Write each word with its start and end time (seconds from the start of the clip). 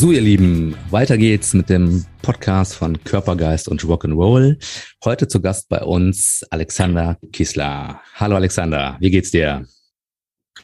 So, 0.00 0.12
ihr 0.12 0.22
Lieben, 0.22 0.74
weiter 0.88 1.18
geht's 1.18 1.52
mit 1.52 1.68
dem 1.68 2.06
Podcast 2.22 2.74
von 2.74 3.04
Körpergeist 3.04 3.68
und 3.68 3.82
Rock'n'Roll. 3.82 4.56
Heute 5.04 5.28
zu 5.28 5.42
Gast 5.42 5.68
bei 5.68 5.82
uns 5.82 6.42
Alexander 6.48 7.18
Kisler. 7.34 8.00
Hallo 8.14 8.36
Alexander, 8.36 8.96
wie 8.98 9.10
geht's 9.10 9.30
dir? 9.30 9.68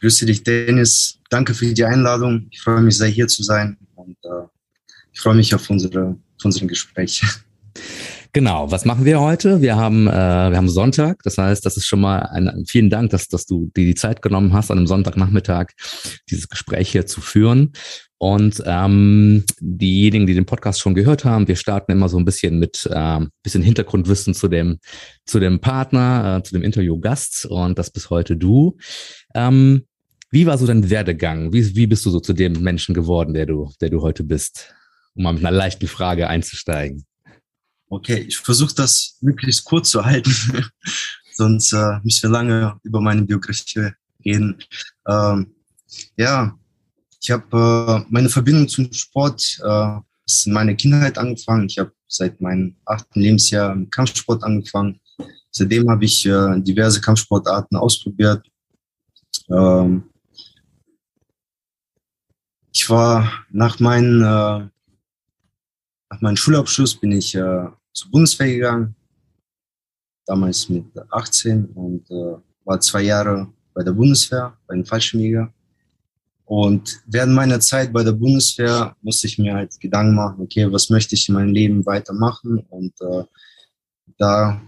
Grüße 0.00 0.24
dich, 0.24 0.42
Dennis. 0.42 1.18
Danke 1.28 1.52
für 1.52 1.66
die 1.66 1.84
Einladung. 1.84 2.46
Ich 2.50 2.62
freue 2.62 2.80
mich 2.80 2.96
sehr, 2.96 3.08
hier 3.08 3.28
zu 3.28 3.42
sein 3.42 3.76
und 3.94 4.16
äh, 4.24 4.46
ich 5.12 5.20
freue 5.20 5.34
mich 5.34 5.54
auf 5.54 5.68
unsere, 5.68 6.18
auf 6.38 6.44
unseren 6.46 6.68
Gespräch. 6.68 7.22
Genau, 8.32 8.70
was 8.70 8.84
machen 8.84 9.04
wir 9.04 9.20
heute? 9.20 9.62
Wir 9.62 9.76
haben, 9.76 10.06
äh, 10.06 10.10
wir 10.10 10.56
haben 10.56 10.68
Sonntag, 10.68 11.22
das 11.22 11.38
heißt, 11.38 11.64
das 11.64 11.76
ist 11.76 11.86
schon 11.86 12.00
mal 12.00 12.18
ein, 12.18 12.64
vielen 12.66 12.90
Dank, 12.90 13.10
dass, 13.10 13.28
dass 13.28 13.46
du 13.46 13.70
dir 13.76 13.84
die 13.84 13.94
Zeit 13.94 14.22
genommen 14.22 14.52
hast, 14.52 14.70
an 14.70 14.78
einem 14.78 14.86
Sonntagnachmittag 14.86 15.72
dieses 16.30 16.48
Gespräch 16.48 16.90
hier 16.90 17.06
zu 17.06 17.20
führen. 17.20 17.72
Und 18.18 18.62
ähm, 18.64 19.44
diejenigen, 19.60 20.26
die 20.26 20.34
den 20.34 20.46
Podcast 20.46 20.80
schon 20.80 20.94
gehört 20.94 21.26
haben, 21.26 21.48
wir 21.48 21.56
starten 21.56 21.92
immer 21.92 22.08
so 22.08 22.16
ein 22.16 22.24
bisschen 22.24 22.58
mit 22.58 22.88
äh, 22.90 23.20
bisschen 23.42 23.62
Hintergrundwissen 23.62 24.32
zu 24.32 24.48
dem 24.48 24.78
zu 25.26 25.38
dem 25.38 25.60
Partner, 25.60 26.38
äh, 26.38 26.42
zu 26.42 26.54
dem 26.54 26.62
Interviewgast 26.62 27.44
und 27.44 27.78
das 27.78 27.90
bis 27.90 28.08
heute 28.08 28.36
du. 28.36 28.78
Ähm, 29.34 29.82
wie 30.30 30.46
war 30.46 30.56
so 30.56 30.66
dein 30.66 30.88
Werdegang? 30.88 31.52
Wie, 31.52 31.76
wie 31.76 31.86
bist 31.86 32.06
du 32.06 32.10
so 32.10 32.20
zu 32.20 32.32
dem 32.32 32.54
Menschen 32.62 32.94
geworden, 32.94 33.34
der 33.34 33.44
du 33.44 33.70
der 33.82 33.90
du 33.90 34.00
heute 34.00 34.24
bist? 34.24 34.74
Um 35.14 35.24
mal 35.24 35.34
mit 35.34 35.44
einer 35.44 35.56
leichten 35.56 35.86
Frage 35.86 36.28
einzusteigen. 36.28 37.04
Okay, 37.88 38.24
ich 38.28 38.38
versuche 38.38 38.74
das 38.74 39.16
möglichst 39.20 39.64
kurz 39.64 39.90
zu 39.90 40.04
halten, 40.04 40.32
sonst 41.34 41.72
äh, 41.72 42.00
müssen 42.02 42.22
wir 42.24 42.30
lange 42.30 42.80
über 42.82 43.00
meine 43.00 43.22
Biografie 43.22 43.90
reden. 44.24 44.62
Ähm, 45.06 45.54
ja, 46.16 46.58
ich 47.22 47.30
habe 47.30 48.04
äh, 48.04 48.06
meine 48.10 48.28
Verbindung 48.28 48.68
zum 48.68 48.92
Sport 48.92 49.58
äh, 49.64 49.98
ist 50.26 50.46
in 50.46 50.52
meiner 50.52 50.74
Kindheit 50.74 51.16
angefangen. 51.16 51.66
Ich 51.66 51.78
habe 51.78 51.92
seit 52.08 52.40
meinem 52.40 52.76
achten 52.84 53.20
Lebensjahr 53.20 53.74
mit 53.74 53.92
Kampfsport 53.92 54.42
angefangen. 54.42 55.00
Seitdem 55.50 55.88
habe 55.88 56.04
ich 56.04 56.26
äh, 56.26 56.60
diverse 56.60 57.00
Kampfsportarten 57.00 57.76
ausprobiert. 57.76 58.46
Ähm, 59.48 60.10
ich 62.72 62.90
war 62.90 63.46
nach 63.50 63.80
meinem 63.80 64.22
äh, 64.22 64.68
nach 66.10 66.20
meinem 66.20 66.36
Schulabschluss 66.36 66.94
bin 66.94 67.12
ich 67.12 67.34
äh, 67.34 67.66
zur 67.92 68.10
Bundeswehr 68.10 68.48
gegangen, 68.48 68.94
damals 70.26 70.68
mit 70.68 70.86
18 71.10 71.66
und 71.66 72.10
äh, 72.10 72.36
war 72.64 72.80
zwei 72.80 73.02
Jahre 73.02 73.52
bei 73.74 73.82
der 73.82 73.92
Bundeswehr, 73.92 74.56
bei 74.66 74.74
den 74.74 74.84
Fallschirmjäger. 74.84 75.52
Und 76.44 77.00
während 77.06 77.34
meiner 77.34 77.58
Zeit 77.60 77.92
bei 77.92 78.04
der 78.04 78.12
Bundeswehr 78.12 78.96
musste 79.02 79.26
ich 79.26 79.38
mir 79.38 79.54
halt 79.54 79.80
Gedanken 79.80 80.14
machen, 80.14 80.42
okay, 80.42 80.70
was 80.70 80.90
möchte 80.90 81.14
ich 81.14 81.28
in 81.28 81.34
meinem 81.34 81.52
Leben 81.52 81.84
weitermachen? 81.84 82.60
Und 82.70 82.92
äh, 83.00 83.24
da 84.16 84.60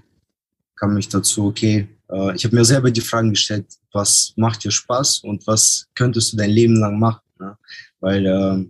kam 0.75 0.97
ich 0.97 1.09
dazu, 1.09 1.47
okay, 1.47 1.89
äh, 2.11 2.35
ich 2.35 2.45
habe 2.45 2.57
mir 2.57 2.65
selber 2.65 2.91
die 2.91 3.01
Fragen 3.01 3.31
gestellt, 3.31 3.67
was 3.93 4.33
macht 4.37 4.65
dir 4.65 4.71
Spaß 4.71 5.21
und 5.21 5.47
was 5.47 5.89
könntest 5.95 6.33
du 6.33 6.37
dein 6.37 6.51
Leben 6.51 6.77
lang 6.77 6.99
machen? 6.99 7.23
Ne? 7.39 7.57
Weil 8.01 8.27
äh, 8.27 8.67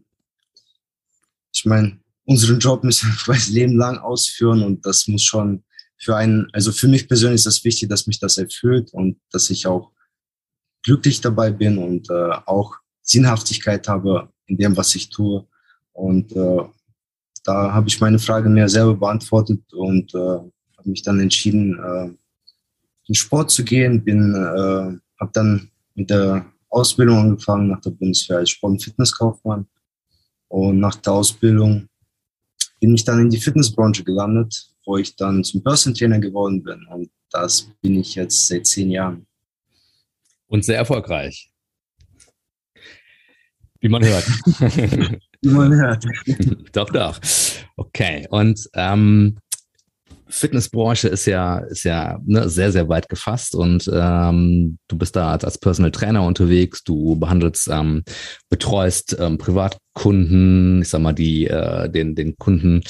ich 1.53 1.65
meine, 1.65 1.99
unseren 2.29 2.59
Job 2.59 2.85
müssen 2.85 3.09
wir 3.09 3.35
das 3.35 3.49
Leben 3.49 3.77
lang 3.77 3.99
ausführen 3.99 4.63
und 4.63 4.85
das 4.85 5.09
muss 5.09 5.23
schon 5.23 5.65
für 5.97 6.15
einen, 6.15 6.49
also 6.53 6.71
für 6.71 6.87
mich 6.87 7.09
persönlich 7.09 7.37
ist 7.37 7.47
das 7.47 7.65
wichtig, 7.65 7.89
dass 7.89 8.07
mich 8.07 8.21
das 8.21 8.39
erfüllt 8.39 8.93
und 8.93 9.19
dass 9.33 9.51
ich 9.51 9.67
auch 9.67 9.91
glücklich 10.83 11.21
dabei 11.21 11.51
bin 11.51 11.79
und 11.79 12.09
äh, 12.09 12.31
auch 12.47 12.77
Sinnhaftigkeit 13.03 13.89
habe 13.89 14.29
in 14.47 14.59
dem, 14.59 14.77
was 14.77 14.95
ich 14.95 15.09
tue. 15.09 15.47
Und 15.93 16.31
äh, 16.33 16.63
da 17.45 17.73
habe 17.73 17.89
ich 17.89 18.01
meine 18.01 18.19
Frage 18.19 18.49
mir 18.49 18.69
selber 18.69 18.95
beantwortet 18.95 19.61
und 19.73 20.15
äh, 20.15 20.19
habe 20.19 20.91
mich 20.91 21.03
dann 21.03 21.19
entschieden, 21.19 21.79
äh, 21.79 22.11
in 23.07 23.15
Sport 23.15 23.51
zu 23.51 23.65
gehen. 23.65 24.05
Bin, 24.05 24.35
äh, 24.35 24.99
habe 25.19 25.31
dann 25.33 25.71
mit 25.95 26.11
der 26.11 26.47
Ausbildung 26.69 27.19
angefangen 27.19 27.69
nach 27.69 27.81
der 27.81 27.91
Bundeswehr 27.91 28.39
als 28.39 28.51
Sport- 28.51 28.73
und 28.73 28.85
Fitnesskaufmann. 28.85 29.67
Und 30.47 30.79
nach 30.79 30.95
der 30.95 31.15
Ausbildung 31.15 31.89
bin 32.81 32.95
ich 32.95 33.05
dann 33.05 33.21
in 33.21 33.31
die 33.31 33.41
Fitnessbranche 33.41 34.05
gelandet, 34.05 34.71
wo 34.85 34.97
ich 34.97 35.17
dann 35.17 35.45
zum 35.45 35.63
Person 35.63 35.95
Trainer 35.95 36.19
geworden 36.19 36.63
bin. 36.63 36.87
Und 36.87 37.11
das 37.31 37.71
bin 37.81 37.97
ich 37.97 38.15
jetzt 38.15 38.47
seit 38.47 38.67
zehn 38.67 38.91
Jahren. 38.91 39.27
Und 40.47 40.65
sehr 40.65 40.79
erfolgreich. 40.79 41.51
Wie 43.81 43.89
man 43.89 44.05
hört. 44.05 44.27
Wie 45.43 45.49
man 45.49 45.73
hört. 45.75 46.05
doch, 46.73 46.91
doch. 46.91 47.21
Okay. 47.77 48.27
Und 48.31 48.69
ähm, 48.75 49.39
Fitnessbranche 50.29 51.09
ist 51.09 51.27
ja, 51.27 51.59
ist 51.59 51.85
ja 51.85 52.19
ne, 52.25 52.49
sehr, 52.49 52.73
sehr 52.73 52.89
weit 52.89 53.09
gefasst 53.09 53.55
und 53.55 53.91
ähm, 53.93 54.79
du 54.89 54.97
bist 54.99 55.17
da 55.17 55.33
als, 55.33 55.45
als 55.45 55.59
Personal 55.59 55.91
Trainer 55.91 56.25
unterwegs, 56.25 56.85
du 56.85 57.17
behandelst, 57.17 57.69
ähm, 57.69 58.05
betreust 58.51 59.17
ähm, 59.19 59.39
Privatkunden, 59.39 60.83
ich 60.83 60.89
sag 60.89 61.01
mal, 61.01 61.13
die, 61.13 61.47
äh, 61.47 61.89
den, 61.89 62.15
den 62.15 62.37
Kunden 62.37 62.83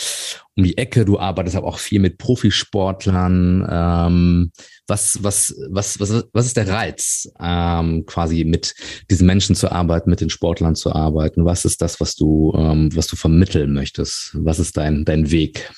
um 0.56 0.65
die 0.65 0.76
Ecke, 0.76 1.04
du 1.04 1.19
arbeitest 1.21 1.56
aber 1.56 1.69
auch 1.69 1.78
viel 1.78 2.00
mit 2.00 2.19
Profisportlern. 2.19 3.66
Ähm, 3.70 4.50
was, 4.88 5.22
was, 5.22 5.55
was, 5.70 6.00
was, 6.00 6.25
was 6.32 6.47
ist 6.47 6.56
der 6.56 6.69
Reiz, 6.69 7.31
ähm, 7.41 8.05
quasi 8.06 8.43
mit 8.43 8.75
diesen 9.09 9.26
Menschen 9.26 9.55
zu 9.55 9.70
arbeiten, 9.70 10.10
mit 10.10 10.20
den 10.20 10.31
Sportlern 10.31 10.75
zu 10.75 10.93
arbeiten? 10.93 11.44
Was 11.44 11.65
ist 11.65 11.81
das, 11.81 12.00
was 12.00 12.16
du, 12.16 12.53
ähm, 12.56 12.94
was 12.97 13.06
du 13.06 13.15
vermitteln 13.15 13.72
möchtest? 13.72 14.32
Was 14.34 14.59
ist 14.59 14.76
dein, 14.76 15.05
dein 15.05 15.31
Weg? 15.31 15.70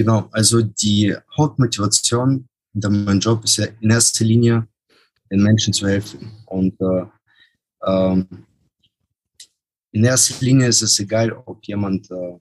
Genau, 0.00 0.30
also 0.32 0.62
die 0.62 1.14
Hauptmotivation 1.36 2.48
hinter 2.72 2.88
meinem 2.88 3.20
Job 3.20 3.44
ist 3.44 3.58
ja 3.58 3.66
in 3.82 3.90
erster 3.90 4.24
Linie, 4.24 4.66
den 5.30 5.42
Menschen 5.42 5.74
zu 5.74 5.86
helfen. 5.86 6.32
Und 6.46 6.74
äh, 6.80 7.04
ähm, 7.86 8.26
in 9.92 10.02
erster 10.02 10.42
Linie 10.42 10.68
ist 10.68 10.80
es 10.80 10.98
egal, 11.00 11.30
ob 11.44 11.62
jemand 11.66 12.10
äh, 12.10 12.38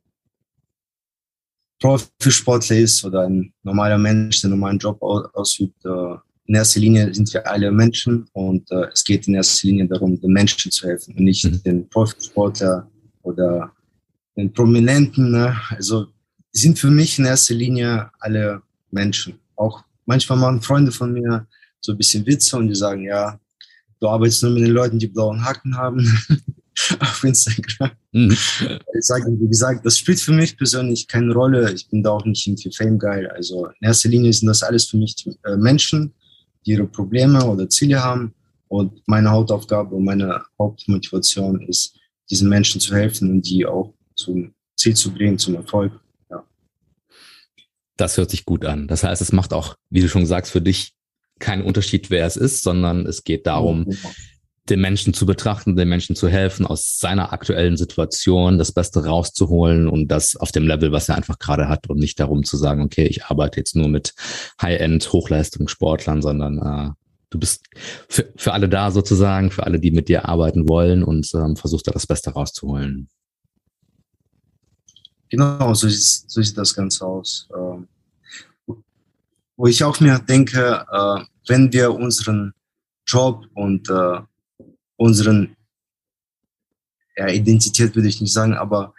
Profisportler 1.81 2.77
ist 2.77 3.03
oder 3.03 3.27
ein 3.27 3.53
normaler 3.63 3.97
Mensch, 3.97 4.39
der 4.39 4.51
einen 4.51 4.57
normalen 4.57 4.79
Job 4.79 4.97
ausübt. 5.01 5.83
Äh, 5.83 6.15
in 6.45 6.55
erster 6.55 6.79
Linie 6.79 7.13
sind 7.13 7.33
wir 7.33 7.45
alle 7.45 7.73
Menschen 7.73 8.25
und 8.31 8.71
äh, 8.71 8.87
es 8.93 9.03
geht 9.03 9.27
in 9.27 9.35
erster 9.35 9.67
Linie 9.67 9.85
darum, 9.85 10.17
den 10.17 10.31
Menschen 10.31 10.71
zu 10.71 10.87
helfen 10.87 11.13
und 11.17 11.25
nicht 11.25 11.43
mhm. 11.43 11.61
den 11.63 11.89
Profisportler 11.89 12.89
oder 13.23 13.73
den 14.37 14.53
Prominenten. 14.53 15.31
Ne? 15.31 15.53
Also 15.71 16.07
sind 16.51 16.79
für 16.79 16.89
mich 16.89 17.19
in 17.19 17.25
erster 17.25 17.53
Linie 17.53 18.09
alle 18.19 18.61
Menschen. 18.91 19.39
Auch 19.55 19.83
manchmal 20.05 20.39
machen 20.39 20.61
Freunde 20.61 20.91
von 20.91 21.13
mir 21.13 21.47
so 21.81 21.91
ein 21.91 21.97
bisschen 21.97 22.25
Witze 22.25 22.57
und 22.57 22.67
die 22.67 22.75
sagen, 22.75 23.03
ja, 23.03 23.39
du 23.99 24.07
arbeitest 24.07 24.43
nur 24.43 24.51
mit 24.51 24.63
den 24.63 24.71
Leuten, 24.71 24.99
die 24.99 25.07
blauen 25.07 25.43
Haken 25.43 25.75
haben 25.75 25.99
auf 26.99 27.23
Instagram. 27.23 27.91
Mhm. 28.11 28.37
Ich 28.99 29.05
sage, 29.05 29.31
wie 29.39 29.47
gesagt, 29.47 29.85
das 29.85 29.97
spielt 29.97 30.19
für 30.19 30.33
mich 30.33 30.57
persönlich 30.57 31.07
keine 31.07 31.33
Rolle. 31.33 31.71
Ich 31.71 31.87
bin 31.87 32.03
da 32.03 32.09
auch 32.11 32.25
nicht 32.25 32.45
irgendwie 32.45 32.71
Fame 32.75 32.99
geil. 32.99 33.27
Also 33.33 33.67
in 33.67 33.87
erster 33.87 34.09
Linie 34.09 34.33
sind 34.33 34.47
das 34.47 34.61
alles 34.61 34.85
für 34.85 34.97
mich 34.97 35.15
äh, 35.45 35.55
Menschen, 35.55 36.13
die 36.65 36.71
ihre 36.71 36.85
Probleme 36.85 37.45
oder 37.45 37.69
Ziele 37.69 38.03
haben. 38.03 38.33
Und 38.67 39.01
meine 39.07 39.29
Hauptaufgabe 39.29 39.95
und 39.95 40.03
meine 40.03 40.41
Hauptmotivation 40.59 41.61
ist, 41.61 41.95
diesen 42.29 42.49
Menschen 42.49 42.81
zu 42.81 42.93
helfen 42.93 43.31
und 43.31 43.41
die 43.49 43.65
auch 43.65 43.93
zum 44.15 44.53
Ziel 44.75 44.95
zu 44.95 45.11
bringen, 45.11 45.37
zum 45.37 45.55
Erfolg. 45.55 45.93
Das 47.99 48.15
hört 48.15 48.29
sich 48.29 48.45
gut 48.45 48.63
an. 48.63 48.87
Das 48.87 49.03
heißt, 49.03 49.21
es 49.21 49.33
macht 49.33 49.53
auch, 49.53 49.75
wie 49.89 49.99
du 49.99 50.07
schon 50.07 50.25
sagst, 50.25 50.53
für 50.53 50.61
dich 50.61 50.93
keinen 51.37 51.63
Unterschied, 51.63 52.09
wer 52.09 52.25
es 52.25 52.37
ist, 52.37 52.63
sondern 52.63 53.05
es 53.05 53.25
geht 53.25 53.45
darum, 53.45 53.87
den 54.69 54.79
Menschen 54.79 55.13
zu 55.13 55.25
betrachten, 55.25 55.75
den 55.75 55.89
Menschen 55.89 56.15
zu 56.15 56.29
helfen, 56.29 56.65
aus 56.65 56.97
seiner 56.97 57.33
aktuellen 57.33 57.75
Situation 57.75 58.57
das 58.57 58.71
Beste 58.71 59.05
rauszuholen 59.05 59.89
und 59.89 60.07
das 60.07 60.37
auf 60.37 60.53
dem 60.53 60.65
Level, 60.65 60.93
was 60.93 61.09
er 61.09 61.15
einfach 61.15 61.39
gerade 61.39 61.67
hat 61.67 61.89
und 61.89 61.99
nicht 61.99 62.17
darum 62.21 62.45
zu 62.45 62.55
sagen, 62.55 62.83
okay, 62.83 63.05
ich 63.05 63.25
arbeite 63.25 63.59
jetzt 63.59 63.75
nur 63.75 63.89
mit 63.89 64.13
High-End 64.61 65.11
Hochleistungssportlern, 65.11 66.21
sondern 66.21 66.57
äh, 66.59 66.91
du 67.31 67.37
bist 67.37 67.65
für, 68.07 68.31
für 68.37 68.53
alle 68.53 68.69
da 68.69 68.91
sozusagen, 68.91 69.51
für 69.51 69.65
alle, 69.65 69.77
die 69.77 69.91
mit 69.91 70.07
dir 70.07 70.29
arbeiten 70.29 70.69
wollen 70.69 71.03
und 71.03 71.29
ähm, 71.33 71.57
versuchst 71.57 71.85
da 71.87 71.91
das 71.91 72.07
Beste 72.07 72.29
rauszuholen. 72.29 73.09
Genau, 75.27 75.73
so 75.73 75.89
sieht, 75.89 76.31
so 76.31 76.41
sieht 76.41 76.57
das 76.57 76.73
Ganze 76.73 77.05
aus. 77.05 77.47
Ähm, 77.53 77.88
wo 79.59 79.67
ich 79.67 79.83
auch 79.83 79.99
mir 79.99 80.17
denke, 80.19 80.85
äh, 80.89 81.19
wenn 81.49 81.71
wir 81.73 81.93
unseren 81.93 82.53
Job 83.05 83.45
und 83.55 83.89
äh, 83.89 84.21
unseren 84.95 85.53
ja, 87.17 87.27
Identität 87.27 87.93
würde 87.93 88.07
ich 88.07 88.21
nicht 88.21 88.31
sagen, 88.31 88.53
aber 88.53 88.93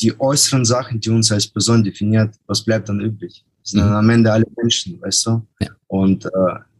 die 0.00 0.18
äußeren 0.20 0.64
Sachen, 0.64 1.00
die 1.00 1.10
uns 1.10 1.32
als 1.32 1.48
Person 1.48 1.82
definiert, 1.82 2.36
was 2.46 2.64
bleibt 2.64 2.88
dann 2.88 3.00
übrig? 3.00 3.44
Sind 3.64 3.80
mhm. 3.80 3.86
dann 3.86 3.94
am 3.94 4.10
Ende 4.10 4.32
alle 4.32 4.46
Menschen, 4.56 5.02
weißt 5.02 5.26
du? 5.26 5.44
Ja. 5.58 5.70
Und 5.88 6.24
äh, 6.24 6.30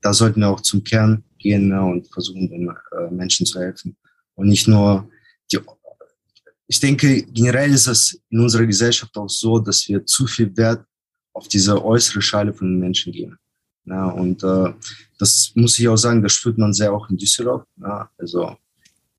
da 0.00 0.14
sollten 0.14 0.38
wir 0.38 0.48
auch 0.48 0.60
zum 0.60 0.84
Kern 0.84 1.24
gehen 1.36 1.66
ne, 1.66 1.82
und 1.82 2.06
versuchen, 2.12 2.48
den 2.48 2.68
äh, 2.68 3.10
Menschen 3.10 3.44
zu 3.44 3.58
helfen. 3.58 3.96
Und 4.36 4.46
nicht 4.46 4.68
nur 4.68 5.10
die. 5.50 5.58
Ich 6.68 6.78
denke, 6.78 7.24
generell 7.24 7.72
ist 7.72 7.88
es 7.88 8.20
in 8.30 8.38
unserer 8.38 8.66
Gesellschaft 8.66 9.16
auch 9.16 9.28
so, 9.28 9.58
dass 9.58 9.88
wir 9.88 10.06
zu 10.06 10.28
viel 10.28 10.56
Wert 10.56 10.84
auf 11.36 11.48
diese 11.48 11.84
äußere 11.84 12.22
Schale 12.22 12.52
von 12.54 12.66
den 12.68 12.80
Menschen 12.80 13.12
geben. 13.12 13.38
Ja, 13.84 14.06
und 14.06 14.42
äh, 14.42 14.72
das 15.18 15.52
muss 15.54 15.78
ich 15.78 15.88
auch 15.88 15.96
sagen, 15.96 16.22
das 16.22 16.32
spürt 16.32 16.58
man 16.58 16.72
sehr 16.72 16.92
auch 16.92 17.08
in 17.10 17.16
Düsseldorf. 17.16 17.64
Ja, 17.80 18.10
also, 18.18 18.56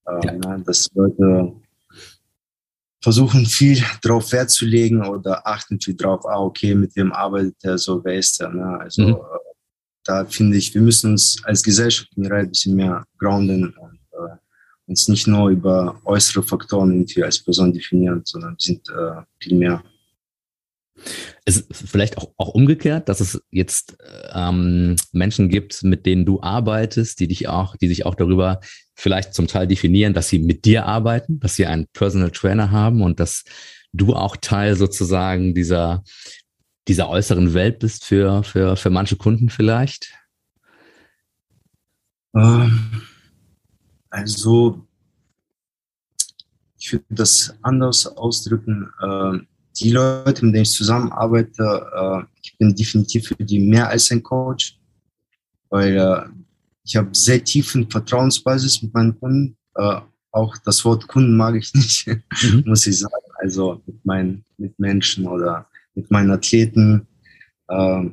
äh, 0.06 0.26
ja. 0.26 0.58
Dass 0.58 0.90
Leute 0.94 1.54
versuchen 3.02 3.46
viel 3.46 3.82
darauf 4.02 4.32
Wert 4.32 4.50
zu 4.50 4.66
legen 4.66 5.06
oder 5.06 5.46
achten 5.48 5.80
viel 5.80 5.96
drauf, 5.96 6.26
ah, 6.26 6.40
okay, 6.40 6.76
mit 6.76 6.96
wem 6.96 7.14
arbeitet 7.14 7.56
er, 7.62 7.78
so, 7.78 8.04
wer 8.04 8.16
ist 8.16 8.42
er. 8.42 8.50
Ne? 8.50 8.80
Also 8.80 9.02
mhm. 9.04 9.14
Äh, 9.14 9.48
da 10.04 10.26
finde 10.26 10.58
ich, 10.58 10.74
wir 10.74 10.82
müssen 10.82 11.12
uns 11.12 11.38
als 11.44 11.62
Gesellschaft 11.62 12.10
generell 12.16 12.44
ein 12.44 12.50
bisschen 12.50 12.76
mehr 12.76 13.06
grounden 13.20 13.74
und 13.78 14.00
äh, 14.12 14.36
uns 14.88 15.08
nicht 15.08 15.28
nur 15.28 15.50
über 15.50 16.02
äußere 16.06 16.42
Faktoren 16.44 16.92
irgendwie 16.92 17.24
als 17.24 17.40
Person 17.40 17.74
definieren, 17.74 18.22
sondern 18.26 18.54
wir 18.54 18.60
sind 18.60 18.90
äh, 18.90 19.22
viel 19.40 19.58
mehr. 19.58 19.84
Es 21.46 21.58
ist 21.58 21.90
vielleicht 21.90 22.18
auch, 22.18 22.32
auch 22.38 22.50
umgekehrt, 22.50 23.10
dass 23.10 23.20
es 23.20 23.42
jetzt 23.52 23.98
ähm, 24.34 24.96
Menschen 25.12 25.50
gibt, 25.50 25.84
mit 25.84 26.06
denen 26.06 26.26
du 26.26 26.42
arbeitest, 26.42 27.20
die 27.20 27.28
dich 27.28 27.48
auch, 27.48 27.76
die 27.76 27.88
sich 27.88 28.06
auch 28.06 28.16
darüber 28.16 28.60
vielleicht 28.96 29.34
zum 29.34 29.48
Teil 29.48 29.68
definieren, 29.68 30.14
dass 30.14 30.30
sie 30.30 30.40
mit 30.40 30.66
dir 30.66 30.86
arbeiten, 30.86 31.40
dass 31.40 31.56
sie 31.56 31.66
einen 31.66 31.88
Personal 31.94 32.32
Trainer 32.32 32.72
haben 32.72 33.02
und 33.02 33.20
dass 33.20 33.44
du 33.94 34.16
auch 34.16 34.38
Teil 34.38 34.76
sozusagen 34.76 35.54
dieser, 35.54 36.04
dieser 36.88 37.10
äußeren 37.10 37.54
Welt 37.54 37.80
bist 37.80 38.06
für, 38.06 38.44
für, 38.44 38.76
für 38.76 38.90
manche 38.90 39.16
Kunden 39.16 39.50
vielleicht? 39.50 40.14
Ähm, 42.36 43.04
also, 44.10 44.88
ich 46.80 46.94
würde 46.94 47.06
das 47.10 47.56
anders 47.62 48.08
ausdrücken. 48.08 48.90
Die 49.80 49.92
Leute, 49.92 50.46
mit 50.46 50.56
denen 50.56 50.64
ich 50.64 50.72
zusammenarbeite, 50.72 51.86
äh, 51.96 52.24
ich 52.42 52.58
bin 52.58 52.76
definitiv 52.76 53.28
für 53.28 53.36
die 53.36 53.60
mehr 53.60 53.90
als 53.90 54.12
ein 54.12 54.24
Coach, 54.24 54.80
weil 55.70 55.98
äh, 55.98 56.24
ich 56.84 56.96
habe 56.96 57.10
sehr 57.12 57.44
tiefen 57.44 57.90
Vertrauensbasis 57.90 58.82
mit 58.82 58.94
meinen 58.94 59.20
Kunden. 59.20 59.58
Äh, 59.76 60.02
auch 60.32 60.58
das 60.66 60.84
Wort 60.84 61.08
Kunden 61.08 61.36
mag 61.38 61.56
ich 61.56 61.74
nicht, 61.74 62.08
mhm. 62.08 62.64
muss 62.66 62.88
ich 62.88 63.00
sagen. 63.00 63.14
Also 63.40 63.82
mit 63.86 64.04
meinen 64.04 64.44
mit 64.58 64.78
Menschen 64.80 65.28
oder 65.28 65.68
mit 65.94 66.10
meinen 66.10 66.32
Athleten. 66.32 67.08
Äh, 67.68 68.06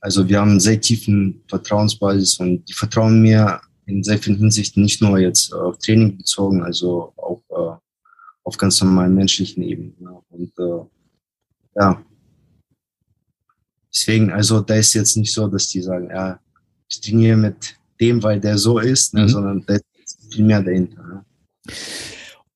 also 0.00 0.28
wir 0.28 0.40
haben 0.40 0.50
einen 0.50 0.60
sehr 0.60 0.80
tiefen 0.80 1.42
Vertrauensbasis 1.48 2.38
und 2.38 2.68
die 2.68 2.74
vertrauen 2.74 3.22
mir 3.22 3.60
in 3.86 4.02
sehr 4.02 4.18
vielen 4.18 4.36
Hinsichten 4.36 4.82
nicht 4.82 5.00
nur 5.00 5.18
jetzt 5.18 5.52
auf 5.54 5.78
Training 5.78 6.18
bezogen, 6.18 6.62
also 6.62 7.12
auch 7.16 7.80
auf 8.46 8.56
ganz 8.56 8.80
normalen 8.80 9.14
menschlichen 9.14 9.62
Ebenen. 9.62 9.94
Ja. 10.00 10.22
Und 10.30 10.52
äh, 10.58 10.86
ja, 11.78 12.02
deswegen, 13.92 14.30
also 14.32 14.60
da 14.60 14.74
ist 14.74 14.94
jetzt 14.94 15.16
nicht 15.16 15.32
so, 15.32 15.48
dass 15.48 15.68
die 15.68 15.82
sagen, 15.82 16.08
ja, 16.10 16.38
ich 16.88 17.00
trainiere 17.00 17.36
mit 17.36 17.76
dem, 18.00 18.22
weil 18.22 18.40
der 18.40 18.58
so 18.58 18.78
ist, 18.78 19.14
ne, 19.14 19.22
mhm. 19.22 19.28
sondern 19.28 19.64
da 19.66 19.74
ist 19.74 19.84
viel 20.30 20.44
mehr 20.44 20.62
dahinter. 20.62 21.02
Ne? 21.02 21.24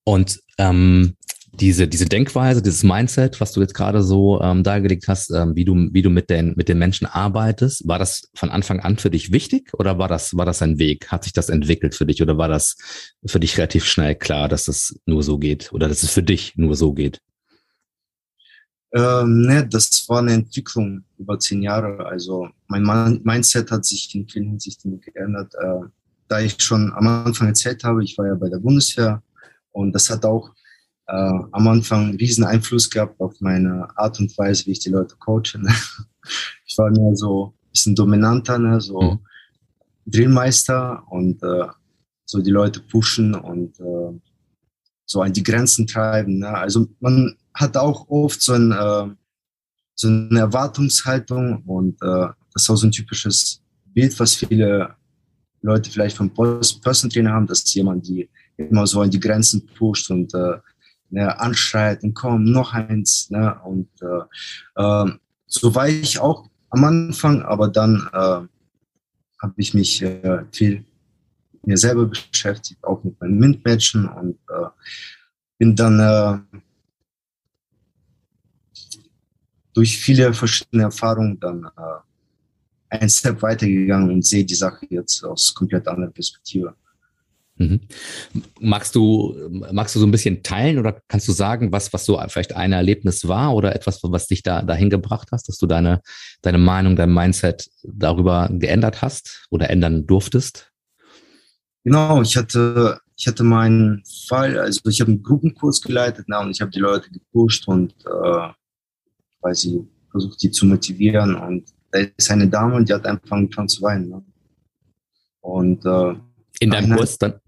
Und 0.05 0.40
ähm, 0.58 1.14
diese, 1.52 1.88
diese 1.88 2.06
Denkweise, 2.06 2.62
dieses 2.62 2.84
Mindset, 2.84 3.40
was 3.40 3.52
du 3.52 3.61
jetzt 3.61 3.75
gerade 3.75 4.02
so 4.02 4.40
ähm, 4.40 4.62
dargelegt 4.62 5.08
hast, 5.08 5.31
ähm, 5.31 5.56
wie 5.56 5.64
du, 5.64 5.75
wie 5.93 6.02
du 6.02 6.08
mit 6.08 6.31
den, 6.31 6.55
mit 6.56 6.69
den 6.69 6.78
Menschen 6.78 7.06
arbeitest, 7.06 7.87
war 7.87 7.99
das 7.99 8.31
von 8.34 8.50
Anfang 8.50 8.81
an 8.81 8.96
für 8.96 9.11
dich 9.11 9.32
wichtig 9.32 9.72
oder 9.75 9.99
war 9.99 10.08
das, 10.08 10.37
war 10.37 10.46
das 10.46 10.62
ein 10.62 10.78
Weg? 10.78 11.08
Hat 11.08 11.25
sich 11.25 11.32
das 11.32 11.49
entwickelt 11.49 11.94
für 11.94 12.06
dich 12.06 12.22
oder 12.22 12.38
war 12.38 12.49
das 12.49 12.76
für 13.26 13.40
dich 13.40 13.58
relativ 13.58 13.84
schnell 13.84 14.14
klar, 14.14 14.49
dass 14.49 14.69
es 14.69 14.99
nur 15.06 15.22
so 15.22 15.38
geht 15.38 15.72
oder 15.72 15.88
dass 15.88 16.02
es 16.02 16.11
für 16.11 16.22
dich 16.22 16.55
nur 16.56 16.76
so 16.76 16.93
geht? 16.93 17.20
Ähm, 18.93 19.43
ne, 19.43 19.69
das 19.69 20.09
war 20.09 20.19
eine 20.19 20.33
Entwicklung 20.33 21.05
über 21.19 21.39
zehn 21.39 21.63
Jahre. 21.63 22.07
Also 22.07 22.49
mein 22.67 22.83
Mindset 23.23 23.71
hat 23.71 23.85
sich 23.85 24.15
in 24.15 24.29
vielen 24.29 24.49
Hinsichten 24.49 25.01
geändert. 25.01 25.55
Äh, 25.55 25.87
da 26.29 26.41
ich 26.41 26.61
schon 26.63 26.93
am 26.93 27.07
Anfang 27.07 27.49
erzählt 27.49 27.85
habe, 27.85 28.03
ich 28.05 28.17
war 28.17 28.27
ja 28.27 28.35
bei 28.35 28.49
der 28.49 28.59
Bundeswehr 28.59 29.23
und 29.73 29.93
das 29.93 30.11
hat 30.11 30.25
auch 30.25 30.51
äh, 31.07 31.13
am 31.53 31.69
Anfang 31.69 32.09
einen 32.09 32.19
riesen 32.19 32.45
Einfluss 32.45 32.89
gehabt 32.89 33.21
auf 33.21 33.35
meine 33.41 33.89
Art 33.97 34.19
und 34.21 34.37
Weise, 34.39 34.67
wie 34.67 34.73
ich 34.73 34.79
die 34.81 34.91
Leute 34.91 35.17
coache. 35.19 35.59
Ne? 35.59 35.73
Ich 36.67 36.79
war 36.79 36.91
mehr 36.91 37.17
so 37.17 37.47
ein 37.47 37.71
bisschen 37.73 37.95
dominanter, 37.97 38.59
ne? 38.59 38.81
so 38.81 39.01
mhm. 39.01 39.19
Drillmeister 40.07 41.03
und 41.11 41.43
äh, 41.43 41.67
so 42.27 42.41
die 42.41 42.51
Leute 42.51 42.81
pushen 42.81 43.35
und 43.35 43.81
äh, 43.81 44.21
so 45.07 45.23
an 45.23 45.33
die 45.33 45.43
Grenzen 45.43 45.87
treiben. 45.87 46.39
Ne? 46.39 46.49
Also 46.49 46.87
man 47.01 47.37
hat 47.55 47.76
auch 47.76 48.08
oft 48.08 48.41
so, 48.41 48.52
ein, 48.52 48.73
äh, 48.73 49.14
so 49.94 50.08
eine 50.08 50.41
Erwartungshaltung 50.41 51.62
und 51.64 51.94
äh, 52.02 52.29
das 52.52 52.62
ist 52.64 52.70
auch 52.70 52.76
so 52.76 52.87
ein 52.87 52.93
typisches 52.93 53.62
Bild, 53.87 54.19
was 54.19 54.35
viele 54.35 54.94
Leute 55.62 55.91
vielleicht 55.91 56.17
vom 56.17 56.32
Person 56.32 57.11
Trainer 57.11 57.32
haben, 57.32 57.47
dass 57.47 57.73
jemand 57.75 58.06
die 58.06 58.29
immer 58.56 58.87
so 58.87 59.00
an 59.00 59.11
die 59.11 59.20
Grenzen 59.20 59.67
pusht 59.67 60.11
und 60.11 60.35
äh, 60.35 60.58
ne, 61.11 61.38
anschreit 61.38 62.02
und 62.02 62.14
komm, 62.14 62.44
noch 62.44 62.73
eins. 62.73 63.31
Ne? 63.31 63.58
Und 63.64 63.88
äh, 64.00 64.82
äh, 64.82 65.12
so 65.46 65.75
war 65.75 65.88
ich 65.88 66.19
auch 66.19 66.49
am 66.70 66.85
Anfang, 66.85 67.43
aber 67.43 67.69
dann 67.69 68.08
äh, 68.12 68.46
habe 69.43 69.55
ich 69.56 69.75
mich 69.75 70.03
äh, 70.03 70.44
viel 70.53 70.85
mir 71.62 71.76
selber 71.76 72.06
beschäftigt, 72.06 72.82
auch 72.85 73.05
mit 73.05 73.20
meinen 73.20 73.38
MINT-Matchen 73.38 74.08
und 74.08 74.38
äh, 74.49 74.69
bin 75.58 75.76
dann 75.76 76.00
äh, 76.00 76.58
durch 79.75 79.99
viele 79.99 80.32
verschiedene 80.32 80.84
Erfahrungen 80.84 81.39
dann 81.41 81.65
äh, 81.65 82.96
einen 82.96 83.10
Step 83.10 83.41
weitergegangen 83.43 84.10
und 84.10 84.24
sehe 84.24 84.44
die 84.44 84.55
Sache 84.55 84.86
jetzt 84.91 85.24
aus 85.24 85.55
komplett 85.55 85.86
anderer 85.86 86.10
Perspektive. 86.10 86.74
Mhm. 87.60 87.81
Magst 88.58 88.94
du, 88.94 89.36
magst 89.70 89.94
du 89.94 90.00
so 90.00 90.06
ein 90.06 90.10
bisschen 90.10 90.43
teilen 90.43 90.79
oder 90.79 90.98
kannst 91.08 91.29
du 91.29 91.32
sagen, 91.32 91.70
was, 91.72 91.93
was 91.93 92.06
so 92.06 92.19
vielleicht 92.29 92.56
ein 92.56 92.72
Erlebnis 92.72 93.29
war 93.29 93.55
oder 93.55 93.74
etwas, 93.74 94.00
was 94.03 94.27
dich 94.29 94.43
da 94.43 94.62
dahin 94.62 94.89
gebracht 94.89 95.29
hast, 95.31 95.46
dass 95.46 95.58
du 95.58 95.67
deine, 95.67 96.00
deine 96.41 96.56
Meinung, 96.56 96.96
dein 96.96 97.12
Mindset 97.12 97.69
darüber 97.82 98.48
geändert 98.50 99.03
hast 99.03 99.46
oder 99.50 99.69
ändern 99.69 100.06
durftest? 100.06 100.72
Genau, 101.84 102.22
ich 102.22 102.36
hatte, 102.36 102.98
ich 103.15 103.27
hatte 103.27 103.44
meinen 103.44 104.03
Fall, 104.27 104.58
also 104.58 104.81
ich 104.89 105.00
habe 105.03 105.12
einen 105.12 105.22
Gruppenkurs 105.22 105.82
geleitet 105.82 106.24
na, 106.29 106.41
und 106.41 106.50
ich 106.50 106.62
habe 106.62 106.70
die 106.70 106.81
Leute 106.81 107.10
gepusht 107.10 107.69
und 107.69 107.93
äh, 108.06 108.48
weil 109.41 109.55
sie 109.55 109.87
versucht, 110.11 110.43
die 110.43 110.51
zu 110.51 110.67
motivieren. 110.67 111.35
Und 111.35 111.69
da 111.91 112.01
ist 112.17 112.31
eine 112.31 112.49
Dame 112.49 112.77
und 112.77 112.89
die 112.89 112.94
hat 112.94 113.06
einfach 113.06 113.32
angefangen 113.32 113.69
zu 113.69 113.82
weinen. 113.82 114.09
Ne? 114.09 114.25
Und 115.41 115.85
äh, 115.85 116.15
in 116.61 116.70
deinem 116.70 116.97
Kurs 116.97 117.19
dann? 117.19 117.41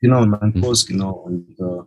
Genau, 0.00 0.22
in 0.22 0.30
meinem 0.30 0.52
mhm. 0.54 0.60
Kurs, 0.60 0.86
genau. 0.86 1.12
Und 1.12 1.50
äh, 1.58 1.82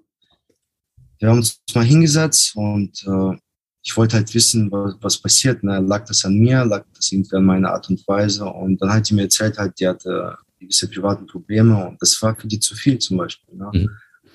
wir 1.20 1.30
haben 1.30 1.38
uns 1.38 1.62
mal 1.74 1.86
hingesetzt 1.86 2.56
und 2.56 3.04
äh, 3.08 3.38
ich 3.84 3.96
wollte 3.96 4.18
halt 4.18 4.34
wissen, 4.34 4.70
was, 4.72 4.96
was 5.02 5.18
passiert. 5.18 5.64
Ne? 5.64 5.80
Lag 5.80 6.06
das 6.06 6.26
an 6.26 6.36
mir, 6.38 6.66
lag 6.66 6.86
das 6.94 7.12
irgendwie 7.12 7.36
an 7.38 7.46
meiner 7.46 7.72
Art 7.72 7.90
und 7.90 8.06
Weise? 8.08 8.46
Und 8.46 8.82
dann 8.82 8.92
hat 8.92 9.06
sie 9.06 9.16
mir 9.16 9.24
erzählt, 9.24 9.58
halt, 9.58 9.80
die 9.80 9.88
hatte 9.88 10.38
gewisse 10.60 10.90
privaten 10.90 11.28
Probleme 11.28 11.88
und 11.88 12.02
das 12.02 12.20
war 12.22 12.36
für 12.36 12.48
die 12.48 12.60
zu 12.60 12.76
viel 12.76 12.98
zum 13.00 13.18
Beispiel. 13.18 13.56
Ne? 13.56 13.70
Mhm. 13.74 13.90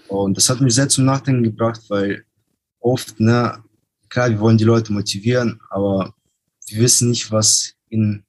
Und 0.08 0.36
das 0.36 0.48
hat 0.48 0.60
mich 0.60 0.74
sehr 0.74 0.88
zum 0.88 1.04
Nachdenken 1.04 1.42
gebracht, 1.42 1.82
weil 1.88 2.24
oft 2.80 3.18
ne, 3.20 3.62
klar, 4.12 4.28
wir 4.28 4.40
wollen 4.40 4.58
die 4.58 4.64
Leute 4.64 4.92
motivieren, 4.92 5.58
aber 5.70 6.14
wir 6.66 6.82
wissen 6.82 7.08
nicht, 7.10 7.30
was 7.30 7.72
im 7.88 8.22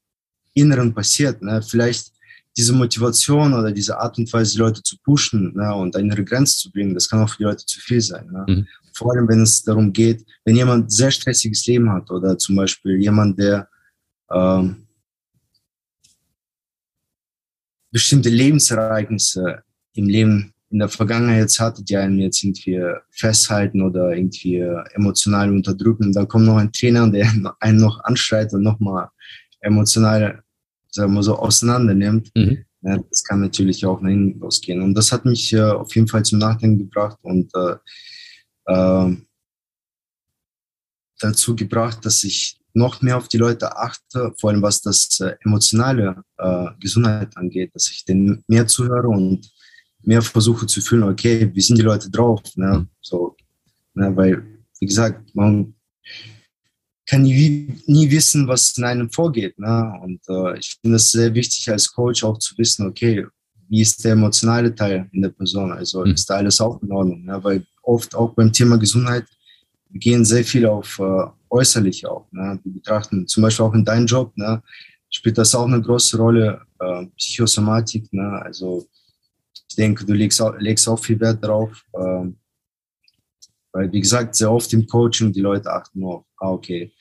Inneren 0.54 0.94
passiert. 0.94 1.42
Ne? 1.42 1.62
Vielleicht 1.62 2.14
diese 2.56 2.72
Motivation 2.72 3.54
oder 3.54 3.70
diese 3.72 3.98
Art 4.00 4.18
und 4.18 4.32
Weise, 4.32 4.54
die 4.54 4.60
Leute 4.60 4.82
zu 4.82 4.96
pushen 5.04 5.54
ne, 5.56 5.76
und 5.76 5.96
an 5.96 6.06
ihre 6.06 6.24
Grenze 6.24 6.58
zu 6.58 6.72
bringen, 6.72 6.94
das 6.94 7.10
kann 7.10 7.22
auch 7.22 7.30
für 7.30 7.40
die 7.40 7.44
Leute 7.44 7.66
zu 7.66 7.82
viel 7.82 8.00
sein. 8.00 8.28
Ne? 8.32 8.46
Mhm. 8.48 8.68
Vor 8.94 9.12
allem, 9.12 9.28
wenn 9.28 9.42
es 9.42 9.64
darum 9.64 9.92
geht, 9.92 10.26
wenn 10.46 10.56
jemand 10.56 10.92
sehr 10.92 11.12
stressiges 11.12 11.66
Leben 11.66 11.92
hat 11.92 12.10
oder 12.10 12.38
zum 12.38 12.56
Beispiel 12.56 13.02
jemand, 13.02 13.38
der 13.38 13.68
ähm, 14.32 14.88
bestimmte 17.92 18.30
Lebensereignisse 18.30 19.64
im 19.96 20.08
Leben 20.08 20.53
in 20.74 20.80
der 20.80 20.90
Vergangenheit 20.90 21.40
jetzt 21.40 21.60
hatte, 21.60 21.84
die 21.84 21.96
einen 21.96 22.20
jetzt 22.20 22.44
irgendwie 22.44 22.82
festhalten 23.12 23.82
oder 23.82 24.12
irgendwie 24.12 24.58
emotional 24.94 25.52
unterdrücken. 25.52 26.12
dann 26.12 26.28
kommt 26.28 26.46
noch 26.46 26.58
ein 26.58 26.74
Trainer, 26.74 27.08
der 27.10 27.32
einen 27.60 27.80
noch 27.80 28.04
anschreit 28.04 28.52
und 28.54 28.64
nochmal 28.64 29.08
emotional 29.62 30.44
sagen 30.94 31.14
wir 31.14 31.24
so, 31.24 31.38
auseinander 31.38 31.94
nimmt, 31.94 32.30
mhm. 32.36 32.66
ja, 32.82 32.98
das 33.10 33.24
kann 33.24 33.42
natürlich 33.42 33.86
auch 33.86 34.00
nach 34.02 34.10
hinten 34.10 34.40
losgehen. 34.40 34.82
Und 34.82 34.94
das 34.94 35.12
hat 35.12 35.26
mich 35.26 35.52
äh, 35.54 35.62
auf 35.62 35.94
jeden 35.96 36.08
Fall 36.08 36.24
zum 36.24 36.40
Nachdenken 36.40 36.80
gebracht 36.80 37.18
und 37.24 37.52
äh, 37.56 37.76
äh, 38.66 39.18
dazu 41.20 41.56
gebracht, 41.56 42.06
dass 42.06 42.24
ich 42.24 42.60
noch 42.74 43.02
mehr 43.02 43.18
auf 43.18 43.28
die 43.28 43.38
Leute 43.38 43.76
achte, 43.78 44.34
vor 44.40 44.50
allem 44.50 44.62
was 44.62 44.82
das 44.82 45.20
äh, 45.20 45.36
emotionale 45.46 46.24
äh, 46.38 46.68
Gesundheit 46.80 47.36
angeht, 47.38 47.72
dass 47.74 47.90
ich 47.90 48.06
denen 48.06 48.44
mehr 48.48 48.68
zuhöre 48.68 49.08
und 49.08 49.52
mehr 50.04 50.22
versuche 50.22 50.68
zu 50.68 50.82
fühlen, 50.82 51.04
okay, 51.04 51.50
wie 51.54 51.62
sind 51.62 51.78
die 51.78 51.84
Leute 51.84 52.10
drauf, 52.10 52.42
ne? 52.56 52.80
Mhm. 52.80 52.88
so, 53.02 53.36
ne? 53.94 54.16
weil, 54.16 54.44
wie 54.80 54.86
gesagt, 54.86 55.34
man 55.36 55.74
kann 57.06 57.24
nie, 57.24 57.74
nie 57.86 58.10
wissen, 58.10 58.48
was 58.48 58.78
in 58.78 58.84
einem 58.84 59.10
vorgeht. 59.10 59.58
Ne? 59.60 59.94
Und 60.02 60.22
äh, 60.30 60.58
ich 60.58 60.78
finde 60.82 60.98
es 60.98 61.12
sehr 61.12 61.34
wichtig 61.34 61.70
als 61.70 61.92
Coach 61.92 62.24
auch 62.24 62.38
zu 62.38 62.58
wissen, 62.58 62.88
okay, 62.88 63.26
wie 63.70 63.82
ist 63.82 64.04
der 64.04 64.14
emotionale 64.14 64.74
Teil 64.74 65.10
in 65.12 65.22
der 65.22 65.30
Person? 65.30 65.72
Also 65.72 66.06
mhm. 66.06 66.14
ist 66.14 66.30
da 66.30 66.36
alles 66.36 66.62
auch 66.62 66.82
in 66.82 66.92
Ordnung? 66.92 67.26
Ne? 67.26 67.44
Weil 67.44 67.66
oft 67.82 68.16
auch 68.16 68.34
beim 68.34 68.52
Thema 68.52 68.78
Gesundheit, 68.78 69.26
wir 69.90 70.00
gehen 70.00 70.26
sehr 70.26 70.44
viel 70.44 70.66
auf 70.66 71.00
äh, 71.00 71.26
äußerlich 71.50 72.06
auch. 72.08 72.32
Ne? 72.32 72.60
Wir 72.64 72.74
betrachten 72.74 73.28
zum 73.28 73.44
Beispiel 73.44 73.66
auch 73.66 73.74
in 73.74 73.86
deinem 73.86 74.06
Job, 74.06 74.32
ne? 74.38 74.62
spielt 75.10 75.38
das 75.38 75.54
auch 75.54 75.68
eine 75.68 75.82
große 75.82 76.18
Rolle, 76.18 76.62
äh, 76.80 77.06
Psychosomatik. 77.18 78.12
Ne? 78.14 78.42
Also 78.44 78.88
ich 79.74 79.78
denke, 79.78 80.06
du 80.06 80.14
legst 80.14 80.40
auch, 80.40 80.56
legst 80.60 80.88
auch 80.88 81.00
viel 81.00 81.20
Wert 81.20 81.44
darauf. 81.44 81.84
Äh, 81.94 82.30
weil, 83.72 83.92
wie 83.92 84.02
gesagt, 84.02 84.36
sehr 84.36 84.52
oft 84.52 84.72
im 84.74 84.86
Coaching 84.86 85.34
die 85.34 85.42
Leute 85.42 85.72
achten 85.72 86.00
nur, 86.00 86.26
ah, 86.38 86.52
okay, 86.52 86.94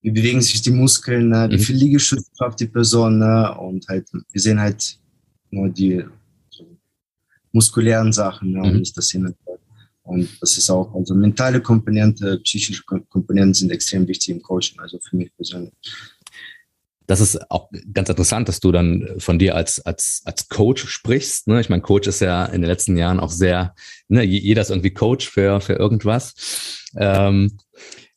wie 0.00 0.10
bewegen 0.10 0.40
sich 0.40 0.62
die 0.62 0.70
Muskeln, 0.70 1.28
ne? 1.28 1.46
wie 1.50 1.56
mhm. 1.56 1.60
viel 1.60 1.76
Liegestütze 1.76 2.30
schafft 2.38 2.60
die 2.60 2.68
Person 2.68 3.18
ne? 3.18 3.54
und 3.58 3.86
halt, 3.88 4.08
wir 4.32 4.40
sehen 4.40 4.58
halt 4.58 4.98
nur 5.50 5.68
die 5.68 6.02
so 6.48 6.64
muskulären 7.52 8.14
Sachen 8.14 8.52
ne? 8.52 8.62
und 8.62 8.72
mhm. 8.72 8.78
nicht 8.78 8.96
das 8.96 9.10
Hin 9.10 9.34
und 10.04 10.28
das 10.40 10.56
ist 10.56 10.70
auch, 10.70 10.94
also 10.94 11.14
mentale 11.14 11.60
Komponente, 11.60 12.38
psychische 12.38 12.82
Komponenten 12.84 13.52
sind 13.52 13.72
extrem 13.72 14.08
wichtig 14.08 14.30
im 14.30 14.40
Coaching, 14.40 14.80
also 14.80 14.98
für 15.00 15.16
mich 15.16 15.34
persönlich. 15.36 15.74
Das 17.06 17.20
ist 17.20 17.50
auch 17.50 17.70
ganz 17.92 18.08
interessant, 18.08 18.48
dass 18.48 18.60
du 18.60 18.72
dann 18.72 19.08
von 19.18 19.38
dir 19.38 19.54
als, 19.54 19.84
als, 19.84 20.22
als 20.24 20.48
Coach 20.48 20.86
sprichst. 20.86 21.46
Ne? 21.46 21.60
Ich 21.60 21.68
meine, 21.68 21.82
Coach 21.82 22.08
ist 22.08 22.20
ja 22.20 22.46
in 22.46 22.62
den 22.62 22.70
letzten 22.70 22.96
Jahren 22.96 23.20
auch 23.20 23.30
sehr, 23.30 23.74
ne, 24.08 24.22
jeder 24.22 24.62
ist 24.62 24.70
irgendwie 24.70 24.92
Coach 24.92 25.28
für, 25.28 25.60
für 25.60 25.74
irgendwas. 25.74 26.34
Ähm, 26.96 27.58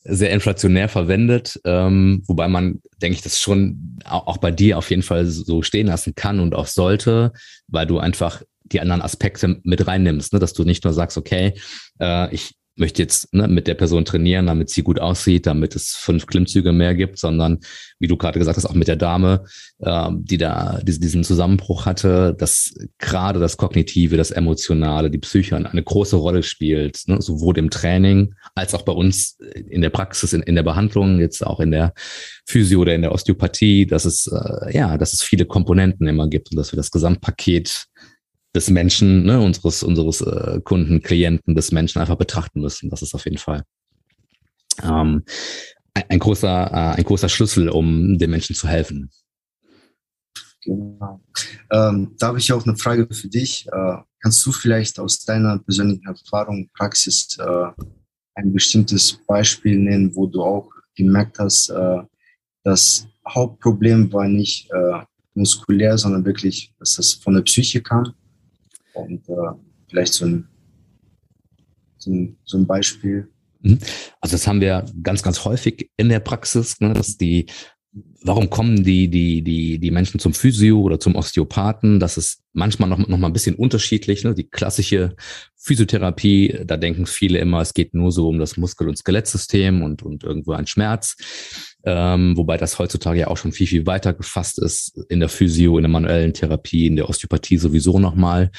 sehr 0.03 0.31
inflationär 0.31 0.89
verwendet, 0.89 1.59
ähm, 1.65 2.23
wobei 2.25 2.47
man, 2.47 2.81
denke 3.01 3.15
ich, 3.15 3.21
das 3.21 3.39
schon 3.39 3.99
auch, 4.05 4.37
bei 4.37 4.49
dir 4.49 4.77
auf 4.77 4.89
jeden 4.89 5.03
Fall 5.03 5.25
so 5.25 5.61
stehen 5.61 5.87
lassen 5.87 6.15
kann 6.15 6.39
und 6.39 6.55
auch 6.55 6.67
sollte, 6.67 7.33
weil 7.67 7.85
du 7.85 7.99
einfach 7.99 8.41
die 8.63 8.79
anderen 8.79 9.01
Aspekte 9.01 9.59
mit 9.63 9.85
reinnimmst, 9.87 10.33
ne? 10.33 10.39
dass 10.39 10.53
du 10.53 10.63
nicht 10.63 10.83
nur 10.83 10.93
sagst, 10.93 11.17
okay, 11.17 11.53
äh, 11.99 12.33
ich 12.33 12.55
möchte 12.79 13.01
jetzt 13.01 13.33
ne, 13.33 13.47
mit 13.47 13.67
der 13.67 13.75
Person 13.75 14.05
trainieren, 14.05 14.47
damit 14.47 14.69
sie 14.69 14.83
gut 14.83 14.99
aussieht, 14.99 15.45
damit 15.45 15.75
es 15.75 15.95
fünf 15.95 16.25
Klimmzüge 16.25 16.71
mehr 16.71 16.95
gibt, 16.95 17.19
sondern 17.19 17.59
wie 17.99 18.07
du 18.07 18.17
gerade 18.17 18.39
gesagt 18.39 18.57
hast, 18.57 18.65
auch 18.65 18.73
mit 18.73 18.87
der 18.87 18.95
Dame, 18.95 19.43
äh, 19.79 20.09
die 20.11 20.37
da 20.37 20.79
diesen 20.83 21.23
Zusammenbruch 21.23 21.85
hatte, 21.85 22.35
dass 22.37 22.73
gerade 22.97 23.39
das 23.39 23.57
Kognitive, 23.57 24.17
das 24.17 24.31
Emotionale, 24.31 25.11
die 25.11 25.17
Psyche 25.17 25.55
eine 25.55 25.83
große 25.83 26.15
Rolle 26.15 26.43
spielt, 26.43 27.03
ne, 27.07 27.21
sowohl 27.21 27.57
im 27.57 27.69
Training 27.69 28.35
als 28.55 28.73
auch 28.73 28.83
bei 28.83 28.93
uns 28.93 29.37
in 29.69 29.81
der 29.81 29.89
Praxis, 29.89 30.33
in, 30.33 30.41
in 30.41 30.55
der 30.55 30.63
Behandlung, 30.63 31.19
jetzt 31.19 31.45
auch 31.45 31.59
in 31.59 31.71
der 31.71 31.93
Physio 32.45 32.79
oder 32.79 32.95
in 32.95 33.01
der 33.01 33.11
Osteopathie, 33.11 33.85
dass 33.85 34.05
es 34.05 34.27
äh, 34.27 34.75
ja, 34.75 34.97
dass 34.97 35.13
es 35.13 35.21
viele 35.21 35.45
Komponenten 35.45 36.07
immer 36.07 36.27
gibt 36.27 36.51
und 36.51 36.57
dass 36.57 36.71
wir 36.71 36.77
das 36.77 36.91
Gesamtpaket 36.91 37.85
des 38.55 38.69
Menschen, 38.69 39.23
ne, 39.23 39.39
unseres, 39.39 39.83
unseres 39.83 40.21
äh, 40.21 40.59
Kunden, 40.63 41.01
Klienten, 41.01 41.55
des 41.55 41.71
Menschen 41.71 41.99
einfach 41.99 42.15
betrachten 42.15 42.61
müssen. 42.61 42.89
Das 42.89 43.01
ist 43.01 43.13
auf 43.13 43.25
jeden 43.25 43.37
Fall 43.37 43.63
ähm, 44.83 45.23
ein, 45.93 46.03
ein, 46.09 46.19
großer, 46.19 46.71
äh, 46.71 46.97
ein 46.97 47.03
großer 47.03 47.29
Schlüssel, 47.29 47.69
um 47.69 48.17
den 48.17 48.31
Menschen 48.31 48.55
zu 48.55 48.67
helfen. 48.67 49.11
Genau. 50.63 51.21
Ähm, 51.71 52.15
da 52.17 52.27
habe 52.27 52.39
ich 52.39 52.51
auch 52.51 52.65
eine 52.65 52.75
Frage 52.75 53.07
für 53.11 53.29
dich. 53.29 53.67
Äh, 53.71 53.97
kannst 54.21 54.45
du 54.45 54.51
vielleicht 54.51 54.99
aus 54.99 55.23
deiner 55.23 55.59
persönlichen 55.59 56.05
Erfahrung, 56.05 56.69
Praxis 56.75 57.37
äh, 57.39 57.83
ein 58.35 58.53
bestimmtes 58.53 59.19
Beispiel 59.25 59.77
nennen, 59.77 60.15
wo 60.15 60.27
du 60.27 60.43
auch 60.43 60.69
gemerkt 60.95 61.39
hast, 61.39 61.69
äh, 61.69 62.01
das 62.63 63.07
Hauptproblem 63.27 64.11
war 64.11 64.27
nicht 64.27 64.69
äh, 64.71 65.03
muskulär, 65.33 65.97
sondern 65.97 66.25
wirklich, 66.25 66.73
dass 66.79 66.95
das 66.95 67.13
von 67.13 67.35
der 67.35 67.41
Psyche 67.43 67.81
kam? 67.81 68.13
Und 69.01 69.27
äh, 69.29 69.33
vielleicht 69.89 70.13
so 70.13 70.25
ein, 70.25 70.47
so 71.97 72.11
ein, 72.11 72.37
so 72.43 72.57
ein 72.57 72.65
Beispiel. 72.65 73.29
Mhm. 73.61 73.79
Also 74.21 74.35
das 74.35 74.47
haben 74.47 74.61
wir 74.61 74.85
ganz, 75.03 75.21
ganz 75.21 75.43
häufig 75.45 75.89
in 75.97 76.09
der 76.09 76.19
Praxis, 76.19 76.79
ne, 76.79 76.93
dass 76.93 77.17
die, 77.17 77.47
warum 78.23 78.49
kommen 78.49 78.83
die, 78.83 79.09
die, 79.09 79.41
die, 79.41 79.79
die 79.79 79.91
Menschen 79.91 80.19
zum 80.19 80.33
Physio 80.33 80.79
oder 80.79 80.99
zum 80.99 81.15
Osteopathen? 81.15 81.99
Das 81.99 82.17
ist 82.17 82.41
manchmal 82.53 82.89
noch, 82.89 82.97
noch 82.99 83.17
mal 83.17 83.27
ein 83.27 83.33
bisschen 83.33 83.55
unterschiedlich. 83.55 84.23
Ne? 84.23 84.33
Die 84.33 84.49
klassische 84.49 85.15
Physiotherapie, 85.55 86.61
da 86.65 86.77
denken 86.77 87.05
viele 87.05 87.39
immer, 87.39 87.61
es 87.61 87.73
geht 87.73 87.93
nur 87.93 88.11
so 88.11 88.29
um 88.29 88.39
das 88.39 88.57
Muskel- 88.57 88.89
und 88.89 88.97
Skelettsystem 88.97 89.81
und, 89.81 90.03
und 90.03 90.23
irgendwo 90.23 90.53
ein 90.53 90.67
Schmerz 90.67 91.15
ähm, 91.83 92.35
wobei 92.35 92.57
das 92.57 92.77
heutzutage 92.77 93.19
ja 93.19 93.27
auch 93.27 93.37
schon 93.37 93.51
viel, 93.51 93.67
viel 93.67 93.85
weiter 93.85 94.13
gefasst 94.13 94.59
ist 94.59 94.99
in 95.09 95.19
der 95.19 95.29
Physio, 95.29 95.77
in 95.77 95.83
der 95.83 95.89
manuellen 95.89 96.33
Therapie, 96.33 96.87
in 96.87 96.97
der 96.97 97.09
Osteopathie 97.09 97.57
sowieso 97.57 97.99
nochmal. 97.99 98.51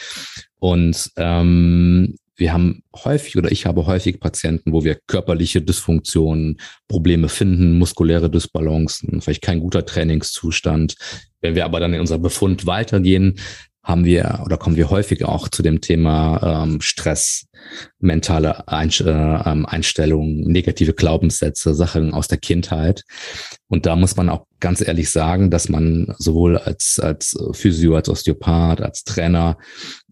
Und 0.58 1.10
ähm, 1.16 2.16
wir 2.40 2.52
haben 2.54 2.82
häufig 3.04 3.36
oder 3.36 3.52
ich 3.52 3.66
habe 3.66 3.86
häufig 3.86 4.18
Patienten, 4.18 4.72
wo 4.72 4.82
wir 4.82 4.98
körperliche 5.06 5.60
Dysfunktionen, 5.60 6.56
Probleme 6.88 7.28
finden, 7.28 7.78
muskuläre 7.78 8.30
Dysbalancen, 8.30 9.20
vielleicht 9.20 9.42
kein 9.42 9.60
guter 9.60 9.84
Trainingszustand. 9.84 10.96
Wenn 11.42 11.54
wir 11.54 11.66
aber 11.66 11.80
dann 11.80 11.92
in 11.92 12.00
unser 12.00 12.18
Befund 12.18 12.66
weitergehen, 12.66 13.38
haben 13.82 14.04
wir 14.04 14.40
oder 14.44 14.56
kommen 14.56 14.76
wir 14.76 14.90
häufig 14.90 15.24
auch 15.24 15.48
zu 15.48 15.62
dem 15.62 15.80
Thema 15.80 16.64
ähm, 16.64 16.80
Stress, 16.80 17.46
mentale 17.98 18.64
äh, 18.70 18.84
ähm, 19.04 19.66
Einstellungen, 19.66 20.40
negative 20.40 20.92
Glaubenssätze, 20.92 21.74
Sachen 21.74 22.14
aus 22.14 22.28
der 22.28 22.38
Kindheit. 22.38 23.04
Und 23.68 23.86
da 23.86 23.96
muss 23.96 24.16
man 24.16 24.28
auch 24.28 24.46
ganz 24.60 24.80
ehrlich 24.80 25.10
sagen, 25.10 25.50
dass 25.50 25.68
man 25.68 26.14
sowohl 26.18 26.58
als, 26.58 26.98
als 27.00 27.36
Physio, 27.52 27.96
als 27.96 28.08
Osteopath, 28.08 28.80
als 28.80 29.04
Trainer 29.04 29.58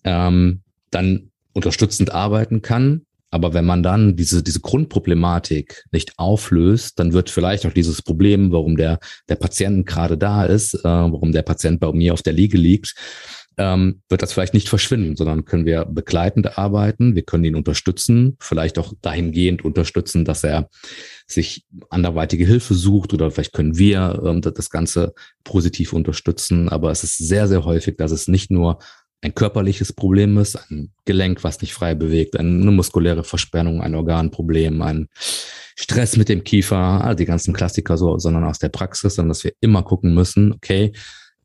ähm, 0.05 0.63
dann 0.91 1.28
unterstützend 1.59 2.13
arbeiten 2.13 2.63
kann. 2.63 3.03
Aber 3.31 3.53
wenn 3.53 3.67
man 3.67 3.83
dann 3.83 4.17
diese, 4.17 4.43
diese 4.43 4.61
Grundproblematik 4.61 5.85
nicht 5.93 6.15
auflöst, 6.17 6.99
dann 6.99 7.13
wird 7.13 7.29
vielleicht 7.29 7.67
auch 7.67 7.75
dieses 7.75 8.01
Problem, 8.01 8.53
warum 8.53 8.77
der, 8.77 8.99
der 9.29 9.37
Patient 9.37 9.85
gerade 9.87 10.17
da 10.17 10.45
ist, 10.45 10.75
äh, 10.75 10.85
warum 10.85 11.33
der 11.33 11.43
Patient 11.43 11.79
bei 11.79 11.93
mir 11.93 12.15
auf 12.15 12.23
der 12.23 12.33
Liege 12.33 12.57
liegt, 12.57 12.95
ähm, 13.59 14.03
wird 14.09 14.23
das 14.23 14.33
vielleicht 14.33 14.55
nicht 14.55 14.69
verschwinden, 14.69 15.17
sondern 15.17 15.45
können 15.45 15.67
wir 15.67 15.85
begleitend 15.85 16.57
arbeiten. 16.57 17.17
Wir 17.17 17.23
können 17.23 17.45
ihn 17.45 17.57
unterstützen, 17.57 18.37
vielleicht 18.41 18.79
auch 18.79 18.95
dahingehend 19.03 19.65
unterstützen, 19.65 20.25
dass 20.25 20.45
er 20.45 20.71
sich 21.27 21.67
anderweitige 21.91 22.47
Hilfe 22.47 22.75
sucht 22.75 23.13
oder 23.13 23.31
vielleicht 23.31 23.53
können 23.53 23.77
wir 23.77 24.23
ähm, 24.25 24.41
das 24.41 24.71
Ganze 24.71 25.13
positiv 25.45 25.93
unterstützen. 25.93 26.69
Aber 26.69 26.93
es 26.93 27.03
ist 27.03 27.19
sehr, 27.19 27.49
sehr 27.49 27.65
häufig, 27.65 27.97
dass 27.97 28.13
es 28.13 28.29
nicht 28.29 28.51
nur 28.51 28.79
ein 29.21 29.35
körperliches 29.35 29.93
Problem 29.93 30.39
ist, 30.39 30.57
ein 30.71 30.93
Gelenk, 31.05 31.43
was 31.43 31.61
nicht 31.61 31.75
frei 31.75 31.95
bewegt, 31.95 32.37
eine 32.37 32.71
muskuläre 32.71 33.25
Versperrung, 33.25 33.81
ein 33.81 33.95
Organproblem, 33.95 34.81
ein 34.83 35.09
Stress 35.77 36.17
mit 36.17 36.29
dem 36.29 36.45
Kiefer, 36.45 36.77
also 36.77 37.17
die 37.17 37.25
ganzen 37.25 37.55
Klassiker 37.55 37.97
so, 37.97 38.19
sondern 38.19 38.45
aus 38.45 38.59
der 38.59 38.69
Praxis, 38.69 39.15
sondern 39.17 39.31
dass 39.31 39.45
wir 39.45 39.53
immer 39.61 39.83
gucken 39.83 40.15
müssen, 40.15 40.53
okay, 40.53 40.93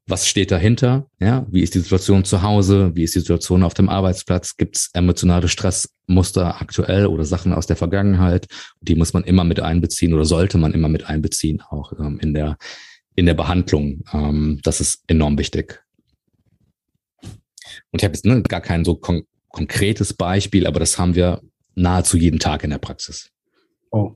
was 0.06 0.27
steht 0.27 0.51
dahinter? 0.51 1.08
Ja, 1.20 1.46
wie 1.50 1.62
ist 1.62 1.75
die 1.75 1.80
Situation 1.80 2.25
zu 2.25 2.42
Hause? 2.42 2.92
Wie 2.94 3.03
ist 3.03 3.15
die 3.15 3.20
Situation 3.20 3.63
auf 3.63 3.74
dem 3.74 3.88
Arbeitsplatz? 3.88 4.58
Gibt 4.58 4.75
es 4.75 4.89
emotionale 4.94 5.48
Stressmuster 5.48 6.62
aktuell 6.62 7.06
oder 7.06 7.24
Sachen 7.24 7.53
aus 7.53 7.68
der 7.68 7.77
Vergangenheit? 7.77 8.48
Die 8.82 8.96
muss 8.96 9.13
man 9.13 9.24
immer 9.24 9.46
mit 9.46 9.62
einbeziehen 9.62 10.13
oder 10.13 10.25
sollte 10.25 10.58
man 10.58 10.74
immer 10.74 10.89
mit 10.89 11.06
einbeziehen, 11.06 11.62
auch 11.70 11.94
ähm, 11.94 12.20
in 12.20 12.34
der 12.34 12.58
in 13.15 13.27
der 13.27 13.36
Behandlung. 13.36 14.03
Ähm, 14.12 14.60
das 14.63 14.82
ist 14.82 15.03
enorm 15.08 15.38
wichtig. 15.38 15.83
Und 17.94 18.02
ich 18.02 18.04
habe 18.04 18.16
jetzt 18.16 18.26
ne, 18.26 18.42
gar 18.42 18.62
kein 18.62 18.84
so 18.84 18.96
kon 18.96 19.24
konkretes 19.50 20.16
Beispiel, 20.16 20.66
aber 20.66 20.80
das 20.80 20.98
haben 20.98 21.14
wir 21.14 21.40
nahezu 21.76 22.18
jeden 22.18 22.40
Tag 22.40 22.64
in 22.64 22.72
der 22.72 22.80
Praxis. 22.80 23.30
Oh. 23.92 24.16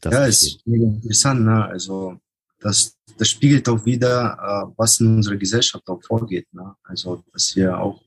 Das 0.00 0.14
ja, 0.14 0.26
ist 0.26 0.60
interessant. 0.64 1.44
Ne? 1.44 1.64
Also 1.64 2.20
das, 2.60 2.96
das 3.18 3.28
spiegelt 3.28 3.68
auch 3.68 3.84
wieder, 3.84 4.38
äh, 4.40 4.72
was 4.76 5.00
in 5.00 5.16
unserer 5.16 5.34
Gesellschaft 5.34 5.88
auch 5.88 6.00
vorgeht. 6.00 6.46
Ne? 6.52 6.76
Also, 6.84 7.24
dass 7.32 7.56
wir 7.56 7.76
auch 7.76 8.00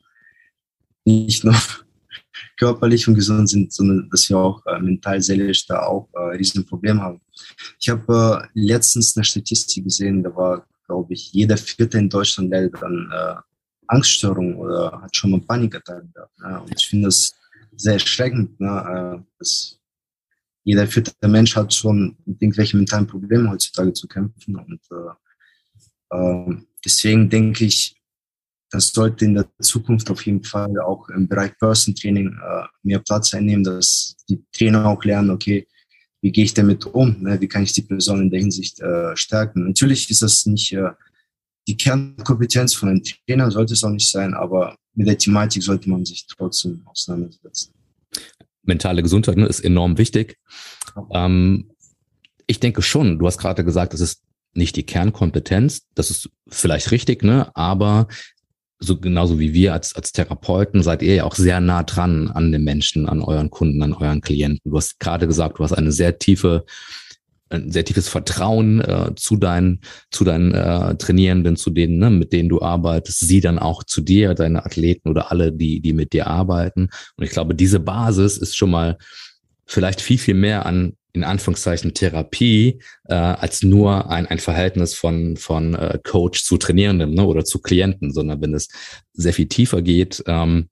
nicht 1.04 1.44
nur 1.44 1.56
körperlich 2.58 3.06
und 3.06 3.16
gesund 3.16 3.50
sind, 3.50 3.74
sondern 3.74 4.10
dass 4.10 4.30
wir 4.30 4.38
auch 4.38 4.66
äh, 4.66 4.80
mental, 4.80 5.22
seelisch 5.22 5.66
da 5.68 5.84
auch 5.84 6.08
äh, 6.14 6.38
riesen 6.38 6.66
Problem 6.66 7.02
haben. 7.02 7.20
Ich 7.82 7.90
habe 7.90 8.44
äh, 8.44 8.48
letztens 8.54 9.18
eine 9.18 9.26
Statistik 9.26 9.84
gesehen, 9.84 10.24
da 10.24 10.34
war, 10.34 10.66
glaube 10.90 11.14
ich, 11.14 11.32
jeder 11.32 11.56
Vierte 11.56 12.00
in 12.00 12.10
Deutschland 12.10 12.50
leidet 12.50 12.82
an 12.84 13.10
äh, 13.14 13.36
Angststörung 13.88 14.58
oder 14.58 15.00
hat 15.02 15.16
schon 15.16 15.32
mal 15.32 15.42
Panikattacken 15.42 16.12
gehabt. 16.12 16.40
Ne? 16.40 16.62
Und 16.62 16.74
ich 16.76 16.88
finde 16.88 17.06
das 17.06 17.36
sehr 17.76 17.94
erschreckend, 17.94 18.60
ne? 18.60 19.22
Äh, 19.22 19.24
dass 19.38 19.80
jeder 20.64 20.88
vierte 20.88 21.14
Mensch 21.28 21.56
hat 21.56 21.74
schon 21.74 22.18
mit 22.26 22.42
irgendwelchen 22.42 22.80
mentalen 22.80 23.08
Problemen 23.08 23.50
heutzutage 23.50 23.94
zu 23.94 24.08
kämpfen. 24.08 24.56
Und 24.56 24.82
äh, 24.92 26.18
äh, 26.18 26.58
deswegen 26.84 27.30
denke 27.30 27.66
ich, 27.66 27.96
das 28.72 28.90
sollte 28.90 29.26
in 29.26 29.36
der 29.36 29.48
Zukunft 29.62 30.10
auf 30.12 30.26
jeden 30.26 30.44
Fall 30.44 30.80
auch 30.82 31.10
im 31.10 31.28
Bereich 31.28 31.58
Person 31.58 31.96
Training 31.96 32.28
äh, 32.28 32.68
mehr 32.84 33.00
Platz 33.00 33.34
einnehmen, 33.34 33.64
dass 33.64 34.16
die 34.28 34.44
Trainer 34.52 34.86
auch 34.86 35.04
lernen, 35.04 35.32
okay, 35.32 35.68
wie 36.22 36.32
gehe 36.32 36.44
ich 36.44 36.54
damit 36.54 36.86
um? 36.86 37.22
Ne? 37.22 37.40
Wie 37.40 37.48
kann 37.48 37.64
ich 37.64 37.74
die 37.74 37.82
Person 37.82 38.22
in 38.22 38.30
der 38.30 38.40
Hinsicht 38.40 38.80
äh, 38.80 39.16
stärken? 39.16 39.66
Natürlich 39.66 40.10
ist 40.10 40.22
das 40.22 40.46
nicht 40.46 40.74
äh, 40.74 40.90
die 41.68 41.78
Kernkompetenz 41.78 42.74
von 42.74 42.90
einem 42.90 43.04
Trainer, 43.04 43.52
sollte 43.52 43.74
es 43.74 43.84
auch 43.84 43.92
nicht 43.92 44.10
sein, 44.10 44.34
aber 44.34 44.76
mit 44.96 45.08
der 45.08 45.18
Thematik 45.18 45.64
sollte 45.64 45.90
man 45.90 46.04
sich 46.04 46.26
trotzdem 46.28 46.82
auseinandersetzen. 46.86 47.74
Mentale 48.64 49.04
Gesundheit 49.04 49.38
ne, 49.38 49.46
ist 49.46 49.60
enorm 49.62 49.98
wichtig. 49.98 50.38
Ähm, 51.12 51.72
ich 52.48 52.60
denke 52.60 52.82
schon, 52.82 53.20
du 53.20 53.28
hast 53.28 53.38
gerade 53.38 53.64
gesagt, 53.64 53.94
es 53.94 54.02
ist 54.02 54.24
nicht 54.54 54.76
die 54.76 54.84
Kernkompetenz, 54.84 55.84
das 55.94 56.10
ist 56.10 56.30
vielleicht 56.48 56.92
richtig, 56.92 57.24
ne? 57.24 57.56
Aber 57.56 58.08
so 58.80 58.98
genauso 58.98 59.40
wie 59.40 59.54
wir 59.54 59.74
als, 59.74 59.96
als 59.96 60.14
Therapeuten 60.14 60.84
seid 60.84 61.02
ihr 61.02 61.16
ja 61.16 61.24
auch 61.26 61.36
sehr 61.36 61.60
nah 61.60 61.84
dran 61.84 62.30
an 62.30 62.52
den 62.52 62.64
Menschen, 62.64 63.08
an 63.08 63.22
euren 63.22 63.50
Kunden, 63.50 63.84
an 63.84 63.94
euren 63.94 64.22
Klienten. 64.22 64.72
Du 64.72 64.78
hast 64.78 65.00
gerade 65.00 65.28
gesagt, 65.28 65.60
du 65.60 65.64
hast 65.64 65.74
eine 65.74 65.92
sehr 65.92 66.18
tiefe, 66.18 66.66
ein 67.50 67.72
sehr 67.72 67.84
tiefes 67.84 68.08
Vertrauen 68.08 68.80
äh, 68.80 69.12
zu 69.16 69.36
deinen, 69.36 69.82
zu 70.12 70.24
deinen 70.24 70.54
äh, 70.54 70.96
Trainierenden, 70.96 71.58
zu 71.58 71.72
denen, 71.72 71.98
ne, 71.98 72.10
mit 72.10 72.32
denen 72.32 72.48
du 72.48 72.62
arbeitest, 72.62 73.20
sie 73.20 73.42
dann 73.42 73.60
auch 73.60 73.84
zu 73.84 74.02
dir, 74.02 74.34
deine 74.34 74.66
Athleten 74.66 75.10
oder 75.10 75.32
alle, 75.32 75.52
die, 75.52 75.82
die 75.82 75.94
mit 75.94 76.14
dir 76.14 76.28
arbeiten. 76.28 76.90
Und 77.18 77.24
ich 77.24 77.32
glaube, 77.32 77.56
diese 77.56 77.82
Basis 77.82 78.38
ist 78.38 78.56
schon 78.56 78.72
mal 78.72 78.98
vielleicht 79.66 80.00
viel, 80.00 80.18
viel 80.18 80.36
mehr 80.36 80.66
an 80.66 80.94
in 81.14 81.24
Anführungszeichen 81.24 81.94
Therapie 81.94 82.80
äh, 83.06 83.14
als 83.14 83.64
nur 83.64 84.10
ein, 84.10 84.28
ein 84.28 84.40
Verhältnis 84.40 84.94
von, 84.94 85.38
von 85.38 85.74
äh, 85.74 86.00
Coach 86.04 86.44
zu 86.44 86.58
Trainierenden 86.58 87.14
ne, 87.14 87.26
oder 87.26 87.44
zu 87.44 87.60
Klienten, 87.62 88.12
sondern 88.12 88.42
wenn 88.42 88.54
es 88.54 88.68
sehr 89.14 89.34
viel 89.34 89.48
tiefer 89.48 89.82
geht, 89.82 90.24
ähm, 90.28 90.70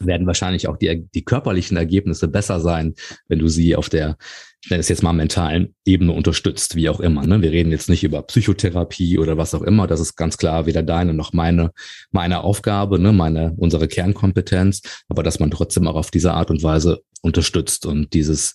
werden 0.00 0.26
wahrscheinlich 0.26 0.68
auch 0.68 0.76
die, 0.76 1.08
die 1.14 1.24
körperlichen 1.24 1.76
Ergebnisse 1.76 2.28
besser 2.28 2.60
sein, 2.60 2.94
wenn 3.28 3.38
du 3.38 3.48
sie 3.48 3.74
auf 3.74 3.88
der, 3.88 4.16
ich 4.62 4.70
nenne 4.70 4.80
es 4.80 4.88
jetzt 4.88 5.02
mal 5.02 5.12
mentalen 5.12 5.74
Ebene 5.84 6.12
unterstützt, 6.12 6.76
wie 6.76 6.88
auch 6.88 7.00
immer. 7.00 7.26
Ne? 7.26 7.42
Wir 7.42 7.50
reden 7.50 7.72
jetzt 7.72 7.88
nicht 7.88 8.04
über 8.04 8.22
Psychotherapie 8.22 9.18
oder 9.18 9.36
was 9.36 9.54
auch 9.54 9.62
immer. 9.62 9.86
Das 9.86 10.00
ist 10.00 10.16
ganz 10.16 10.36
klar 10.36 10.66
weder 10.66 10.82
deine 10.82 11.14
noch 11.14 11.32
meine, 11.32 11.72
meine 12.10 12.42
Aufgabe, 12.42 12.98
ne? 12.98 13.12
meine, 13.12 13.54
unsere 13.56 13.88
Kernkompetenz, 13.88 14.82
aber 15.08 15.22
dass 15.22 15.40
man 15.40 15.50
trotzdem 15.50 15.86
auch 15.86 15.96
auf 15.96 16.10
diese 16.10 16.32
Art 16.32 16.50
und 16.50 16.62
Weise 16.62 17.00
unterstützt 17.22 17.86
und 17.86 18.14
dieses, 18.14 18.54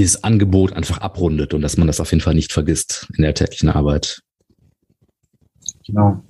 dieses 0.00 0.24
Angebot 0.24 0.72
einfach 0.72 0.98
abrundet 0.98 1.52
und 1.52 1.60
dass 1.60 1.76
man 1.76 1.86
das 1.86 2.00
auf 2.00 2.10
jeden 2.10 2.22
Fall 2.22 2.34
nicht 2.34 2.52
vergisst 2.52 3.06
in 3.16 3.22
der 3.22 3.34
täglichen 3.34 3.68
Arbeit. 3.68 4.22
Genau. 5.86 6.24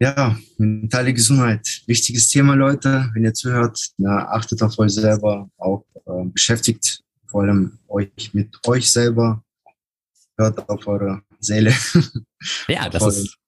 Ja, 0.00 0.36
mentale 0.56 1.12
Gesundheit. 1.12 1.82
Wichtiges 1.86 2.28
Thema, 2.28 2.54
Leute. 2.54 3.10
Wenn 3.12 3.24
ihr 3.24 3.34
zuhört, 3.34 3.78
na, 3.98 4.28
achtet 4.28 4.62
auf 4.62 4.78
euch 4.78 4.92
selber, 4.92 5.50
auch 5.58 5.84
äh, 6.06 6.24
beschäftigt 6.24 7.00
vor 7.26 7.42
allem 7.42 7.78
euch 7.88 8.32
mit 8.32 8.56
euch 8.66 8.90
selber. 8.90 9.42
Hört 10.38 10.68
auf 10.68 10.86
eure 10.86 11.22
Seele. 11.40 11.74
Ja, 12.68 12.90
das 12.90 13.16
ist, 13.16 13.38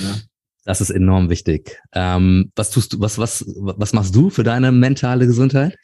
ja. 0.00 0.16
das 0.64 0.80
ist 0.80 0.90
enorm 0.90 1.30
wichtig. 1.30 1.80
Ähm, 1.92 2.50
was 2.56 2.70
tust 2.70 2.92
du, 2.92 3.00
was, 3.00 3.18
was, 3.18 3.44
was 3.56 3.92
machst 3.92 4.16
du 4.16 4.30
für 4.30 4.42
deine 4.42 4.72
mentale 4.72 5.28
Gesundheit? 5.28 5.76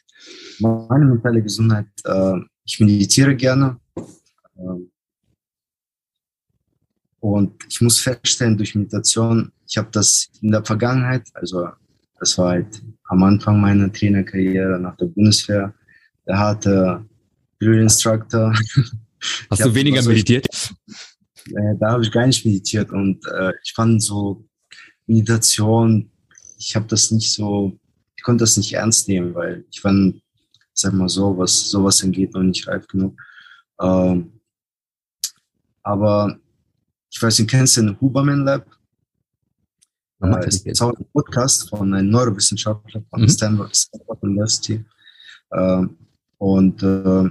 Meine 0.59 1.05
mentale 1.05 1.41
Gesundheit, 1.41 1.87
äh, 2.05 2.39
ich 2.65 2.79
meditiere 2.79 3.35
gerne. 3.35 3.79
Äh, 3.95 4.61
und 7.21 7.53
ich 7.67 7.81
muss 7.81 7.99
feststellen, 7.99 8.57
durch 8.57 8.75
Meditation, 8.75 9.51
ich 9.67 9.77
habe 9.77 9.89
das 9.91 10.29
in 10.41 10.51
der 10.51 10.63
Vergangenheit, 10.63 11.27
also 11.33 11.69
das 12.19 12.37
war 12.37 12.49
halt 12.49 12.81
am 13.05 13.23
Anfang 13.23 13.59
meiner 13.59 13.91
Trainerkarriere 13.91 14.79
nach 14.79 14.95
der 14.97 15.07
Bundeswehr, 15.07 15.73
der 16.27 16.39
hatte 16.39 17.05
Drill 17.59 17.81
Instructor. 17.81 18.53
Hast 19.49 19.65
du 19.65 19.75
weniger 19.75 20.01
meditiert? 20.03 20.47
äh, 21.55 21.75
da 21.79 21.91
habe 21.91 22.03
ich 22.03 22.11
gar 22.11 22.25
nicht 22.25 22.45
meditiert 22.45 22.91
und 22.91 23.25
äh, 23.27 23.51
ich 23.63 23.73
fand 23.73 24.01
so 24.01 24.45
Meditation, 25.07 26.09
ich 26.57 26.75
habe 26.75 26.85
das 26.87 27.11
nicht 27.11 27.33
so, 27.33 27.77
ich 28.15 28.23
konnte 28.23 28.43
das 28.43 28.57
nicht 28.57 28.73
ernst 28.73 29.07
nehmen, 29.07 29.33
weil 29.33 29.65
ich 29.71 29.81
fand 29.81 30.21
sag 30.79 30.93
mal 30.93 31.09
so, 31.09 31.37
was 31.37 31.69
sowas 31.69 32.03
angeht, 32.03 32.33
noch 32.33 32.43
nicht 32.43 32.67
reif 32.67 32.87
genug. 32.87 33.19
Ähm, 33.81 34.31
aber 35.83 36.39
ich 37.11 37.21
weiß 37.21 37.39
nicht, 37.39 37.49
kennst 37.49 37.77
du 37.77 37.81
den 37.81 37.99
Huberman 37.99 38.45
Lab? 38.45 38.65
Äh, 40.21 40.47
ist 40.47 40.81
ein 40.81 40.93
Podcast 41.13 41.69
von 41.69 41.93
einem 41.93 42.09
Neurowissenschaftler 42.09 43.01
von 43.09 43.21
mhm. 43.21 43.29
Stanford, 43.29 43.75
Stanford 43.75 44.23
University. 44.23 44.83
Äh, 45.51 45.85
und 46.37 46.83
äh, 46.83 47.29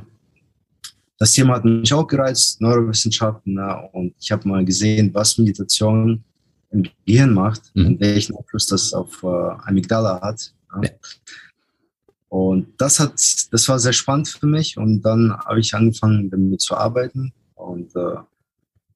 das 1.19 1.33
Thema 1.33 1.57
hat 1.57 1.65
mich 1.65 1.93
auch 1.93 2.07
gereizt, 2.07 2.61
Neurowissenschaften. 2.61 3.55
Ne? 3.55 3.89
Und 3.93 4.15
ich 4.21 4.31
habe 4.31 4.49
mal 4.49 4.65
gesehen, 4.65 5.13
was 5.13 5.37
Meditation 5.37 6.23
im 6.71 6.85
Gehirn 7.05 7.35
macht 7.35 7.71
mhm. 7.75 7.87
und 7.87 8.01
welchen 8.01 8.37
Einfluss 8.37 8.67
das 8.67 8.93
auf 8.93 9.23
äh, 9.23 9.27
Amygdala 9.67 10.21
hat. 10.21 10.55
Ne? 10.77 10.89
Ja. 10.89 10.91
Und 12.29 12.75
das 12.79 13.01
hat, 13.01 13.15
das 13.51 13.69
war 13.69 13.79
sehr 13.79 13.93
spannend 13.93 14.29
für 14.29 14.47
mich. 14.47 14.77
Und 14.77 15.03
dann 15.03 15.37
habe 15.39 15.61
ich 15.61 15.75
angefangen, 15.75 16.31
damit 16.31 16.61
zu 16.61 16.77
arbeiten 16.77 17.33
und 17.55 17.95
äh, 17.97 18.17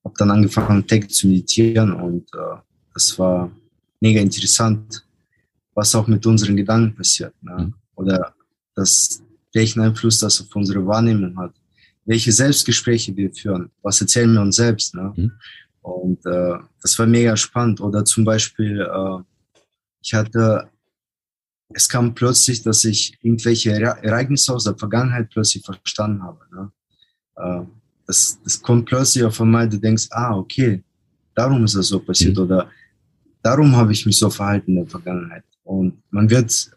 habe 0.05 0.15
dann 0.19 0.31
angefangen, 0.31 0.87
täglich 0.87 1.15
zu 1.15 1.29
meditieren. 1.29 1.93
Und 1.95 2.33
äh, 2.35 2.57
das 2.93 3.19
war 3.19 3.51
mega 4.01 4.21
interessant, 4.21 5.05
was 5.75 5.95
auch 5.95 6.07
mit 6.07 6.27
unseren 6.27 6.57
Gedanken 6.57 6.95
passiert. 6.95 7.35
Ne? 7.43 7.57
Mhm. 7.57 7.75
Oder 7.95 8.35
das, 8.75 9.23
welchen 9.55 9.81
Einfluss 9.81 10.19
das 10.19 10.41
auf 10.41 10.55
unsere 10.55 10.87
Wahrnehmung 10.87 11.37
hat. 11.39 11.55
Welche 12.05 12.33
Selbstgespräche 12.33 13.17
wir 13.17 13.33
führen. 13.33 13.71
Was 13.83 14.01
erzählen 14.01 14.33
wir 14.33 14.43
uns 14.43 14.57
selbst. 14.57 14.95
Ne? 14.95 15.13
Mhm. 15.17 15.33
Und 15.81 16.27
äh, 16.27 16.59
das 16.83 16.99
war 16.99 17.07
mega 17.07 17.37
spannend. 17.37 17.81
Oder 17.81 18.05
zum 18.05 18.25
Beispiel, 18.25 18.81
äh, 18.81 19.23
ich 20.03 20.13
hatte 20.13 20.69
es 21.75 21.89
kam 21.89 22.15
plötzlich, 22.15 22.63
dass 22.63 22.85
ich 22.85 23.17
irgendwelche 23.23 23.73
Ereignisse 23.73 24.55
aus 24.55 24.65
der 24.65 24.77
Vergangenheit 24.77 25.31
plötzlich 25.31 25.65
verstanden 25.65 26.23
habe. 26.23 26.41
Ne? 26.53 26.73
Äh, 27.37 27.67
das, 28.07 28.39
das 28.43 28.61
kommt 28.61 28.87
plötzlich 28.87 29.25
auf 29.25 29.41
einmal, 29.41 29.69
du 29.69 29.79
denkst, 29.79 30.09
ah, 30.11 30.37
okay, 30.37 30.83
darum 31.35 31.65
ist 31.65 31.77
das 31.77 31.89
so 31.89 32.01
passiert 32.01 32.37
mhm. 32.37 32.43
oder 32.45 32.71
darum 33.43 33.75
habe 33.77 33.93
ich 33.93 34.07
mich 34.07 34.19
so 34.19 34.31
verhalten 34.31 34.73
in 34.73 34.77
der 34.77 34.87
Vergangenheit. 34.87 35.45
Und 35.65 36.03
man 36.11 36.29
wird, 36.29 36.71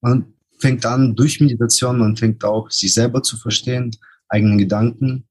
man 0.00 0.26
fängt 0.58 0.84
an 0.86 1.14
durch 1.14 1.40
Meditation, 1.40 1.98
man 1.98 2.16
fängt 2.16 2.44
auch 2.44 2.70
sich 2.70 2.92
selber 2.94 3.22
zu 3.22 3.36
verstehen, 3.36 3.90
eigene 4.28 4.56
Gedanken. 4.56 5.24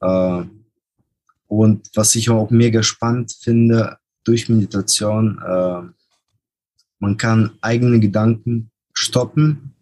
Äh, 0.00 0.42
und 1.46 1.88
was 1.94 2.14
ich 2.14 2.30
auch 2.30 2.50
mega 2.50 2.82
spannend 2.82 3.32
finde, 3.40 3.98
durch 4.24 4.48
Meditation, 4.48 5.38
äh, 5.44 5.99
man 7.00 7.16
kann 7.16 7.50
eigene 7.60 7.98
Gedanken 7.98 8.70
stoppen 8.92 9.74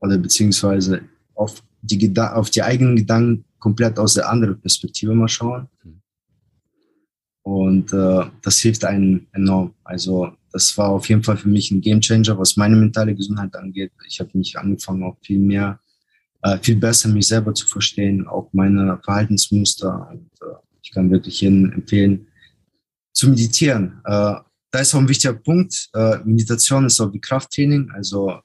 oder 0.00 0.18
beziehungsweise 0.18 1.02
auf 1.34 1.62
die, 1.82 2.16
auf 2.18 2.50
die 2.50 2.62
eigenen 2.62 2.96
Gedanken 2.96 3.44
komplett 3.58 3.98
aus 3.98 4.14
der 4.14 4.28
anderen 4.28 4.60
Perspektive 4.60 5.14
mal 5.14 5.28
schauen. 5.28 5.68
Und 7.42 7.92
äh, 7.92 8.24
das 8.42 8.60
hilft 8.60 8.84
einem 8.84 9.26
enorm. 9.32 9.74
Also 9.82 10.32
das 10.52 10.76
war 10.78 10.90
auf 10.90 11.08
jeden 11.08 11.22
Fall 11.22 11.36
für 11.36 11.48
mich 11.48 11.70
ein 11.70 11.80
Gamechanger, 11.80 12.38
was 12.38 12.56
meine 12.56 12.76
mentale 12.76 13.14
Gesundheit 13.14 13.54
angeht. 13.56 13.92
Ich 14.06 14.20
habe 14.20 14.30
mich 14.34 14.56
angefangen, 14.58 15.02
auch 15.02 15.16
viel 15.22 15.38
mehr, 15.38 15.80
äh, 16.42 16.58
viel 16.58 16.76
besser 16.76 17.08
mich 17.08 17.26
selber 17.26 17.52
zu 17.54 17.66
verstehen, 17.66 18.26
auch 18.26 18.48
meine 18.52 18.98
Verhaltensmuster. 19.02 20.08
Und 20.10 20.30
äh, 20.42 20.54
ich 20.82 20.90
kann 20.90 21.10
wirklich 21.10 21.40
jedem 21.40 21.72
empfehlen, 21.72 22.26
zu 23.12 23.28
meditieren. 23.28 24.00
Da 24.74 24.80
ist 24.80 24.92
auch 24.92 24.98
ein 24.98 25.08
wichtiger 25.08 25.34
Punkt. 25.34 25.88
Äh, 25.94 26.16
Meditation 26.24 26.84
ist 26.86 26.98
auch 27.00 27.12
wie 27.12 27.20
Krafttraining. 27.20 27.92
Also 27.92 28.40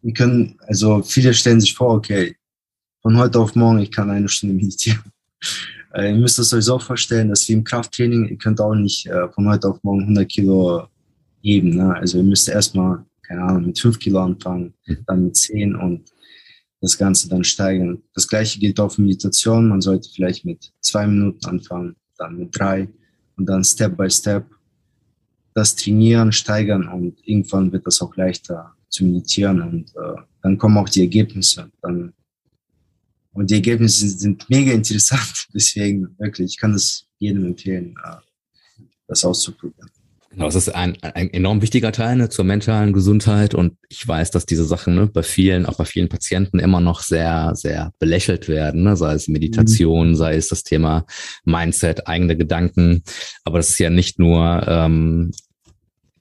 wir 0.00 0.12
können, 0.12 0.56
also 0.68 1.02
viele 1.02 1.34
stellen 1.34 1.60
sich 1.60 1.74
vor, 1.74 1.94
okay, 1.96 2.36
von 3.02 3.18
heute 3.18 3.40
auf 3.40 3.56
morgen, 3.56 3.80
ich 3.80 3.90
kann 3.90 4.08
eine 4.08 4.28
Stunde 4.28 4.54
meditieren. 4.54 5.02
Äh, 5.94 6.10
ihr 6.10 6.16
müsst 6.16 6.38
es 6.38 6.52
euch 6.52 6.64
so 6.64 6.78
vorstellen, 6.78 7.30
dass 7.30 7.48
wie 7.48 7.54
im 7.54 7.64
Krafttraining, 7.64 8.28
ihr 8.28 8.36
könnt 8.36 8.60
auch 8.60 8.74
nicht 8.74 9.06
äh, 9.06 9.28
von 9.30 9.48
heute 9.48 9.68
auf 9.68 9.82
morgen 9.82 10.02
100 10.02 10.28
Kilo 10.28 10.88
heben. 11.40 11.70
Ne? 11.70 11.94
Also 11.94 12.18
ihr 12.18 12.24
müsst 12.24 12.48
erstmal 12.50 13.02
keine 13.22 13.42
Ahnung, 13.42 13.66
mit 13.66 13.78
fünf 13.78 13.98
Kilo 13.98 14.20
anfangen, 14.20 14.74
mhm. 14.84 14.98
dann 15.06 15.24
mit 15.24 15.36
zehn 15.36 15.74
und 15.74 16.12
das 16.82 16.98
Ganze 16.98 17.30
dann 17.30 17.44
steigern. 17.44 18.02
Das 18.14 18.28
gleiche 18.28 18.60
gilt 18.60 18.78
auch 18.78 18.92
für 18.92 19.00
Meditation. 19.00 19.68
Man 19.68 19.80
sollte 19.80 20.10
vielleicht 20.14 20.44
mit 20.44 20.70
zwei 20.80 21.06
Minuten 21.06 21.46
anfangen, 21.46 21.96
dann 22.18 22.36
mit 22.36 22.58
drei 22.58 22.88
und 23.36 23.46
dann 23.46 23.64
Step 23.64 23.96
by 23.96 24.10
Step 24.10 24.44
das 25.56 25.74
trainieren, 25.74 26.32
steigern 26.32 26.86
und 26.86 27.16
irgendwann 27.26 27.72
wird 27.72 27.86
das 27.86 28.02
auch 28.02 28.14
leichter 28.14 28.74
zu 28.90 29.06
meditieren 29.06 29.62
und 29.62 29.88
äh, 29.96 30.20
dann 30.42 30.58
kommen 30.58 30.76
auch 30.76 30.88
die 30.88 31.00
Ergebnisse. 31.00 31.70
Dann, 31.80 32.12
und 33.32 33.50
die 33.50 33.54
Ergebnisse 33.54 34.06
sind 34.06 34.48
mega 34.50 34.72
interessant, 34.72 35.48
deswegen 35.54 36.14
wirklich, 36.18 36.52
ich 36.52 36.56
kann 36.58 36.72
das 36.72 37.06
jedem 37.18 37.46
empfehlen, 37.46 37.94
äh, 38.04 38.16
das 39.08 39.24
auszuprobieren. 39.24 39.90
Genau, 40.36 40.44
das 40.44 40.56
ist 40.56 40.68
ein, 40.68 40.98
ein 41.00 41.32
enorm 41.32 41.62
wichtiger 41.62 41.92
Teil 41.92 42.16
ne, 42.16 42.28
zur 42.28 42.44
mentalen 42.44 42.92
Gesundheit 42.92 43.54
und 43.54 43.78
ich 43.88 44.06
weiß, 44.06 44.30
dass 44.32 44.44
diese 44.44 44.66
Sachen 44.66 44.94
ne, 44.94 45.06
bei 45.06 45.22
vielen, 45.22 45.64
auch 45.64 45.76
bei 45.76 45.86
vielen 45.86 46.10
Patienten 46.10 46.58
immer 46.58 46.82
noch 46.82 47.00
sehr, 47.00 47.52
sehr 47.54 47.94
belächelt 47.98 48.46
werden, 48.46 48.82
ne, 48.82 48.98
sei 48.98 49.14
es 49.14 49.28
Meditation, 49.28 50.10
mhm. 50.10 50.14
sei 50.14 50.36
es 50.36 50.48
das 50.48 50.64
Thema 50.64 51.06
Mindset, 51.46 52.06
eigene 52.06 52.36
Gedanken, 52.36 53.02
aber 53.44 53.56
das 53.56 53.70
ist 53.70 53.78
ja 53.78 53.88
nicht 53.88 54.18
nur 54.18 54.62
ähm, 54.68 55.30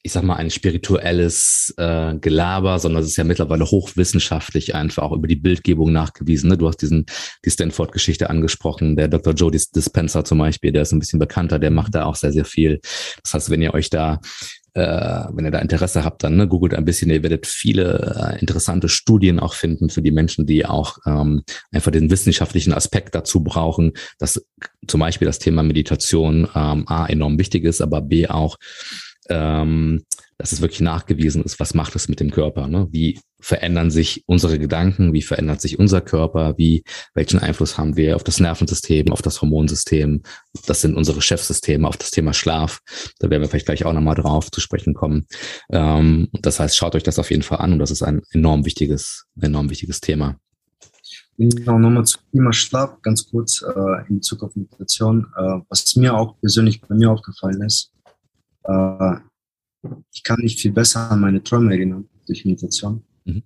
ich 0.06 0.12
sag 0.12 0.22
mal, 0.22 0.36
ein 0.36 0.52
spirituelles 0.52 1.74
äh, 1.78 2.14
Gelaber, 2.20 2.78
sondern 2.78 3.02
es 3.02 3.10
ist 3.10 3.18
ja 3.18 3.24
mittlerweile 3.24 3.66
hochwissenschaftlich 3.66 4.76
einfach 4.76 5.02
auch 5.02 5.14
über 5.14 5.28
die 5.28 5.36
Bildgebung 5.36 5.92
nachgewiesen. 5.92 6.52
Ne? 6.52 6.60
Du 6.60 6.68
hast 6.68 6.78
diesen 6.78 7.08
die 7.44 7.50
Stanford-Geschichte 7.50 8.30
angesprochen, 8.30 8.96
der 8.96 9.08
Dr. 9.08 9.34
Joe 9.34 9.50
Dispenser 9.50 10.24
zum 10.24 10.38
Beispiel, 10.38 10.72
der 10.72 10.84
ist 10.84 10.92
ein 10.92 11.00
bisschen 11.00 11.18
bekannter, 11.18 11.58
der 11.58 11.72
macht 11.72 11.96
da 11.96 12.06
auch 12.06 12.16
sehr, 12.16 12.32
sehr 12.32 12.46
viel. 12.46 12.82
Das 13.24 13.34
heißt, 13.34 13.50
wenn 13.50 13.64
ihr 13.64 13.74
euch 13.74 13.90
da 13.90 14.22
äh, 14.76 15.26
wenn 15.34 15.46
ihr 15.46 15.52
da 15.52 15.60
Interesse 15.60 16.04
habt, 16.04 16.24
dann 16.24 16.36
ne, 16.36 16.48
googelt 16.48 16.76
ein 16.76 16.86
bisschen. 16.86 17.10
Ihr 17.10 17.24
werdet 17.24 17.48
viele 17.48 18.36
äh, 18.36 18.40
interessante 18.40 18.90
Studien 18.90 19.40
auch 19.40 19.54
finden 19.54 19.90
für 19.90 20.02
die 20.02 20.12
Menschen, 20.12 20.46
die 20.46 20.66
auch 20.66 20.98
ähm, 21.08 21.44
einfach 21.72 21.92
den 21.92 22.12
wissenschaftlichen 22.12 22.74
Aspekt 22.74 23.16
dazu 23.16 23.42
brauchen, 23.42 23.94
dass 24.20 24.46
zum 24.86 25.00
Beispiel 25.00 25.26
das 25.26 25.40
Thema 25.40 25.64
Meditation 25.64 26.48
ähm, 26.54 26.84
A 26.90 27.08
enorm 27.08 27.40
wichtig 27.40 27.64
ist, 27.64 27.82
aber 27.82 28.02
B 28.02 28.28
auch 28.28 28.58
ähm, 29.30 30.04
dass 30.38 30.52
es 30.52 30.62
wirklich 30.62 30.82
nachgewiesen 30.82 31.44
ist, 31.44 31.60
was 31.60 31.74
macht 31.74 31.96
es 31.96 32.10
mit 32.10 32.20
dem 32.20 32.32
Körper, 32.32 32.68
ne? 32.68 32.88
wie 32.92 33.20
verändern 33.40 33.90
sich 33.90 34.24
unsere 34.26 34.60
Gedanken, 34.60 35.14
wie 35.14 35.22
verändert 35.22 35.62
sich 35.62 35.80
unser 35.80 36.02
Körper, 36.02 36.56
wie, 36.58 36.84
welchen 37.14 37.40
Einfluss 37.40 37.78
haben 37.78 37.96
wir 37.96 38.16
auf 38.16 38.24
das 38.24 38.40
Nervensystem, 38.40 39.12
auf 39.12 39.22
das 39.22 39.42
Hormonsystem, 39.42 40.24
das 40.66 40.82
sind 40.82 40.96
unsere 40.96 41.22
Chefsysteme, 41.22 41.88
auf 41.88 41.98
das 41.98 42.12
Thema 42.12 42.34
Schlaf, 42.34 42.80
da 43.20 43.30
werden 43.30 43.44
wir 43.44 43.50
vielleicht 43.50 43.68
gleich 43.68 43.86
auch 43.86 43.94
nochmal 43.94 44.16
drauf 44.16 44.52
zu 44.52 44.60
sprechen 44.60 44.94
kommen. 44.94 45.26
Ähm, 45.72 46.30
das 46.34 46.60
heißt, 46.60 46.76
schaut 46.76 46.96
euch 46.96 47.04
das 47.04 47.20
auf 47.20 47.32
jeden 47.32 47.44
Fall 47.44 47.60
an 47.60 47.74
und 47.74 47.80
das 47.80 47.92
ist 47.92 48.04
ein 48.04 48.22
enorm 48.32 48.66
wichtiges, 48.66 49.26
enorm 49.40 49.70
wichtiges 49.70 50.02
Thema. 50.02 50.38
Genau, 51.38 51.78
nochmal 51.80 52.06
zum 52.06 52.22
Thema 52.32 52.54
Schlaf, 52.54 53.02
ganz 53.02 53.30
kurz 53.30 53.62
äh, 53.62 54.08
in 54.08 54.16
Bezug 54.16 54.42
auf 54.44 54.56
Meditation. 54.56 55.28
Äh, 55.38 55.60
was 55.68 55.96
mir 55.98 56.16
auch 56.16 56.40
persönlich 56.40 56.82
bei 56.82 56.96
mir 56.96 57.12
aufgefallen 57.12 57.62
ist, 57.62 57.92
äh, 58.68 59.16
ich 60.12 60.24
kann 60.24 60.42
mich 60.42 60.62
viel 60.62 60.72
besser 60.72 61.12
an 61.12 61.20
meine 61.20 61.44
Träume 61.44 61.74
erinnern 61.74 62.08
durch 62.26 62.46
Meditation. 62.46 63.04
Mhm. 63.26 63.44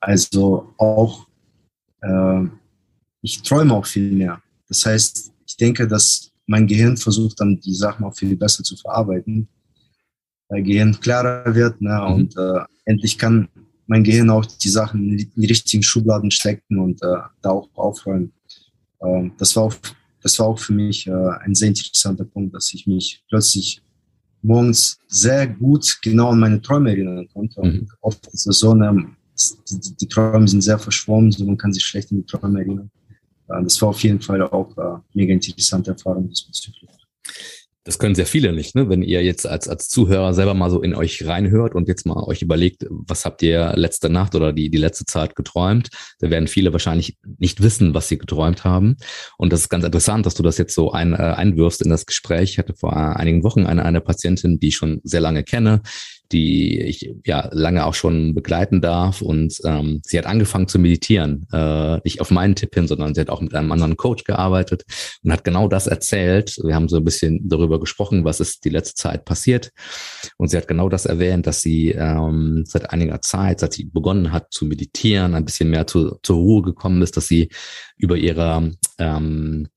Also 0.00 0.74
auch, 0.78 1.26
äh, 2.00 2.44
ich 3.20 3.42
träume 3.42 3.74
auch 3.74 3.86
viel 3.86 4.12
mehr. 4.12 4.42
Das 4.68 4.84
heißt, 4.86 5.32
ich 5.46 5.56
denke, 5.56 5.86
dass 5.86 6.32
mein 6.46 6.66
Gehirn 6.66 6.96
versucht 6.96 7.40
dann 7.40 7.60
die 7.60 7.74
Sachen 7.74 8.04
auch 8.04 8.16
viel 8.16 8.36
besser 8.36 8.64
zu 8.64 8.76
verarbeiten, 8.76 9.48
weil 10.48 10.62
Gehirn 10.62 10.98
klarer 11.00 11.54
wird 11.54 11.80
ne, 11.80 12.00
mhm. 12.00 12.14
und 12.14 12.36
äh, 12.36 12.64
endlich 12.84 13.18
kann 13.18 13.48
mein 13.86 14.04
Gehirn 14.04 14.30
auch 14.30 14.46
die 14.46 14.68
Sachen 14.68 15.18
in 15.18 15.30
die 15.36 15.46
richtigen 15.46 15.82
Schubladen 15.82 16.30
stecken 16.30 16.78
und 16.78 17.02
äh, 17.02 17.18
da 17.42 17.50
auch 17.50 17.68
aufräumen. 17.74 18.32
Ähm, 19.02 19.32
das, 19.38 19.54
war 19.56 19.64
auch, 19.64 19.74
das 20.22 20.38
war 20.38 20.46
auch 20.46 20.58
für 20.58 20.72
mich 20.72 21.06
äh, 21.06 21.30
ein 21.40 21.54
sehr 21.54 21.68
interessanter 21.68 22.24
Punkt, 22.24 22.54
dass 22.54 22.72
ich 22.72 22.86
mich 22.86 23.22
plötzlich 23.28 23.82
morgens 24.42 24.98
sehr 25.08 25.46
gut 25.46 25.98
genau 26.02 26.30
an 26.30 26.40
meine 26.40 26.60
Träume 26.60 26.90
erinnern 26.90 27.28
konnte. 27.32 27.60
Und 27.60 27.74
mhm. 27.74 27.88
oft 28.00 28.26
ist 28.28 28.46
es 28.46 28.58
so, 28.58 28.74
ne, 28.74 29.06
die, 29.70 29.96
die, 29.96 30.08
Träume 30.08 30.46
sind 30.46 30.60
sehr 30.62 30.78
verschwommen, 30.78 31.32
so 31.32 31.44
man 31.44 31.56
kann 31.56 31.72
sich 31.72 31.84
schlecht 31.84 32.10
an 32.12 32.18
die 32.18 32.26
Träume 32.26 32.60
erinnern. 32.60 32.90
Das 33.48 33.80
war 33.82 33.90
auf 33.90 34.02
jeden 34.02 34.20
Fall 34.20 34.42
auch 34.42 34.76
eine 34.76 34.96
äh, 34.96 34.98
mega 35.14 35.34
interessante 35.34 35.90
Erfahrung 35.90 36.28
diesbezüglich. 36.28 36.88
Das 37.84 37.98
können 37.98 38.14
sehr 38.14 38.26
viele 38.26 38.52
nicht, 38.52 38.76
ne? 38.76 38.88
Wenn 38.88 39.02
ihr 39.02 39.24
jetzt 39.24 39.44
als, 39.44 39.68
als 39.68 39.88
Zuhörer 39.88 40.34
selber 40.34 40.54
mal 40.54 40.70
so 40.70 40.82
in 40.82 40.94
euch 40.94 41.26
reinhört 41.26 41.74
und 41.74 41.88
jetzt 41.88 42.06
mal 42.06 42.22
euch 42.22 42.40
überlegt, 42.40 42.86
was 42.88 43.24
habt 43.24 43.42
ihr 43.42 43.72
letzte 43.74 44.08
Nacht 44.08 44.36
oder 44.36 44.52
die, 44.52 44.70
die 44.70 44.78
letzte 44.78 45.04
Zeit 45.04 45.34
geträumt, 45.34 45.88
da 46.20 46.30
werden 46.30 46.46
viele 46.46 46.72
wahrscheinlich 46.72 47.16
nicht 47.38 47.60
wissen, 47.60 47.92
was 47.92 48.08
sie 48.08 48.18
geträumt 48.18 48.62
haben. 48.62 48.96
Und 49.36 49.52
das 49.52 49.62
ist 49.62 49.68
ganz 49.68 49.84
interessant, 49.84 50.26
dass 50.26 50.34
du 50.34 50.44
das 50.44 50.58
jetzt 50.58 50.74
so 50.74 50.92
ein, 50.92 51.12
äh, 51.12 51.16
einwirfst 51.16 51.82
in 51.82 51.90
das 51.90 52.06
Gespräch. 52.06 52.50
Ich 52.50 52.58
hatte 52.58 52.74
vor 52.74 52.96
einigen 52.96 53.42
Wochen 53.42 53.66
eine, 53.66 53.84
eine 53.84 54.00
Patientin, 54.00 54.60
die 54.60 54.68
ich 54.68 54.76
schon 54.76 55.00
sehr 55.02 55.20
lange 55.20 55.42
kenne, 55.42 55.82
die 56.32 56.80
ich 56.80 57.10
ja 57.24 57.48
lange 57.52 57.84
auch 57.86 57.94
schon 57.94 58.34
begleiten 58.34 58.80
darf. 58.80 59.22
Und 59.22 59.58
ähm, 59.64 60.00
sie 60.04 60.18
hat 60.18 60.26
angefangen 60.26 60.68
zu 60.68 60.78
meditieren, 60.78 61.46
äh, 61.52 61.98
nicht 62.04 62.20
auf 62.20 62.30
meinen 62.30 62.54
Tipp 62.54 62.74
hin, 62.74 62.88
sondern 62.88 63.14
sie 63.14 63.20
hat 63.20 63.30
auch 63.30 63.40
mit 63.40 63.54
einem 63.54 63.70
anderen 63.72 63.96
Coach 63.96 64.24
gearbeitet 64.24 64.84
und 65.22 65.32
hat 65.32 65.44
genau 65.44 65.68
das 65.68 65.86
erzählt. 65.86 66.56
Wir 66.64 66.74
haben 66.74 66.88
so 66.88 66.96
ein 66.96 67.04
bisschen 67.04 67.48
darüber 67.48 67.78
gesprochen, 67.78 68.24
was 68.24 68.40
ist 68.40 68.64
die 68.64 68.70
letzte 68.70 68.94
Zeit 68.94 69.24
passiert. 69.24 69.70
Und 70.38 70.48
sie 70.48 70.56
hat 70.56 70.68
genau 70.68 70.88
das 70.88 71.06
erwähnt, 71.06 71.46
dass 71.46 71.60
sie 71.60 71.90
ähm, 71.90 72.64
seit 72.66 72.90
einiger 72.90 73.20
Zeit, 73.20 73.60
seit 73.60 73.72
sie 73.74 73.84
begonnen 73.84 74.32
hat 74.32 74.52
zu 74.52 74.64
meditieren, 74.64 75.34
ein 75.34 75.44
bisschen 75.44 75.70
mehr 75.70 75.86
zu, 75.86 76.18
zur 76.22 76.36
Ruhe 76.36 76.62
gekommen 76.62 77.02
ist, 77.02 77.16
dass 77.16 77.28
sie 77.28 77.50
über 77.96 78.16
ihre 78.16 78.72
ähm, 78.98 79.68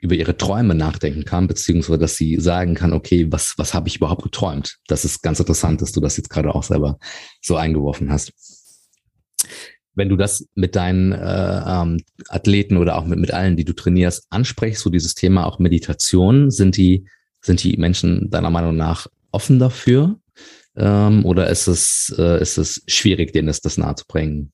über 0.00 0.14
ihre 0.14 0.36
Träume 0.36 0.74
nachdenken 0.74 1.24
kann, 1.24 1.46
beziehungsweise 1.46 1.98
dass 1.98 2.16
sie 2.16 2.40
sagen 2.40 2.74
kann, 2.74 2.92
okay, 2.92 3.30
was, 3.30 3.54
was 3.58 3.74
habe 3.74 3.88
ich 3.88 3.96
überhaupt 3.96 4.22
geträumt? 4.22 4.78
Das 4.86 5.04
ist 5.04 5.22
ganz 5.22 5.38
interessant, 5.38 5.82
dass 5.82 5.92
du 5.92 6.00
das 6.00 6.16
jetzt 6.16 6.30
gerade 6.30 6.54
auch 6.54 6.62
selber 6.62 6.98
so 7.42 7.56
eingeworfen 7.56 8.10
hast. 8.10 8.32
Wenn 9.94 10.08
du 10.08 10.16
das 10.16 10.46
mit 10.54 10.74
deinen 10.74 11.12
äh, 11.12 11.62
ähm, 11.66 12.02
Athleten 12.28 12.78
oder 12.78 12.96
auch 12.96 13.04
mit, 13.04 13.18
mit 13.18 13.32
allen, 13.32 13.56
die 13.56 13.64
du 13.64 13.74
trainierst, 13.74 14.26
ansprichst, 14.30 14.82
so 14.82 14.88
dieses 14.88 15.14
Thema 15.14 15.46
auch 15.46 15.58
Meditation, 15.58 16.50
sind 16.50 16.76
die, 16.76 17.06
sind 17.42 17.62
die 17.62 17.76
Menschen 17.76 18.30
deiner 18.30 18.50
Meinung 18.50 18.76
nach 18.76 19.06
offen 19.32 19.58
dafür? 19.58 20.18
Ähm, 20.76 21.26
oder 21.26 21.50
ist 21.50 21.66
es, 21.66 22.14
äh, 22.16 22.40
ist 22.40 22.56
es 22.56 22.82
schwierig, 22.86 23.32
denen 23.32 23.48
das, 23.48 23.60
das 23.60 23.76
nahezubringen? 23.76 24.52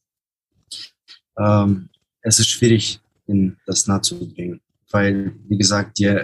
Ähm, 1.39 1.91
es 2.23 2.41
ist 2.41 2.49
schwierig, 2.49 2.99
ihnen 3.29 3.59
das 3.67 3.87
nahezubringen 3.87 4.61
weil, 4.91 5.35
wie 5.49 5.59
gesagt, 5.59 5.99
die, 5.99 6.21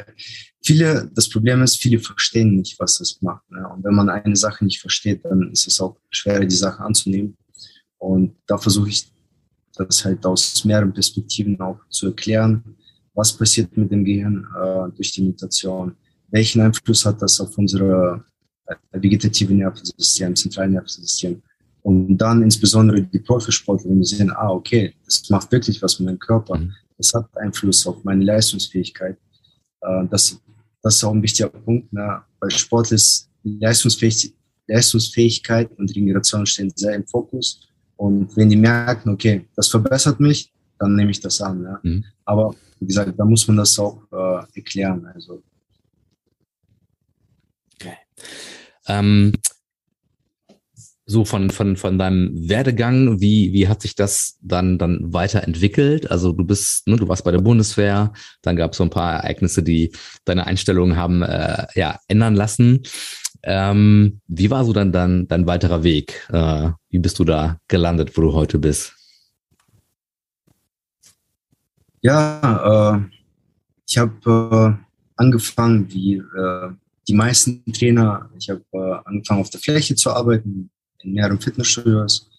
viele, 0.63 1.11
das 1.15 1.29
Problem 1.29 1.63
ist, 1.63 1.77
viele 1.77 1.99
verstehen 1.99 2.57
nicht, 2.57 2.79
was 2.79 2.99
das 2.99 3.21
macht. 3.21 3.51
Ne? 3.51 3.67
Und 3.69 3.85
wenn 3.85 3.95
man 3.95 4.09
eine 4.09 4.37
Sache 4.37 4.65
nicht 4.65 4.81
versteht, 4.81 5.25
dann 5.25 5.51
ist 5.53 5.67
es 5.67 5.81
auch 5.81 5.97
schwer, 6.11 6.41
die 6.41 6.55
Sache 6.55 6.83
anzunehmen. 6.83 7.37
Und 7.99 8.37
da 8.47 8.59
versuche 8.59 8.89
ich 8.89 9.13
das 9.77 10.05
halt 10.05 10.25
aus 10.27 10.65
mehreren 10.65 10.93
Perspektiven 10.93 11.61
auch 11.61 11.79
zu 11.89 12.07
erklären, 12.07 12.77
was 13.15 13.37
passiert 13.37 13.77
mit 13.77 13.91
dem 13.91 14.05
Gehirn 14.05 14.47
äh, 14.57 14.91
durch 14.95 15.13
die 15.13 15.23
Meditation, 15.23 15.95
welchen 16.31 16.61
Einfluss 16.63 17.05
hat 17.05 17.21
das 17.21 17.41
auf 17.41 17.57
unser 17.59 18.25
äh, 18.67 18.75
vegetative 18.93 19.53
Nervensystem, 19.55 20.35
zentrale 20.35 20.71
Nervensystem. 20.71 21.43
Und 21.83 22.17
dann 22.17 22.43
insbesondere 22.43 23.03
die 23.03 23.19
Profisportler, 23.19 23.91
wenn 23.91 24.05
sie 24.05 24.17
sehen, 24.17 24.31
ah, 24.31 24.51
okay, 24.51 24.95
das 25.05 25.29
macht 25.31 25.51
wirklich 25.51 25.83
was 25.83 25.99
mit 25.99 26.09
dem 26.09 26.19
Körper. 26.19 26.61
Das 27.03 27.15
hat 27.15 27.37
Einfluss 27.37 27.87
auf 27.87 28.05
meine 28.05 28.25
Leistungsfähigkeit. 28.25 29.17
Äh, 29.81 30.07
das, 30.09 30.41
das 30.83 30.97
ist 30.97 31.05
auch 31.05 31.13
ein 31.13 31.23
wichtiger 31.23 31.49
Punkt. 31.49 31.93
Ne? 31.93 32.23
Bei 32.39 32.49
Sport 32.49 32.93
ist 32.93 33.29
Leistungsfähig 33.43 34.33
Leistungsfähigkeit 34.69 35.71
und 35.77 35.91
Regeneration 35.91 36.47
stehen 36.47 36.73
sehr 36.77 36.95
im 36.95 37.05
Fokus. 37.07 37.61
Und 37.97 38.37
wenn 38.37 38.49
die 38.49 38.57
merken, 38.57 39.11
okay, 39.11 39.49
das 39.57 39.69
verbessert 39.69 40.21
mich, 40.21 40.53
dann 40.79 40.95
nehme 40.95 41.11
ich 41.11 41.21
das 41.21 41.41
an. 41.41 41.65
Ja? 41.65 41.81
Mhm. 41.83 42.05
Aber 42.25 42.55
wie 42.79 42.87
gesagt, 42.87 43.19
da 43.19 43.25
muss 43.25 43.47
man 43.49 43.57
das 43.57 43.77
auch 43.79 44.01
äh, 44.13 44.59
erklären. 44.59 45.05
Also. 45.07 45.43
Okay. 47.75 47.97
Ähm, 48.87 49.33
so 51.05 51.25
von, 51.25 51.51
von, 51.51 51.77
von 51.77 51.99
deinem 51.99 52.31
Werdegang, 52.49 53.21
wie, 53.21 53.53
wie 53.53 53.69
hat 53.69 53.83
sich 53.83 53.95
das 53.95 54.39
dann, 54.41 54.79
dann 54.79 55.13
weiterentwickelt? 55.13 56.11
Also 56.11 56.33
du 56.33 56.45
bist, 56.45 56.87
ne, 56.87 56.97
du 56.97 57.09
warst 57.09 57.25
bei 57.25 57.33
der 57.33 57.41
Bundeswehr, 57.41 58.13
dann 58.43 58.57
gab 58.57 58.73
es 58.73 58.79
so 58.79 58.85
ein 58.85 58.91
paar 58.91 59.15
Ereignisse, 59.15 59.63
die 59.63 59.93
deine 60.25 60.47
Einstellung 60.47 60.97
haben 60.97 61.23
äh, 61.23 61.67
ja, 61.75 61.99
ändern 62.07 62.35
lassen. 62.35 62.83
Ähm, 63.43 64.21
wie 64.29 64.51
war 64.51 64.65
so 64.65 64.73
dann, 64.73 64.93
dann 64.93 65.27
dein 65.27 65.47
weiterer 65.47 65.83
Weg? 65.83 66.29
Äh, 66.33 66.71
wie 66.91 66.99
bist 67.01 67.19
du 67.19 67.25
da 67.25 67.59
gelandet, 67.67 68.17
wo 68.17 68.21
du 68.21 68.33
heute 68.33 68.59
bist? 68.59 68.95
Ja, 72.01 72.95
äh, 72.95 73.19
ich 73.89 73.99
habe 73.99 74.79
äh, 74.79 74.85
angefangen, 75.17 75.93
wie 75.93 76.17
äh, 76.17 76.71
die 77.09 77.15
meisten 77.15 77.65
Trainer, 77.73 78.31
ich 78.39 78.49
habe 78.49 78.63
äh, 78.73 79.09
angefangen 79.09 79.41
auf 79.41 79.51
der 79.51 79.61
Fläche 79.61 79.95
zu 79.97 80.11
arbeiten, 80.11 80.71
in 81.03 81.13
mehreren 81.13 81.41
Fitnessstudios, 81.41 82.31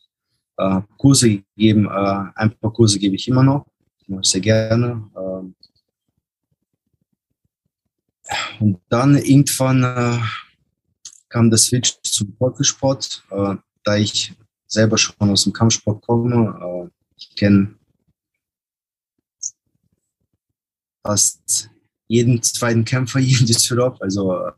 äh, 0.57 0.81
Kurse 0.97 1.29
gegeben. 1.29 1.85
Äh, 1.85 2.31
ein 2.35 2.57
paar 2.59 2.73
Kurse 2.73 2.99
gebe 2.99 3.15
ich 3.15 3.27
immer 3.27 3.43
noch, 3.43 3.65
mache 4.07 4.23
sehr 4.23 4.41
gerne. 4.41 5.09
Ähm, 5.15 5.55
und 8.59 8.79
dann 8.89 9.17
irgendwann 9.17 9.83
äh, 9.83 10.19
kam 11.29 11.49
der 11.49 11.59
Switch 11.59 11.99
zum 12.03 12.35
Profisport, 12.35 13.23
äh, 13.31 13.55
da 13.83 13.97
ich 13.97 14.33
selber 14.67 14.97
schon 14.97 15.15
aus 15.29 15.43
dem 15.43 15.53
Kampfsport 15.53 16.01
komme. 16.05 16.57
Äh, 16.61 16.89
ich 17.17 17.35
kenne 17.35 17.75
fast 21.05 21.69
jeden 22.07 22.41
zweiten 22.41 22.85
Kämpfer 22.85 23.19
hier 23.19 23.39
in 23.39 23.45
Düsseldorf, 23.45 24.01
also 24.01 24.51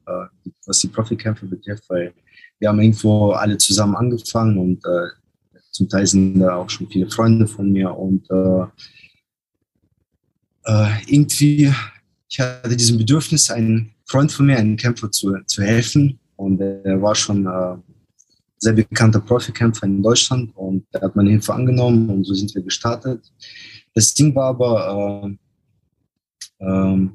was 0.66 0.80
die 0.80 0.88
Profikämpfe 0.88 1.46
betrifft, 1.46 1.90
weil 1.90 2.14
wir 2.60 2.70
haben 2.70 2.80
irgendwo 2.80 3.32
alle 3.32 3.58
zusammen 3.58 3.96
angefangen 3.96 4.58
und 4.58 4.86
äh, 4.86 5.08
zum 5.72 5.90
Teil 5.90 6.08
sind 6.08 6.40
da 6.40 6.56
auch 6.56 6.70
schon 6.70 6.88
viele 6.88 7.10
Freunde 7.10 7.48
von 7.48 7.72
mir 7.72 7.94
und 7.96 8.30
äh, 8.32 8.66
äh 10.66 10.90
irgendwie, 11.08 11.74
ich 12.30 12.40
hatte 12.40 12.76
diesen 12.76 12.98
Bedürfnis, 12.98 13.52
einen 13.52 13.94
Freund 14.06 14.32
von 14.32 14.46
mir, 14.46 14.58
einen 14.58 14.78
Kämpfer 14.78 15.12
zu, 15.12 15.36
zu 15.46 15.64
helfen 15.64 16.20
und 16.38 16.62
er 16.62 17.02
war 17.02 17.16
schon 17.16 17.46
äh, 17.46 17.76
sehr 18.58 18.74
bekannter 18.74 19.20
Profikämpfer 19.20 19.86
in 19.86 20.02
Deutschland 20.02 20.56
und 20.56 20.86
er 20.92 21.02
hat 21.02 21.16
meine 21.16 21.30
Hilfe 21.32 21.54
angenommen 21.54 22.10
und 22.10 22.24
so 22.24 22.34
sind 22.34 22.54
wir 22.56 22.62
gestartet. 22.62 23.22
Das 23.94 24.14
Ding 24.14 24.34
war 24.36 24.50
aber, 24.50 25.30
äh, 26.60 26.66
äh, 26.66 27.10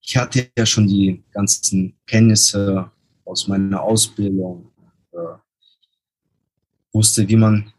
ich 0.00 0.16
hatte 0.16 0.48
ja 0.56 0.66
schon 0.66 0.86
die 0.86 1.22
ganzen 1.32 1.94
Kenntnisse 2.06 2.90
aus 3.26 3.48
meiner 3.48 3.82
Ausbildung, 3.82 4.72
äh, 5.12 5.36
wusste, 6.92 7.28
wie 7.28 7.36
man 7.36 7.72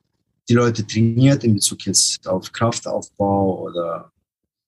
die 0.48 0.54
Leute 0.54 0.86
trainiert 0.86 1.44
in 1.44 1.56
Bezug 1.56 1.86
jetzt 1.86 2.28
auf 2.28 2.52
Kraftaufbau 2.52 3.64
oder 3.64 4.12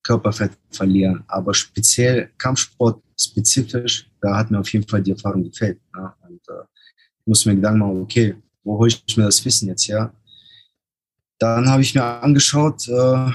Körperfett 0.03 0.51
verlieren. 0.71 1.23
Aber 1.27 1.53
speziell 1.53 2.31
Kampfsport 2.37 3.01
spezifisch, 3.17 4.09
da 4.21 4.37
hat 4.37 4.51
mir 4.51 4.59
auf 4.59 4.71
jeden 4.73 4.87
Fall 4.87 5.01
die 5.03 5.11
Erfahrung 5.11 5.43
gefällt. 5.43 5.79
Ne? 5.95 6.13
Und 6.27 6.41
äh, 6.49 6.63
ich 7.19 7.27
musste 7.27 7.49
mir 7.49 7.55
Gedanken 7.55 7.79
machen, 7.79 8.01
okay, 8.01 8.35
wo 8.63 8.77
hole 8.77 8.89
ich 8.89 9.17
mir 9.17 9.25
das 9.25 9.43
Wissen 9.45 9.67
jetzt 9.67 9.87
her? 9.87 10.13
Dann 11.37 11.69
habe 11.69 11.81
ich 11.81 11.95
mir 11.95 12.03
angeschaut, 12.03 12.87
äh, 12.87 13.31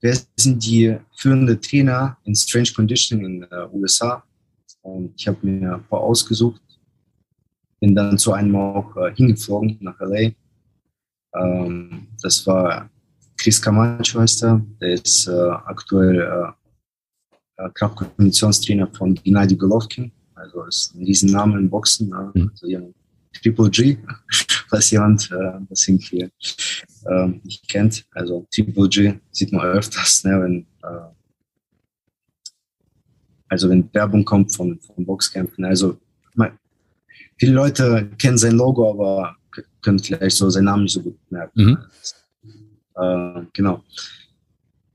wer 0.00 0.18
sind 0.36 0.64
die 0.64 0.96
führenden 1.16 1.60
Trainer 1.60 2.16
in 2.24 2.34
Strange 2.34 2.70
Conditioning 2.74 3.26
in 3.26 3.40
den 3.40 3.52
äh, 3.52 3.68
USA. 3.72 4.22
Und 4.82 5.14
ich 5.16 5.26
habe 5.26 5.38
mir 5.46 5.74
ein 5.74 5.84
paar 5.84 6.00
ausgesucht, 6.00 6.60
bin 7.84 7.94
dann 7.94 8.16
zu 8.16 8.32
einem 8.32 8.56
auch 8.56 8.96
äh, 8.96 9.14
hingeflogen 9.14 9.76
nach 9.80 10.00
LA. 10.00 10.30
Ähm, 11.36 12.06
das 12.22 12.46
war 12.46 12.88
Chris 13.36 13.60
Camacho 13.60 14.20
heißt 14.20 14.44
er, 14.44 14.64
der 14.80 14.94
ist 14.94 15.28
äh, 15.28 15.50
aktuell 15.66 16.20
äh, 17.58 17.68
Kraftkonditionstrainer 17.74 18.88
von 18.88 19.14
Gennady 19.14 19.54
Golovkin, 19.54 20.10
also 20.34 20.64
ist 20.64 20.94
ein 20.94 21.04
Riesenname 21.04 21.58
im 21.58 21.68
Boxen, 21.68 22.08
ne? 22.08 22.30
mhm. 22.32 22.50
also 22.50 22.66
jemand, 22.66 22.94
Triple 23.34 23.68
G, 23.68 23.98
falls 24.70 24.90
jemand 24.90 25.30
äh, 25.30 25.60
das 25.68 25.86
irgendwie 25.86 26.22
äh, 26.22 27.26
nicht 27.42 27.68
kennt. 27.68 28.06
Also 28.12 28.46
Triple 28.50 28.88
G 28.88 29.14
sieht 29.30 29.52
man 29.52 29.66
öfters, 29.66 30.24
ne, 30.24 30.40
wenn 30.40 30.66
äh, 30.82 31.10
also 33.48 33.68
wenn 33.68 33.92
Werbung 33.92 34.24
kommt 34.24 34.56
von, 34.56 34.80
von 34.80 35.04
Boxkämpfen. 35.04 35.64
Also 35.64 35.98
viele 37.36 37.52
Leute 37.52 38.10
kennen 38.18 38.38
sein 38.38 38.56
Logo, 38.56 38.90
aber 38.90 39.36
können 39.82 39.98
vielleicht 39.98 40.36
so 40.36 40.50
seinen 40.50 40.64
Namen 40.64 40.84
nicht 40.84 40.92
so 40.92 41.02
gut 41.02 41.18
merken. 41.30 41.62
Mhm. 41.62 41.78
Äh, 42.96 43.46
genau. 43.52 43.82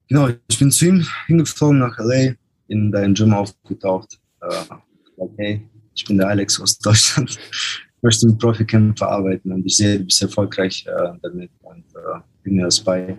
Genau, 0.07 0.29
ich 0.47 0.57
bin 0.57 0.71
zu 0.71 0.87
ihm 0.87 1.05
hingeflogen 1.27 1.79
nach 1.79 1.97
LA, 1.99 2.33
in 2.67 2.91
deinem 2.91 3.13
Gym 3.13 3.33
aufgetaucht. 3.33 4.19
Äh, 4.41 4.75
okay, 5.17 5.61
ich 5.93 6.05
bin 6.05 6.17
der 6.17 6.29
Alex 6.29 6.59
aus 6.59 6.79
Deutschland, 6.79 7.29
ich 7.31 8.03
möchte 8.03 8.27
mit 8.27 8.39
Profikämpfer 8.39 9.09
arbeiten 9.09 9.51
und 9.51 9.65
ich 9.65 9.77
sehe, 9.77 9.99
du 9.99 10.05
bist 10.05 10.21
erfolgreich 10.21 10.85
äh, 10.87 11.11
damit 11.21 11.51
und 11.61 11.85
äh, 11.95 12.19
bin 12.43 12.55
mir 12.55 12.65
das 12.65 12.79
bei. 12.79 13.17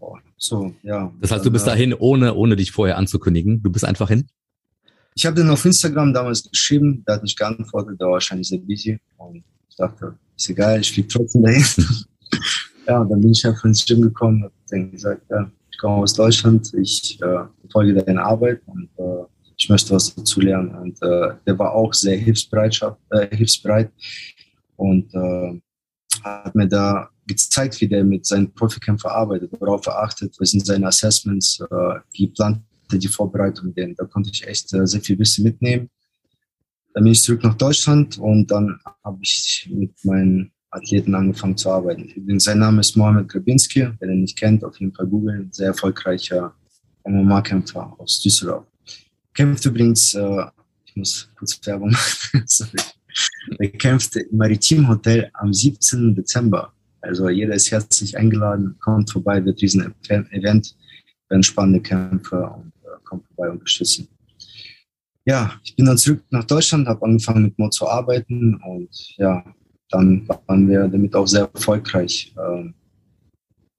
Oh, 0.00 0.16
so, 0.36 0.74
ja. 0.82 1.12
Das 1.20 1.30
heißt, 1.30 1.44
du 1.44 1.50
bist 1.50 1.66
dahin, 1.66 1.94
ohne, 1.94 2.34
ohne 2.34 2.56
dich 2.56 2.72
vorher 2.72 2.98
anzukündigen. 2.98 3.62
Du 3.62 3.70
bist 3.70 3.84
einfach 3.84 4.08
hin? 4.08 4.26
Ich 5.20 5.26
habe 5.26 5.36
den 5.36 5.50
auf 5.50 5.66
Instagram 5.66 6.14
damals 6.14 6.48
geschrieben, 6.50 7.04
der 7.06 7.16
hat 7.16 7.22
nicht 7.22 7.38
geantwortet, 7.38 8.00
der 8.00 8.06
war 8.06 8.14
wahrscheinlich 8.14 8.48
sehr 8.48 8.58
busy 8.58 8.98
und 9.18 9.44
ich 9.68 9.76
dachte, 9.76 10.14
ist 10.34 10.48
egal, 10.48 10.80
ich 10.80 10.90
fliege 10.90 11.08
trotzdem 11.08 11.42
dahin. 11.42 11.62
ja, 12.88 13.04
dann 13.04 13.20
bin 13.20 13.30
ich 13.30 13.44
einfach 13.44 13.66
ins 13.66 13.84
Gym 13.84 14.00
gekommen 14.00 14.44
und 14.44 14.52
dann 14.70 14.90
gesagt, 14.90 15.20
ja, 15.28 15.50
ich 15.70 15.76
komme 15.76 15.96
aus 15.96 16.14
Deutschland, 16.14 16.72
ich 16.72 17.20
äh, 17.20 17.44
folge 17.70 18.02
deiner 18.02 18.24
Arbeit 18.24 18.62
und 18.64 18.88
äh, 18.96 19.26
ich 19.58 19.68
möchte 19.68 19.94
was 19.94 20.14
dazu 20.14 20.40
lernen. 20.40 20.74
Und 20.74 21.02
äh, 21.02 21.34
der 21.46 21.58
war 21.58 21.74
auch 21.74 21.92
sehr 21.92 22.16
hilfsbereit, 22.16 22.80
äh, 23.10 23.36
hilfsbereit 23.36 23.92
und 24.76 25.12
äh, 25.12 25.60
hat 26.24 26.54
mir 26.54 26.66
da 26.66 27.10
gezeigt, 27.26 27.78
wie 27.82 27.88
der 27.88 28.04
mit 28.04 28.24
seinen 28.24 28.54
Profikämpfern 28.54 29.12
arbeitet, 29.12 29.52
worauf 29.60 29.86
er 29.86 30.02
achtet, 30.02 30.34
was 30.40 30.52
sind 30.52 30.64
seine 30.64 30.86
Assessments, 30.86 31.60
äh, 31.60 32.00
wie 32.12 32.28
plant 32.28 32.56
er 32.56 32.69
die 32.98 33.08
Vorbereitung 33.08 33.74
denn. 33.74 33.94
Da 33.94 34.04
konnte 34.04 34.30
ich 34.32 34.46
echt 34.46 34.72
äh, 34.74 34.86
sehr 34.86 35.00
viel 35.00 35.18
Wissen 35.18 35.44
mitnehmen. 35.44 35.90
Dann 36.92 37.04
bin 37.04 37.12
ich 37.12 37.22
zurück 37.22 37.44
nach 37.44 37.54
Deutschland 37.54 38.18
und 38.18 38.50
dann 38.50 38.80
habe 39.04 39.18
ich 39.22 39.70
mit 39.72 39.92
meinen 40.04 40.52
Athleten 40.70 41.14
angefangen 41.14 41.56
zu 41.56 41.70
arbeiten. 41.70 42.04
Übrigens, 42.04 42.44
sein 42.44 42.58
Name 42.58 42.80
ist 42.80 42.96
Mohamed 42.96 43.28
Grabinski, 43.28 43.88
wer 43.98 44.08
den 44.08 44.20
nicht 44.20 44.38
kennt, 44.38 44.64
auf 44.64 44.78
jeden 44.78 44.94
Fall 44.94 45.06
googeln. 45.06 45.52
Sehr 45.52 45.68
erfolgreicher 45.68 46.54
MMA-Kämpfer 47.04 47.94
aus 47.98 48.20
Düsseldorf. 48.22 48.66
Kämpft 49.34 49.64
übrigens, 49.64 50.14
äh, 50.14 50.44
ich 50.84 50.96
muss 50.96 51.28
kurz 51.36 51.58
Werbung 51.66 51.90
machen. 51.90 52.44
Er 53.58 53.70
kämpft 53.70 54.16
im 54.16 54.36
Maritim 54.36 54.86
Hotel 54.88 55.30
am 55.34 55.52
17. 55.52 56.14
Dezember. 56.14 56.72
Also 57.00 57.28
jeder 57.28 57.54
ist 57.54 57.70
herzlich 57.70 58.16
eingeladen, 58.16 58.76
kommt 58.78 59.10
vorbei, 59.10 59.44
wird 59.44 59.60
diesen 59.60 59.94
Event, 60.08 60.76
werden 61.28 61.42
spannende 61.42 61.80
Kämpfe 61.80 62.46
und 62.46 62.72
kommt 63.10 63.26
vorbei 63.26 63.50
unterstützen. 63.50 64.08
Ja, 65.26 65.52
ich 65.62 65.76
bin 65.76 65.84
dann 65.84 65.98
zurück 65.98 66.24
nach 66.30 66.44
Deutschland, 66.44 66.88
habe 66.88 67.04
angefangen 67.04 67.42
mit 67.42 67.58
Mo 67.58 67.68
zu 67.68 67.86
arbeiten 67.86 68.54
und 68.64 68.88
ja, 69.18 69.44
dann 69.90 70.26
waren 70.28 70.68
wir 70.68 70.88
damit 70.88 71.14
auch 71.14 71.26
sehr 71.26 71.50
erfolgreich. 71.52 72.34
Ähm, 72.38 72.74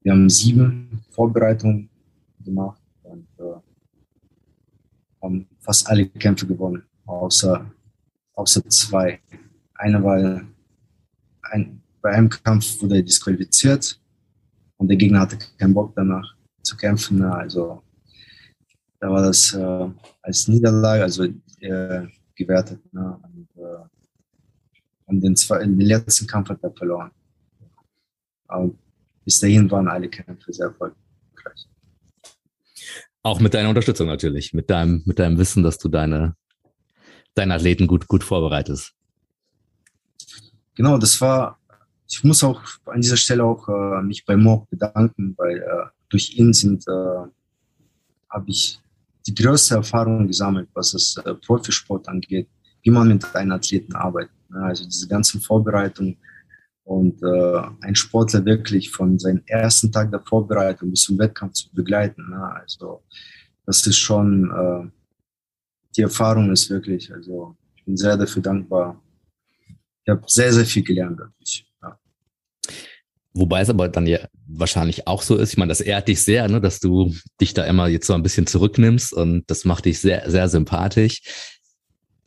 wir 0.02 0.12
haben 0.12 0.28
sieben 0.28 1.02
Vorbereitungen 1.10 1.88
gemacht 2.44 2.80
und 3.02 3.26
äh, 3.38 3.60
haben 5.22 5.46
fast 5.60 5.88
alle 5.88 6.06
Kämpfe 6.06 6.46
gewonnen, 6.46 6.82
außer, 7.06 7.70
außer 8.34 8.68
zwei. 8.68 9.20
Einer 9.74 10.02
war 10.02 10.42
ein, 11.50 11.82
bei 12.00 12.10
einem 12.10 12.28
Kampf 12.28 12.80
wurde 12.82 12.96
er 12.96 13.02
disqualifiziert 13.02 14.00
und 14.76 14.88
der 14.88 14.96
Gegner 14.96 15.20
hatte 15.20 15.38
keinen 15.58 15.74
Bock 15.74 15.92
danach 15.94 16.34
zu 16.62 16.76
kämpfen. 16.76 17.22
Also 17.22 17.82
da 19.02 19.10
war 19.10 19.22
das 19.22 19.52
äh, 19.52 19.90
als 20.22 20.46
Niederlage, 20.46 21.02
also 21.02 21.24
äh, 21.24 22.06
gewertet. 22.36 22.80
Ne? 22.94 23.18
Und, 23.24 23.48
äh, 23.56 23.84
und 25.06 25.20
den, 25.20 25.34
zwei, 25.34 25.58
den 25.58 25.80
letzten 25.80 26.28
Kampf 26.28 26.50
hat 26.50 26.62
er 26.62 26.70
verloren. 26.70 27.10
Aber 28.46 28.70
bis 29.24 29.40
dahin 29.40 29.68
waren 29.72 29.88
alle 29.88 30.08
Kämpfe 30.08 30.52
sehr 30.52 30.66
erfolgreich. 30.66 31.66
Auch 33.24 33.40
mit 33.40 33.54
deiner 33.54 33.70
Unterstützung 33.70 34.06
natürlich, 34.06 34.54
mit 34.54 34.70
deinem, 34.70 35.02
mit 35.04 35.18
deinem 35.18 35.36
Wissen, 35.36 35.64
dass 35.64 35.78
du 35.78 35.88
deine, 35.88 36.36
deine 37.34 37.54
Athleten 37.54 37.88
gut, 37.88 38.06
gut 38.06 38.22
vorbereitest. 38.22 38.94
Genau, 40.76 40.96
das 40.96 41.20
war, 41.20 41.58
ich 42.08 42.22
muss 42.22 42.44
auch 42.44 42.62
an 42.84 43.00
dieser 43.00 43.16
Stelle 43.16 43.42
auch 43.42 43.68
äh, 43.68 44.02
mich 44.02 44.24
bei 44.24 44.36
Mo 44.36 44.68
bedanken, 44.70 45.34
weil 45.38 45.56
äh, 45.56 45.86
durch 46.08 46.34
ihn 46.38 46.52
sind, 46.52 46.86
äh, 46.86 47.26
habe 48.30 48.44
ich 48.46 48.78
die 49.26 49.34
größte 49.34 49.76
Erfahrung 49.76 50.26
gesammelt, 50.26 50.68
was 50.74 50.92
das 50.92 51.16
äh, 51.24 51.34
Profisport 51.34 52.08
angeht, 52.08 52.48
wie 52.82 52.90
man 52.90 53.08
mit 53.08 53.34
einem 53.34 53.52
Athleten 53.52 53.94
arbeitet. 53.94 54.32
Ne? 54.50 54.62
Also 54.62 54.84
diese 54.84 55.08
ganzen 55.08 55.40
Vorbereitungen 55.40 56.16
und 56.84 57.22
äh, 57.22 57.62
ein 57.80 57.94
Sportler 57.94 58.44
wirklich 58.44 58.90
von 58.90 59.18
seinem 59.18 59.42
ersten 59.46 59.92
Tag 59.92 60.10
der 60.10 60.20
Vorbereitung 60.20 60.90
bis 60.90 61.02
zum 61.04 61.18
Wettkampf 61.18 61.54
zu 61.54 61.72
begleiten. 61.72 62.28
Ne? 62.30 62.54
Also 62.54 63.02
das 63.66 63.86
ist 63.86 63.98
schon, 63.98 64.50
äh, 64.50 64.90
die 65.96 66.02
Erfahrung 66.02 66.50
ist 66.50 66.68
wirklich, 66.70 67.12
also 67.12 67.56
ich 67.76 67.84
bin 67.84 67.96
sehr 67.96 68.16
dafür 68.16 68.42
dankbar. 68.42 69.00
Ich 70.04 70.10
habe 70.10 70.22
sehr, 70.26 70.52
sehr 70.52 70.66
viel 70.66 70.82
gelernt 70.82 71.20
dadurch. 71.20 71.71
Wobei 73.34 73.62
es 73.62 73.70
aber 73.70 73.88
dann 73.88 74.06
ja 74.06 74.18
wahrscheinlich 74.46 75.06
auch 75.06 75.22
so 75.22 75.36
ist. 75.36 75.52
Ich 75.52 75.56
meine, 75.56 75.70
das 75.70 75.80
ehrt 75.80 76.08
dich 76.08 76.22
sehr, 76.22 76.48
ne, 76.48 76.60
dass 76.60 76.80
du 76.80 77.14
dich 77.40 77.54
da 77.54 77.64
immer 77.64 77.88
jetzt 77.88 78.06
so 78.06 78.14
ein 78.14 78.22
bisschen 78.22 78.46
zurücknimmst 78.46 79.12
und 79.12 79.44
das 79.46 79.64
macht 79.64 79.86
dich 79.86 80.00
sehr, 80.00 80.30
sehr 80.30 80.48
sympathisch. 80.48 81.22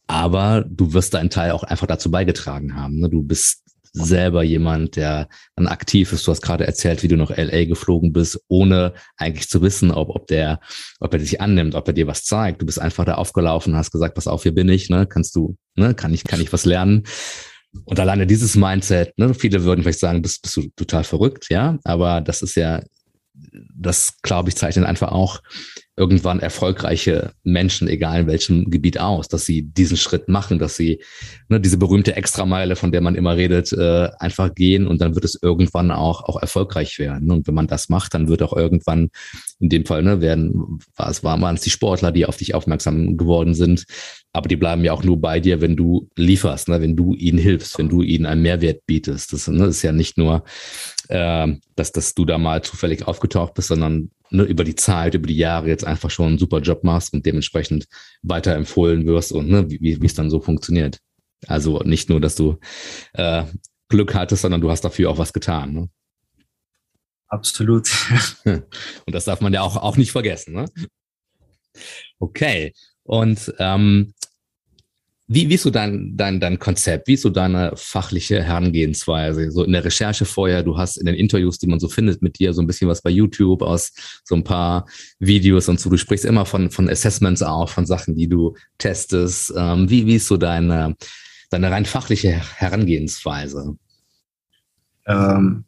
Aber 0.07 0.65
du 0.67 0.93
wirst 0.93 1.13
deinen 1.13 1.29
Teil 1.29 1.51
auch 1.51 1.63
einfach 1.63 1.87
dazu 1.87 2.11
beigetragen 2.11 2.75
haben. 2.75 2.99
Ne? 2.99 3.09
Du 3.09 3.23
bist 3.23 3.63
selber 3.95 4.43
jemand, 4.43 4.97
der 4.97 5.29
dann 5.55 5.67
aktiv 5.67 6.11
ist. 6.11 6.27
Du 6.27 6.31
hast 6.31 6.41
gerade 6.41 6.67
erzählt, 6.67 7.01
wie 7.01 7.07
du 7.07 7.15
nach 7.15 7.35
LA 7.35 7.65
geflogen 7.65 8.11
bist, 8.11 8.39
ohne 8.47 8.93
eigentlich 9.15 9.47
zu 9.47 9.61
wissen, 9.61 9.91
ob, 9.91 10.09
ob 10.09 10.27
der, 10.27 10.59
ob 10.99 11.13
er 11.13 11.19
dich 11.19 11.39
annimmt, 11.39 11.75
ob 11.75 11.87
er 11.87 11.93
dir 11.93 12.07
was 12.07 12.23
zeigt. 12.23 12.61
Du 12.61 12.65
bist 12.65 12.79
einfach 12.79 13.05
da 13.05 13.15
aufgelaufen 13.15 13.75
hast 13.75 13.91
gesagt, 13.91 14.15
pass 14.15 14.27
auf, 14.27 14.43
hier 14.43 14.53
bin 14.53 14.69
ich, 14.69 14.89
ne? 14.89 15.07
Kannst 15.07 15.35
du, 15.35 15.55
ne? 15.75 15.93
Kann 15.93 16.13
ich, 16.13 16.23
kann 16.23 16.41
ich 16.41 16.51
was 16.51 16.65
lernen? 16.65 17.03
Und 17.83 17.99
alleine 17.99 18.25
dieses 18.25 18.55
Mindset, 18.55 19.17
ne, 19.17 19.33
viele 19.33 19.63
würden 19.63 19.81
vielleicht 19.81 19.99
sagen, 19.99 20.21
bist, 20.21 20.41
bist 20.41 20.57
du 20.57 20.69
total 20.75 21.03
verrückt, 21.03 21.47
ja, 21.49 21.77
aber 21.83 22.21
das 22.21 22.41
ist 22.41 22.55
ja, 22.55 22.81
das 23.75 24.21
glaube 24.21 24.49
ich 24.49 24.55
zeichnet 24.55 24.85
einfach 24.85 25.11
auch 25.11 25.41
irgendwann 25.97 26.39
erfolgreiche 26.39 27.31
Menschen, 27.43 27.87
egal 27.87 28.21
in 28.21 28.27
welchem 28.27 28.69
Gebiet 28.69 28.99
aus, 28.99 29.29
dass 29.29 29.45
sie 29.45 29.63
diesen 29.63 29.95
Schritt 29.95 30.27
machen, 30.27 30.59
dass 30.59 30.75
sie 30.75 31.01
ne, 31.47 31.59
diese 31.61 31.77
berühmte 31.77 32.15
Extrameile, 32.15 32.75
von 32.75 32.91
der 32.91 33.01
man 33.01 33.15
immer 33.15 33.37
redet, 33.37 33.71
äh, 33.71 34.09
einfach 34.19 34.53
gehen 34.53 34.87
und 34.87 34.99
dann 34.99 35.15
wird 35.15 35.23
es 35.23 35.39
irgendwann 35.41 35.91
auch, 35.91 36.23
auch 36.23 36.41
erfolgreich 36.41 36.99
werden. 36.99 37.31
Und 37.31 37.47
wenn 37.47 37.55
man 37.55 37.67
das 37.67 37.87
macht, 37.87 38.13
dann 38.13 38.27
wird 38.27 38.41
auch 38.41 38.55
irgendwann, 38.55 39.09
in 39.59 39.69
dem 39.69 39.85
Fall, 39.85 40.03
ne, 40.03 40.19
werden, 40.19 40.79
was 40.95 41.23
waren, 41.23 41.41
waren 41.41 41.55
es 41.55 41.61
die 41.61 41.69
Sportler, 41.69 42.11
die 42.11 42.25
auf 42.25 42.37
dich 42.37 42.55
aufmerksam 42.55 43.15
geworden 43.15 43.53
sind, 43.53 43.85
aber 44.35 44.49
die 44.49 44.57
bleiben 44.57 44.83
ja 44.83 44.91
auch 44.91 45.03
nur 45.03 45.19
bei 45.19 45.39
dir, 45.39 45.61
wenn 45.61 45.77
du 45.77 46.09
lieferst, 46.17 46.67
ne? 46.67 46.81
wenn 46.81 46.97
du 46.97 47.13
ihnen 47.13 47.37
hilfst, 47.37 47.77
wenn 47.77 47.87
du 47.87 48.01
ihnen 48.01 48.25
einen 48.25 48.41
Mehrwert 48.41 48.85
bietest. 48.85 49.31
Das 49.31 49.47
ne, 49.47 49.67
ist 49.67 49.81
ja 49.81 49.93
nicht 49.93 50.17
nur, 50.17 50.43
äh, 51.07 51.47
dass, 51.77 51.93
dass 51.93 52.13
du 52.13 52.25
da 52.25 52.37
mal 52.37 52.61
zufällig 52.61 53.07
aufgetaucht 53.07 53.53
bist, 53.53 53.69
sondern 53.69 54.11
ne, 54.31 54.43
über 54.43 54.65
die 54.65 54.75
Zeit, 54.75 55.13
über 55.13 55.27
die 55.27 55.37
Jahre 55.37 55.69
jetzt 55.69 55.85
einfach 55.85 56.09
schon 56.09 56.27
einen 56.27 56.37
super 56.37 56.59
Job 56.59 56.83
machst 56.83 57.13
und 57.13 57.25
dementsprechend 57.25 57.87
weiterempfohlen 58.23 59.05
wirst 59.05 59.31
und 59.31 59.49
ne, 59.49 59.69
wie, 59.69 60.01
wie 60.01 60.05
es 60.05 60.15
dann 60.15 60.29
so 60.29 60.41
funktioniert. 60.41 60.99
Also 61.47 61.79
nicht 61.79 62.09
nur, 62.09 62.19
dass 62.19 62.35
du 62.35 62.57
äh, 63.13 63.45
Glück 63.87 64.15
hattest, 64.15 64.41
sondern 64.41 64.59
du 64.59 64.69
hast 64.69 64.81
dafür 64.81 65.11
auch 65.11 65.17
was 65.17 65.31
getan. 65.31 65.71
Ne? 65.73 65.89
Absolut. 67.29 67.89
Und 68.45 68.65
das 69.07 69.25
darf 69.25 69.39
man 69.39 69.53
ja 69.53 69.61
auch, 69.61 69.77
auch 69.77 69.95
nicht 69.95 70.11
vergessen. 70.11 70.55
Ne? 70.55 70.65
Okay. 72.19 72.73
Und 73.05 73.53
ähm, 73.59 74.13
wie, 75.27 75.49
wie 75.49 75.55
ist 75.55 75.63
so 75.63 75.71
dein, 75.71 76.15
dein, 76.15 76.39
dein 76.39 76.59
Konzept? 76.59 77.07
Wie 77.07 77.13
ist 77.13 77.23
so 77.23 77.31
deine 77.31 77.71
fachliche 77.75 78.43
Herangehensweise? 78.43 79.49
So 79.51 79.63
in 79.63 79.71
der 79.71 79.83
Recherche 79.83 80.23
vorher, 80.25 80.61
du 80.61 80.77
hast 80.77 80.97
in 80.97 81.07
den 81.07 81.15
Interviews, 81.15 81.57
die 81.57 81.65
man 81.65 81.79
so 81.79 81.89
findet 81.89 82.21
mit 82.21 82.37
dir, 82.37 82.53
so 82.53 82.61
ein 82.61 82.67
bisschen 82.67 82.87
was 82.87 83.01
bei 83.01 83.09
YouTube 83.09 83.63
aus 83.63 83.91
so 84.23 84.35
ein 84.35 84.43
paar 84.43 84.85
Videos 85.17 85.67
und 85.67 85.79
so. 85.79 85.89
Du 85.89 85.97
sprichst 85.97 86.25
immer 86.25 86.45
von, 86.45 86.69
von 86.69 86.87
Assessments 86.87 87.41
auch, 87.41 87.69
von 87.69 87.87
Sachen, 87.87 88.15
die 88.15 88.27
du 88.27 88.55
testest. 88.77 89.51
Ähm, 89.57 89.89
wie, 89.89 90.05
wie 90.05 90.15
ist 90.15 90.27
so 90.27 90.37
deine, 90.37 90.95
deine 91.49 91.71
rein 91.71 91.85
fachliche 91.85 92.29
Herangehensweise? 92.57 93.75
Ähm, 95.07 95.65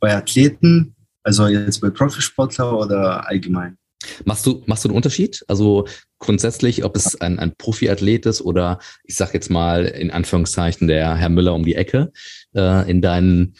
bei 0.00 0.16
Athleten, 0.16 0.94
also 1.22 1.48
jetzt 1.48 1.80
bei 1.80 1.90
Profisportler 1.90 2.78
oder 2.78 3.28
allgemein? 3.28 3.76
Machst 4.24 4.46
du, 4.46 4.62
machst 4.66 4.84
du 4.84 4.88
einen 4.88 4.96
Unterschied? 4.96 5.44
Also 5.48 5.86
grundsätzlich, 6.18 6.84
ob 6.84 6.96
es 6.96 7.20
ein, 7.20 7.38
ein 7.38 7.54
Profiathlet 7.56 8.26
ist 8.26 8.40
oder 8.40 8.78
ich 9.04 9.16
sag 9.16 9.34
jetzt 9.34 9.50
mal 9.50 9.84
in 9.84 10.10
Anführungszeichen 10.10 10.88
der 10.88 11.14
Herr 11.16 11.28
Müller 11.28 11.54
um 11.54 11.64
die 11.64 11.74
Ecke 11.74 12.12
äh, 12.54 12.90
in 12.90 13.02
deinen, 13.02 13.56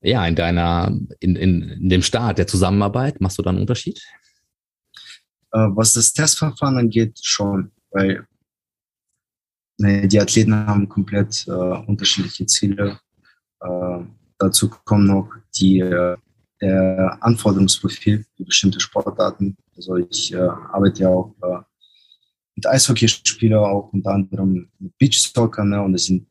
ja, 0.00 0.26
in 0.26 0.34
deiner, 0.34 0.96
in, 1.20 1.36
in, 1.36 1.62
in 1.62 1.88
dem 1.88 2.02
Start 2.02 2.38
der 2.38 2.46
Zusammenarbeit, 2.46 3.20
machst 3.20 3.38
du 3.38 3.42
da 3.42 3.50
einen 3.50 3.60
Unterschied? 3.60 4.02
Äh, 5.52 5.68
was 5.74 5.94
das 5.94 6.12
Testverfahren 6.12 6.78
angeht, 6.78 7.18
schon, 7.22 7.70
weil 7.90 8.26
ne, 9.78 10.08
die 10.08 10.20
Athleten 10.20 10.54
haben 10.54 10.88
komplett 10.88 11.46
äh, 11.46 11.50
unterschiedliche 11.52 12.46
Ziele. 12.46 13.00
Äh, 13.60 14.00
dazu 14.38 14.68
kommen 14.68 15.06
noch 15.06 15.30
die 15.54 15.80
äh, 15.80 16.16
der 16.60 17.16
Anforderungsprofil 17.20 18.24
für 18.36 18.44
bestimmte 18.44 18.80
Sportarten. 18.80 19.56
Also 19.76 19.96
ich 19.96 20.32
äh, 20.32 20.36
arbeite 20.38 21.02
ja 21.02 21.08
auch 21.08 21.34
äh, 21.42 21.58
mit 22.60 22.66
Eishockeyspielern, 22.66 23.64
auch 23.64 23.90
unter 23.92 24.10
anderem 24.10 24.68
mit 24.78 24.98
Beachsoccer, 24.98 25.64
ne? 25.64 25.82
und 25.82 25.94
es 25.94 26.04
sind 26.04 26.26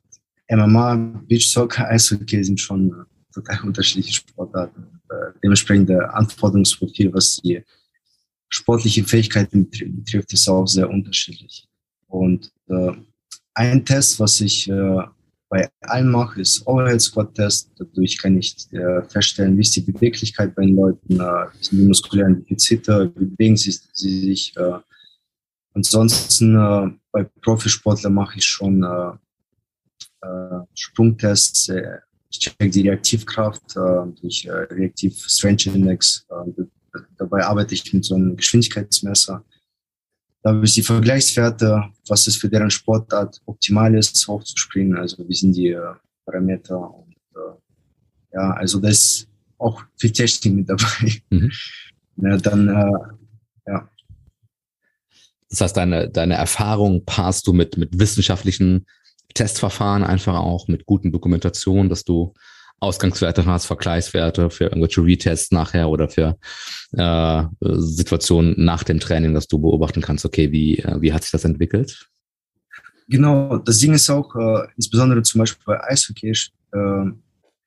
MMA, 0.51 0.95
Beachsoccer, 1.27 1.87
Eishockey 1.89 2.43
sind 2.43 2.59
schon 2.59 2.89
äh, 2.89 3.33
total 3.33 3.59
unterschiedliche 3.63 4.13
Sportarten. 4.13 5.01
Äh, 5.09 5.31
dementsprechend 5.43 5.89
der 5.89 6.13
Anforderungsprofil, 6.13 7.11
was 7.13 7.37
die 7.37 7.63
sportliche 8.49 9.03
Fähigkeiten 9.03 9.69
betrifft, 9.69 10.33
ist 10.33 10.47
auch 10.47 10.67
sehr 10.67 10.89
unterschiedlich. 10.89 11.67
Und 12.07 12.51
äh, 12.67 12.91
ein 13.55 13.83
Test, 13.83 14.19
was 14.19 14.39
ich 14.41 14.69
äh, 14.69 15.01
bei 15.49 15.67
allen 15.81 16.11
mache, 16.11 16.41
ist 16.41 16.65
Overhead 16.67 17.01
Squat 17.01 17.33
Test. 17.33 17.71
Dadurch 17.77 18.19
kann 18.19 18.37
ich 18.37 18.71
äh, 18.71 19.01
feststellen, 19.07 19.57
wie 19.57 19.61
ist 19.61 19.75
die 19.75 19.81
Beweglichkeit 19.81 20.53
bei 20.53 20.63
den 20.63 20.75
Leuten, 20.75 21.19
äh, 21.19 21.45
sind 21.59 21.79
die 21.79 21.87
muskulären 21.87 22.35
Defizite, 22.43 23.11
wie 23.15 23.25
bewegen 23.25 23.57
sie, 23.57 23.75
sie 23.93 24.19
sich. 24.19 24.55
Äh. 24.57 24.79
Ansonsten 25.73 26.55
äh, 26.55 26.91
bei 27.11 27.23
Profisportlern 27.41 28.13
mache 28.13 28.37
ich 28.37 28.45
schon 28.45 28.83
äh, 28.83 30.25
äh, 30.25 30.59
Sprungtests. 30.73 31.69
Äh, 31.69 31.99
ich 32.31 32.39
check 32.39 32.71
die 32.71 32.87
Reaktivkraft 32.87 33.75
äh, 33.75 34.21
durch 34.21 34.45
äh, 34.45 34.51
Reaktiv 34.51 35.17
Strength 35.27 35.67
Index. 35.67 36.27
Dabei 37.17 37.45
arbeite 37.45 37.73
ich 37.73 37.93
mit 37.93 38.05
so 38.05 38.15
einem 38.15 38.35
Geschwindigkeitsmesser 38.35 39.43
da 40.41 40.51
habe 40.51 40.65
ich 40.65 40.73
die 40.73 40.83
Vergleichswerte, 40.83 41.83
was 42.07 42.27
ist 42.27 42.37
für 42.37 42.49
deren 42.49 42.69
Sportart 42.69 43.41
optimal 43.45 43.93
ist, 43.95 44.25
hochzuspringen. 44.27 44.97
Also 44.97 45.27
wie 45.27 45.33
sind 45.33 45.55
die 45.55 45.77
Parameter 46.25 46.79
und 46.79 47.15
ja, 48.31 48.51
also 48.51 48.79
da 48.79 48.89
ist 48.89 49.27
auch 49.57 49.83
viel 49.97 50.11
Technik 50.11 50.53
mit 50.53 50.69
dabei. 50.69 51.21
Mhm. 51.29 51.51
Ja, 52.21 52.35
dann. 52.35 53.17
Das 55.49 55.61
heißt, 55.61 55.77
deine, 55.77 56.09
deine 56.09 56.35
Erfahrung 56.35 57.05
passt 57.05 57.47
du 57.47 57.53
mit, 57.53 57.77
mit 57.77 57.99
wissenschaftlichen 57.99 58.85
Testverfahren 59.33 60.03
einfach 60.03 60.35
auch, 60.35 60.67
mit 60.67 60.85
guten 60.85 61.11
Dokumentationen, 61.11 61.89
dass 61.89 62.03
du 62.03 62.33
Ausgangswerte 62.79 63.45
hast, 63.45 63.65
Vergleichswerte 63.65 64.49
für 64.49 64.65
irgendwelche 64.65 65.03
Retests 65.03 65.51
nachher 65.51 65.89
oder 65.89 66.07
für 66.07 66.37
äh, 66.93 67.43
Situationen 67.59 68.55
nach 68.57 68.83
dem 68.83 68.99
Training, 68.99 69.33
dass 69.33 69.47
du 69.47 69.59
beobachten 69.59 70.01
kannst, 70.01 70.25
okay, 70.25 70.51
wie, 70.51 70.79
äh, 70.79 71.01
wie 71.01 71.11
hat 71.11 71.23
sich 71.23 71.31
das 71.31 71.43
entwickelt? 71.43 72.09
Genau, 73.09 73.57
das 73.57 73.79
Ding 73.79 73.93
ist 73.93 74.09
auch, 74.09 74.33
äh, 74.35 74.67
insbesondere 74.77 75.21
zum 75.23 75.39
Beispiel 75.39 75.63
bei 75.65 75.83
Eishockey, 75.83 76.29
äh, 76.29 77.11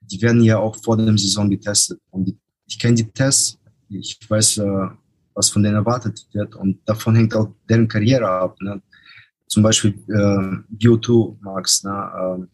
die 0.00 0.22
werden 0.22 0.42
ja 0.42 0.58
auch 0.58 0.76
vor 0.76 0.96
der 0.96 1.16
Saison 1.18 1.50
getestet. 1.50 1.98
Und 2.10 2.34
ich 2.66 2.78
kenne 2.78 2.94
die 2.94 3.10
Tests, 3.10 3.58
ich 3.88 4.18
weiß, 4.26 4.58
äh, 4.58 4.88
was 5.34 5.50
von 5.50 5.62
denen 5.62 5.76
erwartet 5.76 6.26
wird 6.32 6.54
und 6.56 6.80
davon 6.86 7.16
hängt 7.16 7.34
auch 7.34 7.54
deren 7.68 7.88
Karriere 7.88 8.28
ab. 8.28 8.56
Ne? 8.60 8.80
Zum 9.46 9.62
Beispiel 9.62 9.94
äh, 10.08 10.74
Bio2 10.76 11.36
Max. 11.40 11.84
Ne? 11.84 11.90
Äh, 11.90 12.46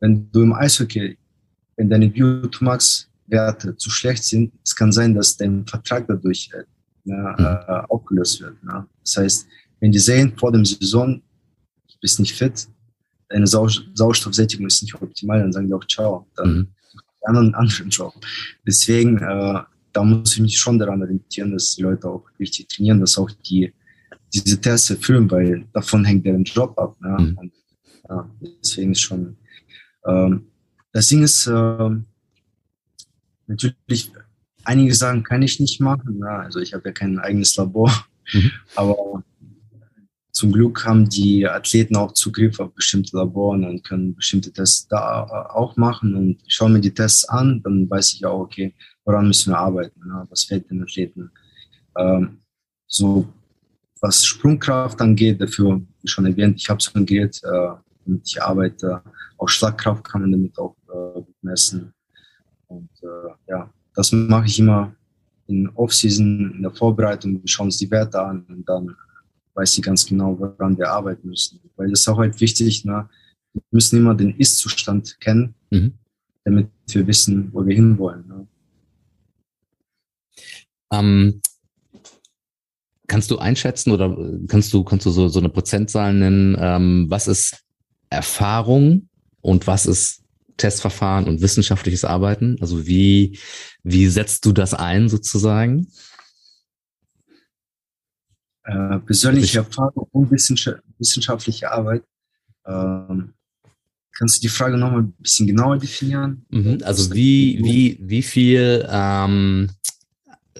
wenn 0.00 0.30
du 0.32 0.42
im 0.42 0.52
Eishockey 0.52 1.18
wenn 1.80 1.88
deine 1.88 2.10
Biotomax-Werte 2.10 3.74
zu 3.78 3.88
schlecht 3.88 4.22
sind, 4.24 4.52
es 4.62 4.76
kann 4.76 4.92
sein, 4.92 5.14
dass 5.14 5.34
dein 5.38 5.66
Vertrag 5.66 6.06
dadurch 6.06 6.50
äh, 6.52 6.64
ne, 7.04 7.34
mhm. 7.38 7.44
äh, 7.44 7.82
aufgelöst 7.88 8.42
wird. 8.42 8.62
Ne? 8.62 8.86
Das 9.02 9.16
heißt, 9.16 9.46
wenn 9.80 9.90
die 9.90 9.98
sehen 9.98 10.34
vor 10.36 10.52
dem 10.52 10.62
Saison, 10.62 11.22
du 11.88 11.94
bist 12.02 12.20
nicht 12.20 12.34
fit, 12.36 12.68
deine 13.30 13.46
Sau 13.46 13.66
Sauerstoffsättigung 13.94 14.66
ist 14.66 14.82
nicht 14.82 14.94
optimal, 14.94 15.40
dann 15.40 15.54
sagen 15.54 15.68
die 15.68 15.72
auch 15.72 15.86
Ciao, 15.86 16.26
dann 16.36 16.50
mhm. 16.50 16.68
einen 17.22 17.54
anderen 17.54 17.88
Job. 17.88 18.12
Deswegen, 18.66 19.16
äh, 19.16 19.62
da 19.92 20.02
muss 20.04 20.34
ich 20.34 20.40
mich 20.40 20.58
schon 20.58 20.78
daran 20.78 21.02
orientieren, 21.02 21.52
dass 21.52 21.74
die 21.74 21.82
Leute 21.82 22.08
auch 22.08 22.24
richtig 22.38 22.68
trainieren, 22.68 23.00
dass 23.00 23.18
auch 23.18 23.30
die 23.30 23.72
diese 24.32 24.60
Tests 24.60 24.90
erfüllen, 24.90 25.28
weil 25.30 25.66
davon 25.72 26.04
hängt 26.04 26.24
deren 26.24 26.44
Job 26.44 26.78
ab. 26.78 26.96
Ne? 27.00 27.16
Mhm. 27.18 27.38
Und, 27.38 27.52
ja, 28.08 28.30
deswegen 28.62 28.92
ist 28.92 29.00
schon 29.00 29.36
ähm, 30.06 30.46
das 30.92 31.08
Ding 31.08 31.22
ist, 31.22 31.46
äh, 31.46 31.90
natürlich, 33.46 34.12
einige 34.64 34.94
sagen, 34.94 35.22
kann 35.22 35.42
ich 35.42 35.60
nicht 35.60 35.80
machen. 35.80 36.18
Ja, 36.20 36.40
also 36.40 36.60
ich 36.60 36.74
habe 36.74 36.88
ja 36.88 36.92
kein 36.92 37.18
eigenes 37.18 37.56
Labor, 37.56 37.90
mhm. 38.32 38.50
aber 38.74 39.22
zum 40.40 40.52
Glück 40.52 40.86
haben 40.86 41.06
die 41.06 41.46
Athleten 41.46 41.96
auch 41.96 42.12
Zugriff 42.12 42.60
auf 42.60 42.72
bestimmte 42.72 43.14
Laboren 43.14 43.62
und 43.62 43.84
können 43.84 44.14
bestimmte 44.14 44.50
Tests 44.50 44.88
da 44.88 45.26
auch 45.50 45.76
machen. 45.76 46.14
Und 46.14 46.38
ich 46.46 46.54
schaue 46.54 46.70
mir 46.70 46.80
die 46.80 46.94
Tests 46.94 47.28
an, 47.28 47.60
dann 47.62 47.90
weiß 47.90 48.14
ich 48.14 48.24
auch, 48.24 48.40
okay, 48.40 48.74
woran 49.04 49.26
müssen 49.26 49.52
wir 49.52 49.58
arbeiten, 49.58 50.00
ja, 50.06 50.26
was 50.30 50.44
fällt 50.44 50.70
den 50.70 50.82
Athleten. 50.82 51.30
Ähm, 51.98 52.38
so 52.86 53.28
was 54.00 54.24
Sprungkraft 54.24 54.98
angeht, 55.02 55.42
dafür, 55.42 55.82
wie 56.00 56.08
schon 56.08 56.24
erwähnt, 56.24 56.56
ich 56.56 56.70
habe 56.70 56.82
so 56.82 56.90
ein 56.94 57.04
Gerät, 57.04 57.38
äh, 57.44 57.74
damit 58.06 58.26
ich 58.26 58.42
arbeite. 58.42 59.02
Auch 59.36 59.48
Schlagkraft 59.48 60.04
kann 60.04 60.22
man 60.22 60.32
damit 60.32 60.58
auch 60.58 60.74
äh, 60.88 61.20
messen. 61.42 61.92
Und 62.66 62.88
äh, 63.02 63.34
ja, 63.46 63.70
das 63.94 64.10
mache 64.12 64.46
ich 64.46 64.58
immer 64.58 64.96
in 65.48 65.68
Off-Season, 65.74 66.54
in 66.56 66.62
der 66.62 66.70
Vorbereitung. 66.70 67.42
Wir 67.42 67.48
schauen 67.48 67.66
uns 67.66 67.76
die 67.76 67.90
Werte 67.90 68.22
an 68.22 68.46
und 68.48 68.66
dann 68.66 68.96
weiß 69.60 69.76
ich 69.76 69.84
ganz 69.84 70.06
genau, 70.06 70.38
woran 70.38 70.78
wir 70.78 70.90
arbeiten 70.90 71.28
müssen. 71.28 71.60
Weil 71.76 71.90
das 71.90 72.00
ist 72.00 72.08
auch 72.08 72.18
halt 72.18 72.40
wichtig, 72.40 72.84
ne? 72.84 73.08
wir 73.52 73.62
müssen 73.70 73.98
immer 73.98 74.14
den 74.14 74.36
Ist-Zustand 74.38 75.20
kennen. 75.20 75.54
Mhm. 75.70 75.92
damit 76.44 76.68
wir 76.88 77.06
wissen, 77.06 77.52
wo 77.52 77.64
wir 77.64 77.76
hinwollen. 77.76 78.26
Ne? 78.26 78.46
Ähm, 80.92 81.40
kannst 83.06 83.30
du 83.30 83.38
einschätzen 83.38 83.92
oder 83.92 84.16
kannst 84.48 84.72
du, 84.72 84.82
kannst 84.82 85.06
du 85.06 85.10
so, 85.10 85.28
so 85.28 85.38
eine 85.38 85.50
Prozentzahl 85.50 86.14
nennen, 86.14 86.56
ähm, 86.58 87.06
was 87.08 87.28
ist 87.28 87.58
Erfahrung 88.08 89.08
und 89.42 89.66
was 89.66 89.86
ist 89.86 90.22
Testverfahren 90.56 91.28
und 91.28 91.40
wissenschaftliches 91.40 92.04
Arbeiten? 92.04 92.56
Also 92.60 92.86
wie, 92.86 93.38
wie 93.84 94.06
setzt 94.08 94.44
du 94.44 94.52
das 94.52 94.74
ein 94.74 95.08
sozusagen? 95.08 95.86
Äh, 98.64 98.98
persönliche 99.00 99.58
Erfahrung 99.58 100.06
und 100.12 100.30
wissenschaftliche 100.30 101.70
Arbeit. 101.70 102.02
Ähm, 102.66 103.32
kannst 104.16 104.36
du 104.36 104.40
die 104.42 104.48
Frage 104.48 104.76
nochmal 104.76 105.00
ein 105.00 105.12
bisschen 105.12 105.46
genauer 105.46 105.78
definieren? 105.78 106.44
Mhm, 106.50 106.80
also 106.84 107.14
wie, 107.14 107.58
wie, 107.62 107.98
wie 108.00 108.22
viel 108.22 108.86
ähm, 108.90 109.70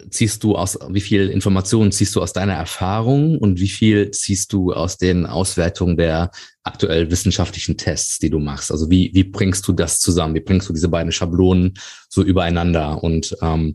ziehst 0.09 0.43
du 0.43 0.57
aus, 0.57 0.79
wie 0.89 1.01
viel 1.01 1.29
Informationen 1.29 1.93
ziehst 1.93 2.17
du 2.17 2.23
aus 2.23 2.33
deiner 2.33 2.55
Erfahrung 2.55 3.39
und 3.39 3.61
wie 3.61 3.69
viel 3.69 4.11
ziehst 4.13 4.53
du 4.53 4.73
aus 4.73 4.97
den 4.97 5.27
Auswertungen 5.27 5.97
der 5.97 6.31
aktuell 6.63 7.11
wissenschaftlichen 7.11 7.77
Tests, 7.77 8.19
die 8.19 8.31
du 8.31 8.39
machst? 8.39 8.73
Also 8.73 8.91
wie, 8.91 9.11
wie 9.13 9.25
bringst 9.25 9.69
du 9.69 9.73
das 9.73 10.01
zusammen? 10.01 10.35
Wie 10.35 10.41
bringst 10.41 10.69
du 10.69 10.73
diese 10.73 10.89
beiden 10.89 11.13
Schablonen 11.13 11.75
so 12.09 12.23
übereinander? 12.23 13.03
Und 13.03 13.37
ähm, 13.43 13.75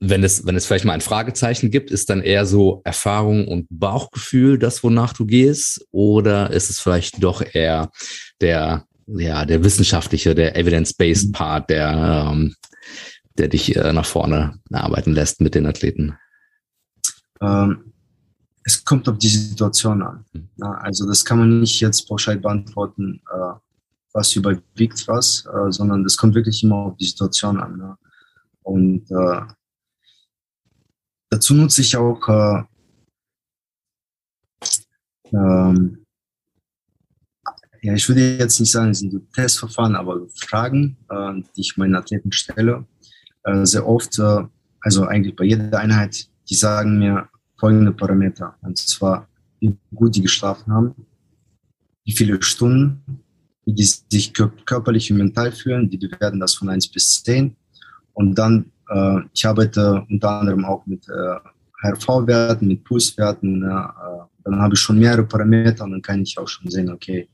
wenn 0.00 0.22
es, 0.22 0.46
wenn 0.46 0.56
es 0.56 0.66
vielleicht 0.66 0.84
mal 0.84 0.92
ein 0.92 1.00
Fragezeichen 1.00 1.70
gibt, 1.70 1.90
ist 1.90 2.10
dann 2.10 2.22
eher 2.22 2.46
so 2.46 2.82
Erfahrung 2.84 3.48
und 3.48 3.66
Bauchgefühl 3.70 4.58
das, 4.58 4.82
wonach 4.84 5.12
du 5.12 5.26
gehst? 5.26 5.86
Oder 5.90 6.50
ist 6.50 6.70
es 6.70 6.80
vielleicht 6.80 7.22
doch 7.22 7.42
eher 7.52 7.90
der, 8.40 8.84
ja, 9.06 9.44
der 9.44 9.64
wissenschaftliche, 9.64 10.34
der 10.34 10.56
evidence-based 10.56 11.32
Part, 11.32 11.70
der, 11.70 12.30
ähm, 12.30 12.54
der 13.38 13.48
dich 13.48 13.74
äh, 13.74 13.92
nach 13.92 14.06
vorne 14.06 14.60
arbeiten 14.72 15.12
lässt 15.12 15.40
mit 15.40 15.54
den 15.54 15.66
Athleten? 15.66 16.16
Ähm, 17.40 17.92
es 18.62 18.84
kommt 18.84 19.08
auf 19.08 19.18
die 19.18 19.28
Situation 19.28 20.02
an. 20.02 20.24
Ja, 20.56 20.72
also 20.72 21.06
das 21.06 21.24
kann 21.24 21.38
man 21.38 21.60
nicht 21.60 21.80
jetzt 21.80 22.06
pauschal 22.06 22.38
beantworten, 22.38 23.20
äh, 23.32 23.54
was 24.12 24.36
überwiegt 24.36 25.08
was, 25.08 25.44
äh, 25.46 25.72
sondern 25.72 26.04
das 26.04 26.16
kommt 26.16 26.34
wirklich 26.34 26.62
immer 26.62 26.76
auf 26.76 26.96
die 26.96 27.06
Situation 27.06 27.58
an. 27.58 27.78
Ja. 27.80 27.98
Und 28.62 29.10
äh, 29.10 29.40
dazu 31.30 31.54
nutze 31.54 31.80
ich 31.82 31.96
auch 31.96 32.28
äh, 32.28 32.62
ähm, 35.32 36.04
ja, 37.82 37.94
ich 37.94 38.08
würde 38.08 38.38
jetzt 38.38 38.58
nicht 38.58 38.72
sagen, 38.72 38.90
es 38.90 39.00
sind 39.00 39.32
Testverfahren, 39.32 39.94
aber 39.94 40.26
Fragen, 40.34 40.96
äh, 41.08 41.34
die 41.56 41.60
ich 41.60 41.76
meinen 41.76 41.94
Athleten 41.94 42.32
stelle, 42.32 42.86
äh, 43.44 43.64
sehr 43.64 43.86
oft, 43.86 44.18
äh, 44.18 44.44
also 44.80 45.04
eigentlich 45.04 45.36
bei 45.36 45.44
jeder 45.44 45.78
Einheit, 45.78 46.28
die 46.48 46.54
sagen 46.54 46.98
mir 46.98 47.28
folgende 47.56 47.92
Parameter. 47.92 48.56
Und 48.62 48.78
zwar, 48.78 49.28
wie 49.60 49.76
gut 49.94 50.16
die 50.16 50.22
geschlafen 50.22 50.72
haben, 50.72 50.94
wie 52.04 52.12
viele 52.12 52.42
Stunden, 52.42 53.22
wie 53.64 53.74
die 53.74 53.84
sich 53.84 54.32
körperlich 54.32 55.10
und 55.12 55.18
mental 55.18 55.52
fühlen. 55.52 55.90
Die 55.90 55.98
bewerten 55.98 56.40
das 56.40 56.54
von 56.54 56.68
1 56.68 56.88
bis 56.88 57.22
10. 57.22 57.54
Und 58.14 58.34
dann, 58.34 58.72
äh, 58.88 59.20
ich 59.32 59.46
arbeite 59.46 60.06
unter 60.08 60.30
anderem 60.30 60.64
auch 60.64 60.84
mit 60.86 61.08
äh, 61.08 61.38
HRV-Werten, 61.82 62.66
mit 62.66 62.84
Pulswerten. 62.84 63.62
Äh, 63.62 63.88
dann 64.44 64.60
habe 64.60 64.74
ich 64.74 64.80
schon 64.80 64.98
mehrere 64.98 65.24
Parameter 65.24 65.84
und 65.84 65.92
dann 65.92 66.02
kann 66.02 66.22
ich 66.22 66.38
auch 66.38 66.48
schon 66.48 66.70
sehen, 66.70 66.90
okay, 66.90 67.28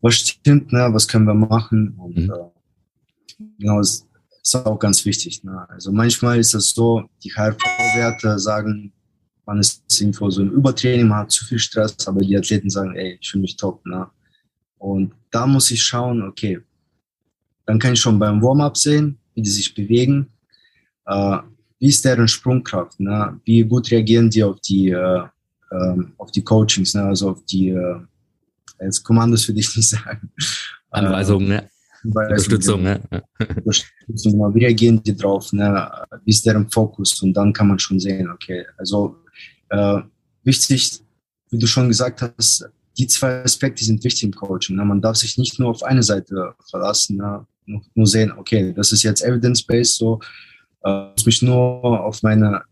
was 0.00 0.14
stimmt, 0.14 0.72
ne, 0.72 0.88
was 0.92 1.08
können 1.08 1.26
wir 1.26 1.34
machen. 1.34 1.94
Und 1.98 2.16
mhm. 2.16 2.30
äh, 2.30 3.44
genau, 3.58 3.78
das 3.78 4.06
ist 4.42 4.54
auch 4.54 4.78
ganz 4.78 5.04
wichtig. 5.04 5.42
Ne? 5.42 5.66
Also 5.68 5.92
manchmal 5.92 6.38
ist 6.38 6.54
es 6.54 6.70
so, 6.70 7.02
die 7.22 7.30
HRV-Werte 7.30 8.38
sagen, 8.38 8.92
man 9.46 9.58
ist 9.58 9.82
irgendwo 10.00 10.30
so 10.30 10.42
im 10.42 10.50
Übertraining, 10.50 11.08
man 11.08 11.18
hat 11.20 11.30
zu 11.30 11.44
viel 11.44 11.58
Stress, 11.58 12.06
aber 12.06 12.20
die 12.20 12.36
Athleten 12.36 12.70
sagen, 12.70 12.94
ey, 12.94 13.18
ich 13.20 13.30
fühle 13.30 13.42
mich 13.42 13.56
top. 13.56 13.84
Ne? 13.86 14.06
Und 14.78 15.12
da 15.30 15.46
muss 15.46 15.70
ich 15.70 15.82
schauen, 15.82 16.22
okay, 16.22 16.60
dann 17.66 17.78
kann 17.78 17.94
ich 17.94 18.00
schon 18.00 18.18
beim 18.18 18.42
Warm-up 18.42 18.76
sehen, 18.76 19.18
wie 19.34 19.42
die 19.42 19.50
sich 19.50 19.74
bewegen, 19.74 20.28
äh, 21.06 21.38
wie 21.78 21.88
ist 21.88 22.04
deren 22.04 22.28
Sprungkraft, 22.28 23.00
ne? 23.00 23.40
wie 23.44 23.62
gut 23.62 23.90
reagieren 23.90 24.30
die 24.30 24.42
auf 24.42 24.60
die, 24.60 24.90
äh, 24.90 25.22
äh, 25.70 25.96
auf 26.18 26.30
die 26.30 26.42
Coachings, 26.42 26.94
ne? 26.94 27.04
also 27.04 27.30
auf 27.30 27.44
die, 27.44 27.68
äh, 27.68 27.96
jetzt 28.80 29.02
Kommandos 29.02 29.44
für 29.44 29.52
dich 29.52 29.74
nicht 29.76 29.88
sagen. 29.88 30.30
Anweisungen, 30.90 31.48
ne? 31.48 31.70
Unterstützung, 32.04 32.82
ne? 32.82 33.00
Unterstützung, 33.38 34.32
genau. 34.32 34.54
Wie 34.54 34.64
reagieren 34.64 35.02
die 35.02 35.16
drauf, 35.16 35.52
ne? 35.52 35.90
Wie 36.24 36.30
ist 36.30 36.44
deren 36.44 36.70
Fokus? 36.70 37.20
Und 37.22 37.32
dann 37.32 37.52
kann 37.52 37.68
man 37.68 37.78
schon 37.78 37.98
sehen, 37.98 38.30
okay, 38.30 38.66
also 38.76 39.16
äh, 39.70 40.00
wichtig, 40.42 41.00
wie 41.50 41.58
du 41.58 41.66
schon 41.66 41.88
gesagt 41.88 42.22
hast, 42.22 42.68
die 42.96 43.06
zwei 43.06 43.42
Aspekte 43.42 43.84
sind 43.84 44.04
wichtig 44.04 44.24
im 44.24 44.32
Coaching. 44.32 44.76
Ne? 44.76 44.84
Man 44.84 45.00
darf 45.00 45.16
sich 45.16 45.36
nicht 45.38 45.58
nur 45.58 45.70
auf 45.70 45.82
eine 45.82 46.02
Seite 46.02 46.54
verlassen, 46.70 47.16
ne? 47.16 47.46
nur 47.94 48.06
sehen, 48.06 48.32
okay, 48.36 48.72
das 48.72 48.92
ist 48.92 49.02
jetzt 49.02 49.24
evidence-based, 49.24 49.96
so 49.96 50.20
äh, 50.84 51.10
muss 51.12 51.26
mich 51.26 51.42
nur 51.42 52.04
auf 52.04 52.22
meine 52.22 52.62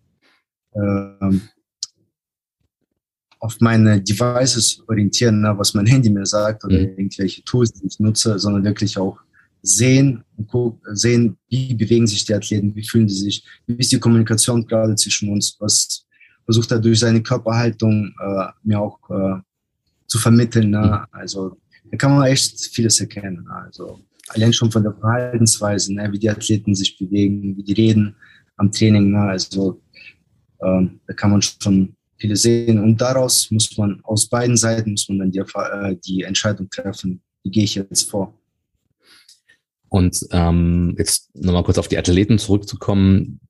äh, 0.74 1.38
auf 3.40 3.58
meine 3.60 4.00
Devices 4.00 4.82
orientieren, 4.86 5.40
ne, 5.40 5.52
was 5.58 5.74
mein 5.74 5.86
Handy 5.86 6.08
mir 6.08 6.24
sagt 6.24 6.64
oder 6.64 6.78
mhm. 6.78 6.94
irgendwelche 6.96 7.42
Tools, 7.42 7.72
die 7.72 7.86
ich 7.86 7.98
nutze, 7.98 8.38
sondern 8.38 8.62
wirklich 8.62 8.96
auch 8.96 9.18
sehen 9.62 10.22
und 10.36 10.46
gucken, 10.46 10.80
sehen, 10.94 11.36
wie 11.48 11.74
bewegen 11.74 12.06
sich 12.06 12.24
die 12.24 12.34
Athleten, 12.34 12.74
wie 12.76 12.86
fühlen 12.86 13.08
die 13.08 13.14
sich, 13.14 13.44
wie 13.66 13.74
ist 13.74 13.90
die 13.90 13.98
Kommunikation 13.98 14.64
gerade 14.64 14.94
zwischen 14.94 15.28
uns, 15.28 15.56
was 15.58 16.06
versucht 16.44 16.70
er 16.70 16.78
durch 16.78 17.00
seine 17.00 17.20
Körperhaltung 17.20 18.14
äh, 18.20 18.46
mir 18.62 18.80
auch 18.80 18.98
äh, 19.10 19.40
zu 20.06 20.18
vermitteln. 20.18 20.70
Ne? 20.70 20.80
Mhm. 20.80 21.18
Also 21.18 21.56
da 21.90 21.96
kann 21.96 22.16
man 22.16 22.26
echt 22.26 22.60
vieles 22.72 23.00
erkennen. 23.00 23.46
Also 23.48 24.00
allein 24.28 24.52
schon 24.52 24.70
von 24.70 24.82
der 24.82 24.94
Verhaltensweise, 24.94 25.94
ne? 25.94 26.10
wie 26.12 26.18
die 26.18 26.30
Athleten 26.30 26.74
sich 26.74 26.96
bewegen, 26.98 27.56
wie 27.56 27.62
die 27.62 27.72
reden 27.72 28.16
am 28.56 28.70
Training. 28.70 29.10
Ne? 29.10 29.20
Also 29.20 29.82
ähm, 30.62 31.00
da 31.06 31.14
kann 31.14 31.30
man 31.30 31.42
schon 31.42 31.96
viele 32.16 32.36
sehen. 32.36 32.78
Und 32.78 33.00
daraus 33.00 33.50
muss 33.50 33.76
man, 33.76 34.00
aus 34.04 34.28
beiden 34.28 34.56
Seiten 34.56 34.92
muss 34.92 35.08
man 35.08 35.18
dann 35.18 35.32
die, 35.32 35.40
äh, 35.40 35.96
die 36.04 36.22
Entscheidung 36.22 36.70
treffen, 36.70 37.22
wie 37.42 37.50
gehe 37.50 37.64
ich 37.64 37.74
jetzt 37.74 38.10
vor. 38.10 38.38
Und 39.88 40.26
ähm, 40.30 40.94
jetzt 40.96 41.34
nochmal 41.34 41.64
kurz 41.64 41.76
auf 41.76 41.88
die 41.88 41.98
Athleten 41.98 42.38
zurückzukommen, 42.38 43.40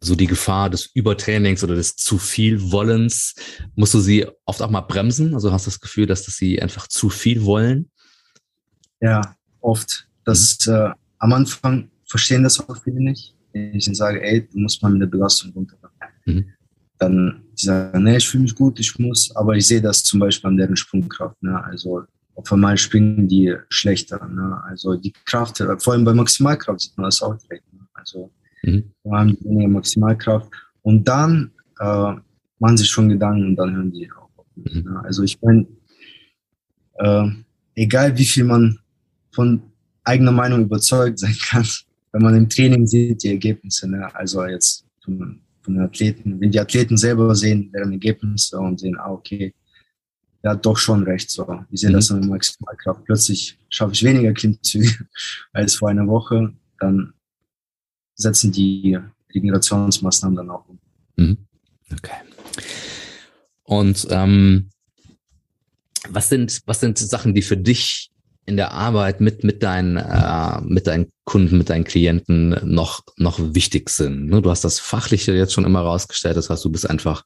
so 0.00 0.14
die 0.14 0.26
Gefahr 0.26 0.68
des 0.68 0.86
Übertrainings 0.94 1.64
oder 1.64 1.74
des 1.74 1.96
zu 1.96 2.18
viel 2.18 2.70
Wollens, 2.72 3.34
musst 3.74 3.94
du 3.94 4.00
sie 4.00 4.26
oft 4.44 4.60
auch 4.62 4.70
mal 4.70 4.80
bremsen? 4.82 5.34
Also 5.34 5.52
hast 5.52 5.66
du 5.66 5.70
das 5.70 5.80
Gefühl, 5.80 6.06
dass, 6.06 6.24
dass 6.24 6.36
sie 6.36 6.60
einfach 6.60 6.88
zu 6.88 7.08
viel 7.08 7.44
wollen? 7.44 7.90
Ja, 9.00 9.36
oft. 9.62 10.08
Das 10.24 10.58
mhm. 10.66 10.72
äh, 10.74 10.90
am 11.18 11.32
Anfang 11.32 11.88
verstehen 12.04 12.42
das 12.42 12.60
auch 12.60 12.76
viele 12.82 13.00
nicht. 13.00 13.34
Ich 13.52 13.84
sage, 13.92 14.22
ey, 14.22 14.48
du 14.50 14.58
musst 14.58 14.82
mal 14.82 14.90
mit 14.90 15.02
der 15.02 15.06
Belastung 15.06 15.52
runter. 15.52 15.76
Mhm 16.24 16.44
dann 17.02 17.42
die 17.58 17.66
sagen, 17.66 18.04
nee, 18.04 18.16
ich 18.16 18.28
fühle 18.28 18.44
mich 18.44 18.54
gut, 18.54 18.78
ich 18.78 18.98
muss, 18.98 19.34
aber 19.34 19.56
ich 19.56 19.66
sehe 19.66 19.82
das 19.82 20.02
zum 20.04 20.20
Beispiel 20.20 20.48
an 20.48 20.56
deren 20.56 20.76
Sprungkraft. 20.76 21.42
Ne? 21.42 21.62
Also 21.64 22.04
auf 22.34 22.52
einmal 22.52 22.78
springen 22.78 23.28
die 23.28 23.54
schlechter. 23.68 24.26
Ne? 24.28 24.60
Also 24.64 24.94
die 24.94 25.12
Kraft, 25.24 25.62
vor 25.78 25.92
allem 25.92 26.04
bei 26.04 26.14
Maximalkraft 26.14 26.80
sieht 26.80 26.96
man 26.96 27.04
das 27.04 27.20
auch 27.22 27.36
direkt. 27.36 27.70
Ne? 27.72 27.80
Also 27.94 28.30
mhm. 28.62 28.84
wir 29.02 29.12
haben 29.12 29.36
die 29.36 29.44
weniger 29.44 29.68
Maximalkraft 29.68 30.48
und 30.82 31.06
dann 31.06 31.50
äh, 31.80 32.14
machen 32.58 32.76
sie 32.76 32.86
schon 32.86 33.08
Gedanken 33.08 33.48
und 33.48 33.56
dann 33.56 33.74
hören 33.74 33.92
die 33.92 34.10
auch 34.12 34.30
auf 34.36 34.46
mich. 34.54 34.74
Mhm. 34.74 34.92
Ne? 34.92 35.00
Also 35.04 35.24
ich 35.24 35.40
meine, 35.42 35.66
äh, 36.94 37.28
egal 37.74 38.16
wie 38.16 38.24
viel 38.24 38.44
man 38.44 38.78
von 39.32 39.62
eigener 40.04 40.32
Meinung 40.32 40.62
überzeugt 40.62 41.18
sein 41.18 41.36
kann, 41.48 41.66
wenn 42.12 42.22
man 42.22 42.36
im 42.36 42.48
Training 42.48 42.86
sieht, 42.86 43.22
die 43.22 43.28
Ergebnisse, 43.28 43.88
ne? 43.88 44.14
also 44.14 44.44
jetzt 44.44 44.84
von, 45.04 45.40
von 45.62 45.74
den 45.74 45.82
Athleten, 45.82 46.40
wenn 46.40 46.50
die 46.50 46.60
Athleten 46.60 46.96
selber 46.96 47.34
sehen, 47.34 47.70
deren 47.72 47.92
Ergebnisse 47.92 48.58
und 48.58 48.80
sehen, 48.80 48.96
ah, 48.98 49.10
okay, 49.10 49.54
der 50.42 50.52
hat 50.52 50.66
doch 50.66 50.76
schon 50.76 51.04
recht, 51.04 51.30
so. 51.30 51.64
Ich 51.70 51.80
sehe 51.80 51.90
mhm. 51.90 51.94
das 51.94 52.10
in 52.10 52.28
Maximalkraft. 52.28 53.04
Plötzlich 53.04 53.58
schaffe 53.68 53.92
ich 53.92 54.02
weniger 54.02 54.32
Klimmzüge 54.32 55.06
als 55.52 55.76
vor 55.76 55.88
einer 55.88 56.06
Woche, 56.06 56.52
dann 56.78 57.14
setzen 58.14 58.52
die 58.52 58.98
Regenerationsmaßnahmen 59.34 60.36
dann 60.36 60.50
auch 60.50 60.68
um. 60.68 60.78
Mhm. 61.16 61.38
Okay. 61.92 62.16
Und 63.64 64.06
ähm, 64.10 64.68
was 66.08 66.28
sind, 66.28 66.60
was 66.66 66.80
sind 66.80 66.98
Sachen, 66.98 67.34
die 67.34 67.42
für 67.42 67.56
dich 67.56 68.11
in 68.44 68.56
der 68.56 68.72
Arbeit 68.72 69.20
mit, 69.20 69.44
mit, 69.44 69.62
deinen, 69.62 69.96
äh, 69.96 70.60
mit 70.62 70.86
deinen 70.86 71.08
Kunden, 71.24 71.58
mit 71.58 71.70
deinen 71.70 71.84
Klienten 71.84 72.56
noch, 72.64 73.02
noch 73.16 73.38
wichtig 73.54 73.88
sind. 73.90 74.26
Ne? 74.26 74.42
Du 74.42 74.50
hast 74.50 74.64
das 74.64 74.78
Fachliche 74.78 75.32
jetzt 75.32 75.52
schon 75.52 75.64
immer 75.64 75.80
rausgestellt, 75.80 76.36
das 76.36 76.50
heißt, 76.50 76.64
du 76.64 76.70
bist 76.70 76.88
einfach 76.88 77.24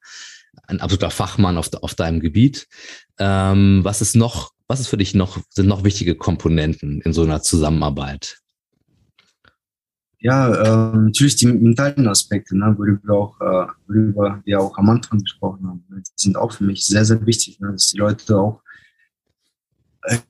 ein 0.67 0.81
absoluter 0.81 1.11
Fachmann 1.11 1.57
auf, 1.57 1.73
auf 1.83 1.95
deinem 1.95 2.21
Gebiet. 2.21 2.67
Ähm, 3.19 3.81
was 3.83 4.03
ist 4.03 4.17
noch, 4.17 4.53
was 4.69 4.81
ist 4.81 4.89
für 4.89 4.97
dich 4.97 5.15
noch, 5.15 5.39
sind 5.51 5.69
noch 5.69 5.85
wichtige 5.85 6.17
Komponenten 6.17 7.01
in 7.01 7.13
so 7.13 7.23
einer 7.23 7.43
Zusammenarbeit? 7.43 8.39
Ja, 10.19 10.93
äh, 10.93 10.97
natürlich 10.97 11.37
die 11.37 11.47
mentalen 11.47 12.09
Aspekte, 12.09 12.57
ne, 12.57 12.75
worüber, 12.77 13.15
auch, 13.15 13.41
äh, 13.41 13.67
worüber 13.87 14.43
wir 14.45 14.61
auch 14.61 14.77
am 14.79 14.89
Anfang 14.89 15.21
gesprochen 15.21 15.67
haben, 15.67 15.85
sind 16.17 16.37
auch 16.37 16.53
für 16.53 16.65
mich 16.65 16.85
sehr, 16.85 17.05
sehr 17.05 17.25
wichtig, 17.27 17.61
ne, 17.61 17.73
dass 17.73 17.91
die 17.93 17.99
Leute 17.99 18.37
auch, 18.39 18.63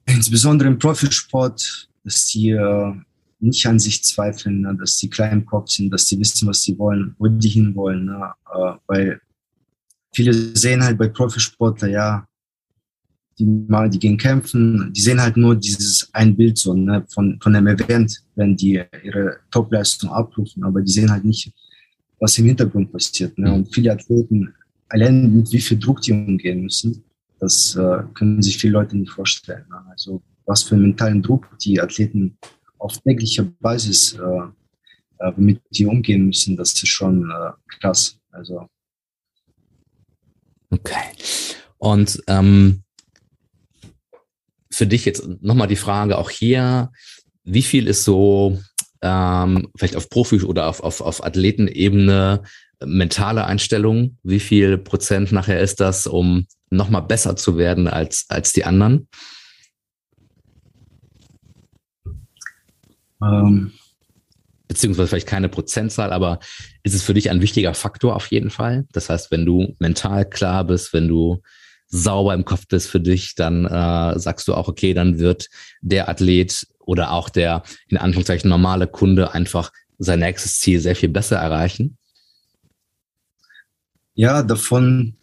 insbesondere 0.06 0.68
im 0.68 0.78
Profisport, 0.78 1.88
dass 2.04 2.26
die 2.26 2.50
äh, 2.50 2.94
nicht 3.40 3.66
an 3.66 3.78
sich 3.78 4.02
zweifeln, 4.02 4.62
ne, 4.62 4.76
dass 4.78 4.96
die 4.96 5.10
klein 5.10 5.32
im 5.32 5.46
Kopf 5.46 5.70
sind, 5.70 5.90
dass 5.90 6.06
die 6.06 6.18
wissen, 6.18 6.48
was 6.48 6.62
sie 6.62 6.78
wollen, 6.78 7.14
wo 7.18 7.28
die 7.28 7.48
hinwollen. 7.48 8.06
Ne, 8.06 8.32
äh, 8.54 8.72
weil 8.86 9.20
viele 10.14 10.32
sehen 10.32 10.82
halt 10.82 10.98
bei 10.98 11.08
Profisportler, 11.08 11.88
ja, 11.88 12.26
die 13.38 13.44
mal, 13.44 13.90
die 13.90 13.98
gehen 13.98 14.16
kämpfen, 14.16 14.90
die 14.94 15.00
sehen 15.00 15.20
halt 15.20 15.36
nur 15.36 15.54
dieses 15.56 16.08
ein 16.14 16.34
Bild 16.34 16.56
so, 16.56 16.72
ne, 16.72 17.04
von, 17.12 17.38
von 17.42 17.54
einem 17.54 17.66
Event, 17.66 18.22
wenn 18.34 18.56
die 18.56 18.82
ihre 19.04 19.38
Topleistung 19.50 20.10
abrufen, 20.10 20.64
aber 20.64 20.80
die 20.80 20.92
sehen 20.92 21.10
halt 21.10 21.24
nicht, 21.24 21.52
was 22.18 22.38
im 22.38 22.46
Hintergrund 22.46 22.90
passiert. 22.90 23.36
Ne? 23.36 23.52
Und 23.52 23.74
viele 23.74 23.92
Athleten, 23.92 24.54
allein 24.88 25.36
mit 25.36 25.52
wie 25.52 25.60
viel 25.60 25.78
Druck 25.78 26.00
die 26.00 26.12
umgehen 26.12 26.62
müssen, 26.62 27.04
das 27.38 27.76
äh, 27.76 28.02
können 28.14 28.42
sich 28.42 28.58
viele 28.58 28.74
Leute 28.74 28.96
nicht 28.96 29.12
vorstellen. 29.12 29.66
Ne? 29.68 29.82
Also 29.90 30.22
was 30.46 30.62
für 30.62 30.74
einen 30.74 30.84
mentalen 30.84 31.22
Druck 31.22 31.48
die 31.60 31.80
Athleten 31.80 32.38
auf 32.78 32.98
täglicher 32.98 33.44
Basis 33.60 34.14
äh, 34.14 35.26
äh, 35.26 35.32
mit 35.36 35.60
die 35.70 35.86
umgehen 35.86 36.26
müssen, 36.26 36.56
das 36.56 36.72
ist 36.72 36.88
schon 36.88 37.30
äh, 37.30 37.50
krass. 37.80 38.18
Also 38.30 38.68
Okay. 40.70 41.12
Und 41.78 42.22
ähm, 42.26 42.82
für 44.70 44.86
dich 44.86 45.04
jetzt 45.04 45.26
nochmal 45.40 45.68
die 45.68 45.76
Frage 45.76 46.18
auch 46.18 46.30
hier, 46.30 46.90
wie 47.44 47.62
viel 47.62 47.86
ist 47.86 48.04
so 48.04 48.60
ähm, 49.02 49.68
vielleicht 49.76 49.96
auf 49.96 50.10
Profi- 50.10 50.42
oder 50.42 50.68
auf, 50.68 50.80
auf, 50.80 51.00
auf 51.00 51.24
Athletenebene 51.24 52.42
mentale 52.84 53.44
Einstellung? 53.46 54.18
Wie 54.22 54.40
viel 54.40 54.76
Prozent 54.78 55.32
nachher 55.32 55.60
ist 55.60 55.80
das, 55.80 56.06
um 56.06 56.46
nochmal 56.70 57.02
besser 57.02 57.36
zu 57.36 57.56
werden 57.56 57.88
als, 57.88 58.26
als 58.28 58.52
die 58.52 58.64
anderen? 58.64 59.08
Ähm, 63.22 63.72
beziehungsweise 64.68 65.08
vielleicht 65.08 65.28
keine 65.28 65.48
Prozentzahl, 65.48 66.12
aber 66.12 66.38
ist 66.82 66.94
es 66.94 67.02
für 67.02 67.14
dich 67.14 67.30
ein 67.30 67.40
wichtiger 67.40 67.74
Faktor 67.74 68.16
auf 68.16 68.26
jeden 68.28 68.50
Fall? 68.50 68.86
Das 68.92 69.08
heißt, 69.08 69.30
wenn 69.30 69.46
du 69.46 69.74
mental 69.78 70.28
klar 70.28 70.64
bist, 70.64 70.92
wenn 70.92 71.08
du 71.08 71.42
sauber 71.88 72.34
im 72.34 72.44
Kopf 72.44 72.66
bist 72.66 72.88
für 72.88 73.00
dich, 73.00 73.34
dann 73.36 73.64
äh, 73.64 74.18
sagst 74.18 74.48
du 74.48 74.54
auch, 74.54 74.68
okay, 74.68 74.92
dann 74.92 75.18
wird 75.18 75.48
der 75.80 76.08
Athlet 76.08 76.66
oder 76.80 77.12
auch 77.12 77.28
der 77.28 77.62
in 77.88 77.96
Anführungszeichen 77.96 78.50
normale 78.50 78.86
Kunde 78.86 79.32
einfach 79.32 79.72
sein 79.98 80.20
nächstes 80.20 80.58
Ziel 80.58 80.80
sehr 80.80 80.96
viel 80.96 81.08
besser 81.08 81.36
erreichen? 81.36 81.96
Ja, 84.14 84.42
davon 84.42 85.16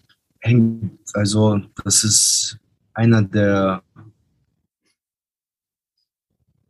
hängt, 0.43 0.99
also 1.13 1.61
das 1.83 2.03
ist 2.03 2.59
einer 2.93 3.23
der 3.23 3.81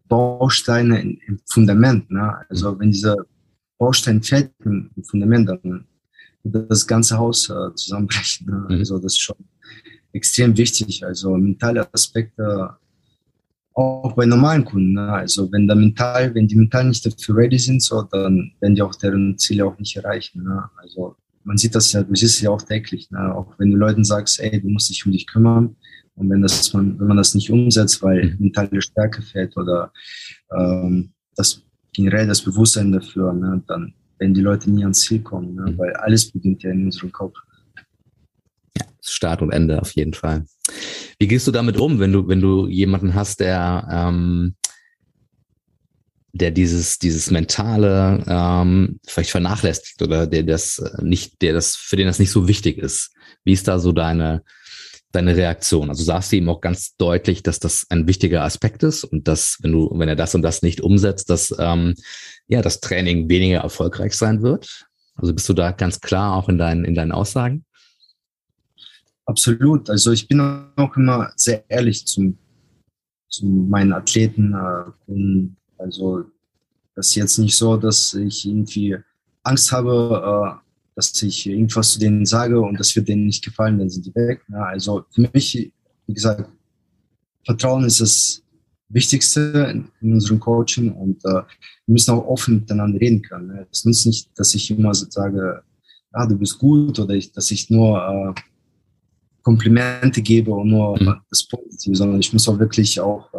Bausteine 0.08 1.02
im 1.02 1.40
Fundament. 1.46 2.10
Ne? 2.12 2.46
Also 2.50 2.80
wenn 2.80 2.92
dieser 2.92 3.18
Baustein 3.78 4.22
fällt 4.22 4.52
im 4.64 4.92
Fundament, 5.04 5.50
dann 5.50 5.86
wird 6.44 6.70
das 6.70 6.86
ganze 6.86 7.18
Haus 7.18 7.50
äh, 7.50 7.74
zusammenbrechen. 7.76 8.48
Ne? 8.48 8.66
Mhm. 8.70 8.78
Also 8.78 9.00
das 9.00 9.14
ist 9.14 9.22
schon 9.22 9.38
extrem 10.14 10.56
wichtig. 10.56 11.04
Also 11.04 11.36
mentale 11.36 11.92
Aspekte 11.94 12.78
auch 13.74 14.14
bei 14.14 14.28
normalen 14.28 14.64
Kunden. 14.64 14.94
Ne? 14.94 15.12
Also 15.12 15.52
wenn 15.52 15.68
da 15.68 15.74
mental, 15.74 16.34
wenn 16.36 16.48
die 16.48 16.56
mental 16.56 16.86
nicht 16.86 17.06
dafür 17.06 17.38
ready 17.38 17.58
sind, 17.58 17.82
so, 17.82 18.04
dann 18.04 18.54
werden 18.60 18.76
die 18.76 18.84
auch 18.84 18.94
deren 18.96 19.36
Ziele 19.40 19.66
auch 19.66 19.78
nicht 19.80 19.96
erreichen. 19.96 20.44
Ne? 20.44 20.70
Also 20.78 21.16
man 21.44 21.58
sieht 21.58 21.76
das 21.76 21.92
ja, 21.92 22.04
du 22.04 22.16
siehst 22.16 22.36
es 22.36 22.42
ja 22.42 22.50
auch 22.50 22.62
täglich. 22.62 23.12
Ne? 23.12 23.36
Auch 23.36 23.58
wenn 23.58 23.72
du 23.72 23.78
Leuten 23.78 24.04
sagst, 24.04 24.40
ey, 24.40 24.62
du 24.62 24.70
musst 24.70 24.90
dich 24.90 25.06
um 25.06 25.12
dich 25.12 25.28
kümmern, 25.28 25.76
und 26.16 26.30
wenn, 26.30 26.42
das 26.42 26.74
man, 26.74 27.00
wenn 27.00 27.08
man 27.08 27.18
das 27.18 27.34
nicht 27.34 27.50
umsetzt, 27.50 28.02
weil 28.04 28.26
mhm. 28.26 28.36
mentale 28.40 28.82
Stärke 28.82 29.22
fehlt 29.22 29.56
oder 29.58 29.92
ähm, 30.56 31.12
das 31.36 31.64
generell 31.94 32.28
das 32.28 32.42
Bewusstsein 32.42 32.92
dafür, 32.92 33.34
ne, 33.34 33.64
dann 33.68 33.94
werden 34.20 34.34
die 34.34 34.42
Leute 34.42 34.70
nie 34.70 34.84
ans 34.84 35.00
Ziel 35.00 35.22
kommen, 35.22 35.56
ne, 35.56 35.72
mhm. 35.72 35.78
weil 35.78 35.94
alles 35.94 36.32
beginnt 36.32 36.64
ja 36.64 36.72
in 36.72 36.86
unserem 36.86 37.12
Kopf. 37.12 37.36
Ja, 38.78 38.86
Start 39.02 39.42
und 39.42 39.52
Ende 39.52 39.82
auf 39.82 39.92
jeden 39.92 40.14
Fall. 40.14 40.46
Wie 41.20 41.28
gehst 41.28 41.48
du 41.48 41.52
damit 41.52 41.78
um, 41.78 42.00
wenn 42.00 42.12
du, 42.12 42.28
wenn 42.28 42.42
du 42.42 42.68
jemanden 42.68 43.16
hast, 43.16 43.40
der, 43.40 43.88
ähm, 43.92 44.56
der 46.34 46.50
dieses, 46.50 46.98
dieses 46.98 47.30
mentale 47.30 48.24
ähm, 48.28 49.00
vielleicht 49.06 49.30
vernachlässigt 49.30 50.02
oder 50.02 50.26
der 50.26 50.44
das 50.44 50.84
nicht, 51.02 51.42
der 51.42 51.54
das, 51.54 51.76
für 51.76 51.96
den 51.96 52.08
das 52.08 52.20
nicht 52.20 52.32
so 52.32 52.48
wichtig 52.48 52.80
ist? 52.80 53.14
Wie 53.44 53.54
ist 53.54 53.68
da 53.68 53.78
so 53.78 53.92
deine, 53.92 54.44
deine 55.12 55.36
Reaktion? 55.36 55.90
Also 55.90 56.04
sagst 56.04 56.32
du 56.32 56.38
ihm 56.38 56.50
auch 56.50 56.60
ganz 56.60 56.96
deutlich, 56.98 57.44
dass 57.44 57.60
das 57.60 57.86
ein 57.90 58.08
wichtiger 58.08 58.44
Aspekt 58.44 58.82
ist 58.82 59.04
und 59.04 59.28
dass, 59.28 59.60
wenn 59.62 59.74
du, 59.74 59.92
wenn 59.94 60.10
er 60.10 60.16
das 60.16 60.34
und 60.34 60.42
das 60.42 60.64
nicht 60.64 60.82
umsetzt, 60.82 61.30
dass 61.30 61.54
ähm, 61.60 61.94
ja 62.48 62.64
das 62.64 62.80
Training 62.80 63.30
weniger 63.30 63.60
erfolgreich 63.60 64.16
sein 64.16 64.42
wird? 64.42 64.88
Also 65.16 65.36
bist 65.36 65.48
du 65.48 65.54
da 65.54 65.72
ganz 65.72 66.02
klar 66.02 66.36
auch 66.36 66.50
in 66.50 66.58
deinen, 66.58 66.84
in 66.84 66.96
deinen 66.96 67.12
Aussagen? 67.12 67.64
Absolut. 69.26 69.88
Also 69.92 70.12
ich 70.12 70.28
bin 70.28 70.42
auch 70.76 70.98
immer 70.98 71.32
sehr 71.36 71.64
ehrlich 71.70 72.08
zu, 72.08 72.36
zu 73.30 73.46
meinen 73.46 73.94
Athleten. 73.94 74.54
Äh, 74.54 75.63
also 75.84 76.26
das 76.96 77.10
ist 77.10 77.16
jetzt 77.16 77.38
nicht 77.38 77.56
so, 77.56 77.78
dass 77.78 78.14
ich 78.14 78.46
irgendwie 78.46 78.98
Angst 79.44 79.72
habe, 79.72 80.58
äh, 80.58 80.64
dass 80.96 81.22
ich 81.22 81.48
irgendwas 81.48 81.92
zu 81.92 82.00
denen 82.00 82.26
sage 82.26 82.60
und 82.60 82.80
das 82.80 82.96
wird 82.96 83.08
denen 83.08 83.26
nicht 83.26 83.44
gefallen, 83.44 83.80
dann 83.80 83.90
sind 83.90 84.06
die 84.06 84.16
weg. 84.16 84.42
Ja, 84.50 84.66
also 84.66 85.06
für 85.12 85.30
mich, 85.34 85.72
wie 86.08 86.14
gesagt, 86.14 86.50
Vertrauen 87.46 87.84
ist 87.84 88.00
das 88.00 88.44
Wichtigste 88.90 89.70
in, 89.72 89.88
in 90.02 90.14
unserem 90.14 90.40
Coaching 90.40 90.92
und 90.94 91.18
äh, 91.26 91.42
wir 91.86 91.94
müssen 91.94 92.12
auch 92.12 92.26
offen 92.26 92.60
miteinander 92.60 93.00
reden 93.00 93.22
können. 93.22 93.48
Ne? 93.48 93.68
Es 93.72 93.86
nützt 93.86 94.06
nicht, 94.06 94.30
dass 94.36 94.54
ich 94.54 94.70
immer 94.70 94.94
sage, 94.94 95.64
ah, 96.12 96.28
du 96.28 96.38
bist 96.38 96.60
gut 96.60 97.00
oder 97.00 97.16
ich, 97.16 97.32
dass 97.32 97.50
ich 97.52 97.70
nur 97.70 98.36
äh, 98.38 98.42
Komplimente 99.42 100.22
gebe 100.22 100.52
und 100.52 100.70
nur 100.70 101.02
mhm. 101.02 101.16
das 101.30 101.44
Positive, 101.44 101.96
sondern 101.96 102.20
ich 102.20 102.32
muss 102.32 102.48
auch 102.48 102.60
wirklich 102.60 103.00
auch 103.00 103.34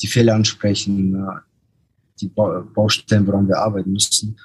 die 0.00 0.06
Fehler 0.06 0.34
ansprechen, 0.34 1.14
äh, 1.14 1.40
die 2.20 2.28
Baustellen, 2.28 3.26
woran 3.26 3.48
wir 3.48 3.58
arbeiten 3.58 3.92
müssen. 3.92 4.38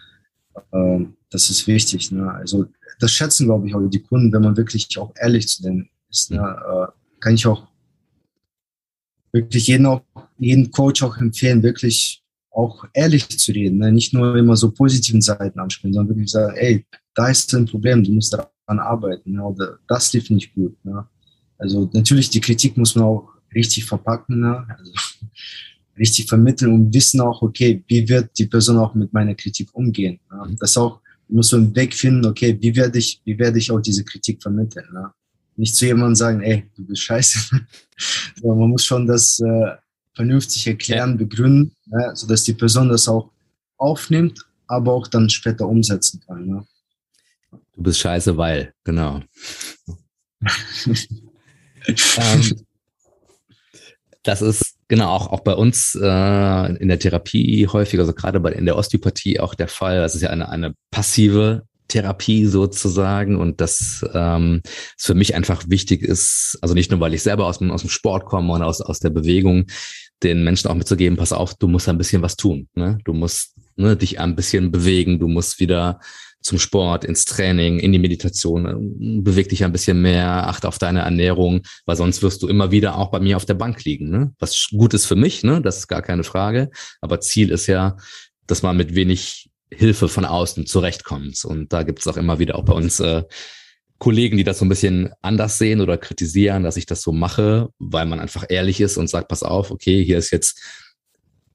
Ähm, 0.74 1.16
das 1.30 1.50
ist 1.50 1.68
wichtig. 1.68 2.12
Ne? 2.12 2.32
Also 2.32 2.68
das 3.00 3.12
schätzen, 3.12 3.45
glaube 3.45 3.68
ich, 3.68 3.76
auch 3.76 3.88
die 3.88 4.02
Kunden, 4.02 4.32
wenn 4.34 4.41
man 4.41 4.58
wirklich 4.58 4.97
auch 4.97 5.14
ehrlich 5.20 5.47
zu 5.47 5.64
denen 5.64 5.89
ist. 6.10 6.32
Ne? 6.32 6.38
Äh, 6.38 6.91
kann 7.20 7.36
ich 7.36 7.45
auch 7.45 7.68
wirklich 9.32 9.68
jeden, 9.68 9.86
auch, 9.86 10.02
jeden 10.38 10.72
Coach 10.72 11.04
auch 11.04 11.18
empfehlen, 11.18 11.62
wirklich 11.64 12.24
auch 12.52 12.86
ehrlich 12.93 13.28
zu 13.38 13.52
reden. 13.52 13.78
Ne? 13.78 13.91
Nicht 13.91 14.14
nur 14.14 14.36
immer 14.36 14.56
so 14.56 14.72
positiven 14.72 15.22
Seiten 15.22 15.60
ansprechen, 15.60 15.93
sondern 15.93 16.16
wirklich 16.16 16.32
sagen, 16.32 16.56
ey, 16.58 16.86
da 17.14 17.30
ist 17.30 17.54
ein 17.54 17.66
Problem, 17.66 18.04
du 18.04 18.12
musst 18.12 18.34
daran 18.34 18.80
arbeiten. 18.80 19.34
Ne? 19.34 19.43
Oder 19.43 19.80
das 19.88 20.12
lief 20.14 20.30
nicht 20.30 20.54
gut. 20.54 20.84
Ne? 20.84 21.08
Also 21.58 21.89
natürlich, 21.93 22.30
die 22.30 22.41
Kritik 22.41 22.78
muss 22.78 22.95
man 22.95 23.06
auch 23.06 23.30
richtig 23.54 23.86
verpacken. 23.86 24.39
Ne? 24.39 24.66
Also, 24.78 24.91
richtig 26.00 26.28
vermitteln 26.28 26.74
und 26.74 26.93
wissen 26.93 27.20
auch, 27.22 27.41
okay, 27.41 27.84
wie 27.88 28.08
wird 28.08 28.38
die 28.38 28.45
Person 28.45 28.78
auch 28.78 28.95
mit 28.95 29.12
meiner 29.12 29.36
Kritik 29.36 29.70
umgehen. 29.74 30.20
Ne? 30.32 30.56
Das 30.60 30.78
auch 30.78 31.02
muss 31.28 31.50
so 31.50 31.58
einen 31.58 31.76
Weg 31.76 31.93
finden, 31.93 32.26
okay, 32.26 32.58
wie 32.60 32.76
werde 32.76 32.97
ich, 32.97 33.22
wie 33.24 33.38
werde 33.38 33.60
ich 33.60 33.70
auch 33.72 33.80
diese 33.80 34.04
Kritik 34.04 34.41
vermitteln? 34.41 34.88
Ne? 34.91 35.12
Nicht 35.58 35.76
zu 35.76 35.86
jemandem 35.86 36.16
sagen, 36.16 36.41
ey, 36.41 36.70
du 36.76 36.86
bist 36.86 37.04
scheiße. 37.04 37.60
so, 38.41 38.56
man 38.56 38.70
muss 38.70 38.86
schon 38.86 39.06
das 39.06 39.39
äh, 39.39 39.76
vernünftig 40.16 40.66
erklären, 40.68 41.18
begründen, 41.18 41.76
ne? 41.86 42.12
sodass 42.16 42.43
die 42.43 42.54
Person 42.54 42.89
das 42.89 43.08
auch 43.08 43.30
aufnimmt, 43.78 44.45
aber 44.68 44.93
auch 44.93 45.08
dann 45.08 45.30
später 45.30 45.68
umsetzen 45.68 46.22
kann. 46.26 46.47
Ne? 46.47 46.66
Du 47.52 47.84
bist 47.84 48.00
scheiße, 48.00 48.36
weil, 48.36 48.74
genau. 48.84 49.22
ähm, 51.86 52.66
das 54.30 54.43
ist 54.43 54.75
genau 54.88 55.09
auch, 55.09 55.32
auch 55.32 55.39
bei 55.39 55.55
uns 55.55 55.97
äh, 55.99 56.75
in 56.75 56.88
der 56.88 56.99
Therapie 56.99 57.67
häufig, 57.67 57.99
also 57.99 58.13
gerade 58.13 58.39
bei 58.39 58.51
in 58.51 58.65
der 58.65 58.77
Osteopathie 58.77 59.39
auch 59.39 59.55
der 59.55 59.67
Fall. 59.67 60.01
Das 60.01 60.13
ist 60.13 60.21
ja 60.21 60.30
eine, 60.30 60.49
eine 60.49 60.75
passive 60.91 61.63
Therapie 61.88 62.45
sozusagen 62.45 63.38
und 63.38 63.59
das 63.59 64.05
ähm, 64.13 64.61
ist 64.95 65.07
für 65.07 65.15
mich 65.15 65.34
einfach 65.34 65.63
wichtig 65.67 66.03
ist, 66.03 66.59
also 66.61 66.75
nicht 66.75 66.91
nur, 66.91 66.99
weil 66.99 67.15
ich 67.15 67.23
selber 67.23 67.47
aus 67.47 67.57
dem, 67.57 67.71
aus 67.71 67.82
dem 67.82 67.89
Sport 67.89 68.25
komme 68.25 68.53
und 68.53 68.61
aus, 68.61 68.82
aus 68.82 68.99
der 68.99 69.09
Bewegung, 69.09 69.65
den 70.21 70.43
Menschen 70.43 70.69
auch 70.69 70.75
mitzugeben, 70.75 71.17
pass 71.17 71.34
auf, 71.34 71.55
du 71.55 71.67
musst 71.67 71.89
ein 71.89 71.97
bisschen 71.97 72.21
was 72.21 72.36
tun. 72.36 72.67
Ne? 72.75 72.99
Du 73.05 73.13
musst 73.13 73.55
ne, 73.77 73.97
dich 73.97 74.19
ein 74.19 74.36
bisschen 74.36 74.71
bewegen, 74.71 75.17
du 75.17 75.27
musst 75.27 75.59
wieder 75.59 75.99
zum 76.41 76.57
Sport, 76.57 77.03
ins 77.03 77.25
Training, 77.25 77.79
in 77.79 77.91
die 77.91 77.99
Meditation, 77.99 79.23
beweg 79.23 79.49
dich 79.49 79.63
ein 79.63 79.71
bisschen 79.71 80.01
mehr, 80.01 80.47
achte 80.47 80.67
auf 80.67 80.77
deine 80.77 81.01
Ernährung, 81.01 81.61
weil 81.85 81.95
sonst 81.95 82.23
wirst 82.23 82.41
du 82.41 82.47
immer 82.47 82.71
wieder 82.71 82.97
auch 82.97 83.11
bei 83.11 83.19
mir 83.19 83.35
auf 83.35 83.45
der 83.45 83.55
Bank 83.55 83.83
liegen. 83.83 84.09
Ne? 84.09 84.33
Was 84.39 84.67
gut 84.71 84.93
ist 84.93 85.05
für 85.05 85.15
mich, 85.15 85.43
ne? 85.43 85.61
das 85.61 85.79
ist 85.79 85.87
gar 85.87 86.01
keine 86.01 86.23
Frage. 86.23 86.69
Aber 87.01 87.19
Ziel 87.19 87.51
ist 87.51 87.67
ja, 87.67 87.97
dass 88.47 88.63
man 88.63 88.77
mit 88.77 88.95
wenig 88.95 89.49
Hilfe 89.71 90.07
von 90.07 90.25
außen 90.25 90.65
zurechtkommt. 90.65 91.43
Und 91.45 91.73
da 91.73 91.83
gibt 91.83 91.99
es 91.99 92.07
auch 92.07 92.17
immer 92.17 92.39
wieder 92.39 92.55
auch 92.55 92.65
bei 92.65 92.73
uns 92.73 92.99
äh, 92.99 93.23
Kollegen, 93.99 94.37
die 94.37 94.45
das 94.45 94.59
so 94.59 94.65
ein 94.65 94.69
bisschen 94.69 95.11
anders 95.21 95.57
sehen 95.57 95.81
oder 95.81 95.97
kritisieren, 95.97 96.63
dass 96.63 96.77
ich 96.77 96.85
das 96.85 97.01
so 97.01 97.11
mache, 97.11 97.69
weil 97.79 98.05
man 98.05 98.19
einfach 98.19 98.45
ehrlich 98.47 98.79
ist 98.79 98.97
und 98.97 99.09
sagt, 99.09 99.27
pass 99.27 99.43
auf, 99.43 99.71
okay, 99.71 100.03
hier 100.03 100.17
ist 100.17 100.31
jetzt 100.31 100.59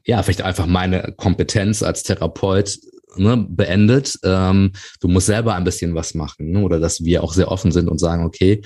ja 0.06 0.22
vielleicht 0.22 0.42
einfach 0.42 0.66
meine 0.66 1.14
Kompetenz 1.16 1.82
als 1.82 2.02
Therapeut 2.02 2.78
ne, 3.16 3.46
beendet. 3.48 4.18
Ähm, 4.22 4.72
du 5.00 5.08
musst 5.08 5.26
selber 5.26 5.54
ein 5.54 5.64
bisschen 5.64 5.94
was 5.94 6.14
machen. 6.14 6.50
Ne? 6.50 6.60
Oder 6.60 6.80
dass 6.80 7.04
wir 7.04 7.22
auch 7.22 7.32
sehr 7.32 7.50
offen 7.50 7.72
sind 7.72 7.88
und 7.88 7.98
sagen, 7.98 8.24
okay, 8.24 8.62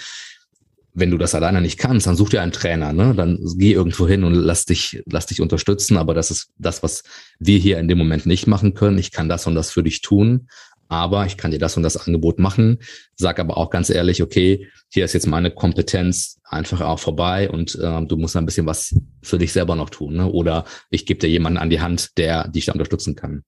wenn 0.94 1.10
du 1.10 1.18
das 1.18 1.34
alleine 1.34 1.60
nicht 1.60 1.78
kannst, 1.78 2.06
dann 2.06 2.16
such 2.16 2.30
dir 2.30 2.42
einen 2.42 2.52
Trainer, 2.52 2.92
ne? 2.92 3.14
Dann 3.14 3.38
geh 3.56 3.72
irgendwo 3.72 4.08
hin 4.08 4.24
und 4.24 4.34
lass 4.34 4.64
dich, 4.64 5.02
lass 5.06 5.26
dich 5.26 5.40
unterstützen. 5.40 5.96
Aber 5.96 6.14
das 6.14 6.30
ist 6.30 6.50
das, 6.58 6.82
was 6.82 7.04
wir 7.38 7.58
hier 7.58 7.78
in 7.78 7.88
dem 7.88 7.98
Moment 7.98 8.26
nicht 8.26 8.46
machen 8.46 8.74
können. 8.74 8.98
Ich 8.98 9.12
kann 9.12 9.28
das 9.28 9.46
und 9.46 9.54
das 9.54 9.70
für 9.70 9.82
dich 9.82 10.00
tun, 10.00 10.48
aber 10.88 11.26
ich 11.26 11.36
kann 11.36 11.50
dir 11.50 11.58
das 11.58 11.76
und 11.76 11.82
das 11.82 11.96
Angebot 11.96 12.38
machen. 12.38 12.78
Sag 13.14 13.38
aber 13.38 13.56
auch 13.58 13.70
ganz 13.70 13.90
ehrlich, 13.90 14.22
okay, 14.22 14.68
hier 14.88 15.04
ist 15.04 15.12
jetzt 15.12 15.26
meine 15.26 15.50
Kompetenz 15.50 16.38
einfach 16.44 16.80
auch 16.80 16.98
vorbei 16.98 17.50
und 17.50 17.74
äh, 17.76 18.06
du 18.06 18.16
musst 18.16 18.36
ein 18.36 18.46
bisschen 18.46 18.66
was 18.66 18.94
für 19.22 19.38
dich 19.38 19.52
selber 19.52 19.76
noch 19.76 19.90
tun. 19.90 20.14
Ne? 20.14 20.26
Oder 20.30 20.64
ich 20.90 21.06
gebe 21.06 21.20
dir 21.20 21.28
jemanden 21.28 21.58
an 21.58 21.70
die 21.70 21.80
Hand, 21.80 22.16
der 22.16 22.48
dich 22.48 22.66
da 22.66 22.72
unterstützen 22.72 23.14
kann. 23.14 23.44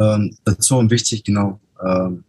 Ähm, 0.00 0.34
dazu 0.44 0.90
wichtig, 0.90 1.22
genau, 1.24 1.60
ähm, 1.84 2.24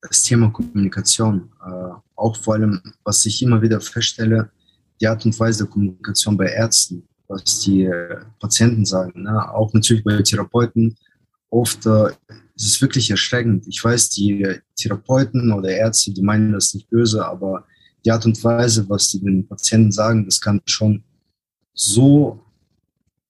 das 0.00 0.22
Thema 0.22 0.50
Kommunikation. 0.50 1.50
Äh, 1.66 1.94
auch 2.14 2.36
vor 2.36 2.54
allem, 2.54 2.80
was 3.04 3.26
ich 3.26 3.42
immer 3.42 3.60
wieder 3.60 3.80
feststelle, 3.80 4.50
die 5.00 5.08
Art 5.08 5.24
und 5.26 5.38
Weise 5.38 5.64
der 5.64 5.72
Kommunikation 5.72 6.36
bei 6.36 6.46
Ärzten, 6.46 7.02
was 7.26 7.60
die 7.60 7.84
äh, 7.84 8.20
Patienten 8.38 8.84
sagen, 8.84 9.22
ne? 9.22 9.52
auch 9.52 9.72
natürlich 9.72 10.04
bei 10.04 10.22
Therapeuten. 10.22 10.96
Oft 11.50 11.84
äh, 11.86 12.10
ist 12.54 12.66
es 12.66 12.80
wirklich 12.80 13.10
erschreckend. 13.10 13.66
Ich 13.66 13.82
weiß, 13.82 14.10
die 14.10 14.60
Therapeuten 14.76 15.52
oder 15.52 15.70
Ärzte, 15.70 16.12
die 16.12 16.22
meinen 16.22 16.52
das 16.52 16.72
nicht 16.72 16.88
böse, 16.88 17.26
aber 17.26 17.66
die 18.04 18.12
Art 18.12 18.24
und 18.26 18.42
Weise, 18.44 18.88
was 18.88 19.08
die 19.08 19.20
den 19.20 19.46
Patienten 19.46 19.90
sagen, 19.90 20.24
das 20.24 20.40
kann 20.40 20.60
schon 20.66 21.02
so 21.74 22.41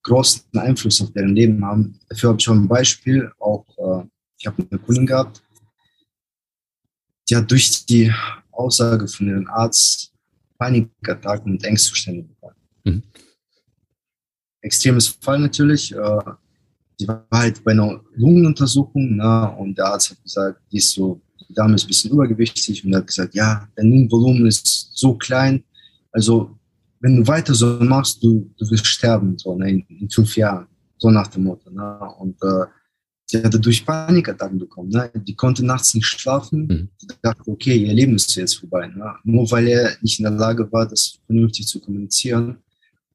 großen 0.03 0.43
Einfluss 0.57 1.01
auf 1.01 1.11
deren 1.11 1.35
Leben 1.35 1.63
haben. 1.65 1.99
Dafür 2.09 2.29
habe 2.29 2.39
ich 2.39 2.43
schon 2.43 2.63
ein 2.63 2.67
Beispiel. 2.67 3.31
Auch 3.39 3.65
äh, 3.77 4.05
ich 4.37 4.45
habe 4.45 4.65
eine 4.69 4.79
Kundin 4.79 5.05
gehabt, 5.05 5.41
die 7.29 7.35
hat 7.35 7.49
durch 7.49 7.85
die 7.85 8.13
Aussage 8.51 9.07
von 9.07 9.27
ihrem 9.27 9.47
Arzt 9.47 10.11
Panikattacken 10.57 11.53
und 11.53 11.63
Ängstzustände 11.63 12.23
bekommen. 12.23 12.55
Mhm. 12.83 13.03
Extremes 14.61 15.07
Fall 15.07 15.39
natürlich. 15.39 15.93
Äh, 15.93 16.19
die 16.99 17.07
war 17.07 17.25
halt 17.31 17.63
bei 17.63 17.71
einer 17.71 18.01
Lungenuntersuchung 18.15 19.17
ne, 19.17 19.55
und 19.57 19.77
der 19.77 19.87
Arzt 19.87 20.11
hat 20.11 20.23
gesagt, 20.23 20.61
die 20.71 20.77
ist 20.77 20.91
so, 20.91 21.21
die 21.49 21.53
Dame 21.53 21.75
ist 21.75 21.85
ein 21.85 21.87
bisschen 21.87 22.11
übergewichtig 22.11 22.85
und 22.85 22.95
hat 22.95 23.07
gesagt, 23.07 23.33
ja, 23.33 23.67
dein 23.75 23.89
Lungenvolumen 23.89 24.45
ist 24.45 24.91
so 24.93 25.15
klein, 25.15 25.63
also 26.11 26.57
wenn 27.03 27.17
du 27.17 27.27
weiter 27.27 27.53
so 27.53 27.79
machst, 27.81 28.23
du, 28.23 28.49
du 28.57 28.71
wirst 28.71 28.87
sterben, 28.87 29.37
so 29.37 29.57
ne, 29.57 29.71
in, 29.71 29.85
in, 29.89 30.09
fünf 30.09 30.37
Jahren, 30.37 30.67
so 30.97 31.11
nach 31.11 31.27
dem 31.27 31.43
Motto. 31.43 31.69
Ne? 31.69 31.99
Und 32.17 32.41
äh, 32.41 32.65
sie 33.25 33.43
hatte 33.43 33.59
durch 33.59 33.85
Panikattacken 33.85 34.57
bekommen. 34.57 34.87
Ne? 34.87 35.11
Die 35.13 35.35
konnte 35.35 35.65
nachts 35.65 35.93
nicht 35.93 36.07
schlafen. 36.07 36.61
Mhm. 36.65 36.89
Die 37.01 37.07
dachte, 37.21 37.51
okay, 37.51 37.75
ihr 37.75 37.93
Leben 37.93 38.15
ist 38.15 38.33
jetzt 38.35 38.55
vorbei. 38.55 38.87
Ne? 38.87 39.15
Nur 39.25 39.51
weil 39.51 39.67
er 39.67 39.91
nicht 40.01 40.17
in 40.19 40.23
der 40.23 40.31
Lage 40.31 40.71
war, 40.71 40.87
das 40.87 41.19
vernünftig 41.25 41.67
zu 41.67 41.81
kommunizieren. 41.81 42.59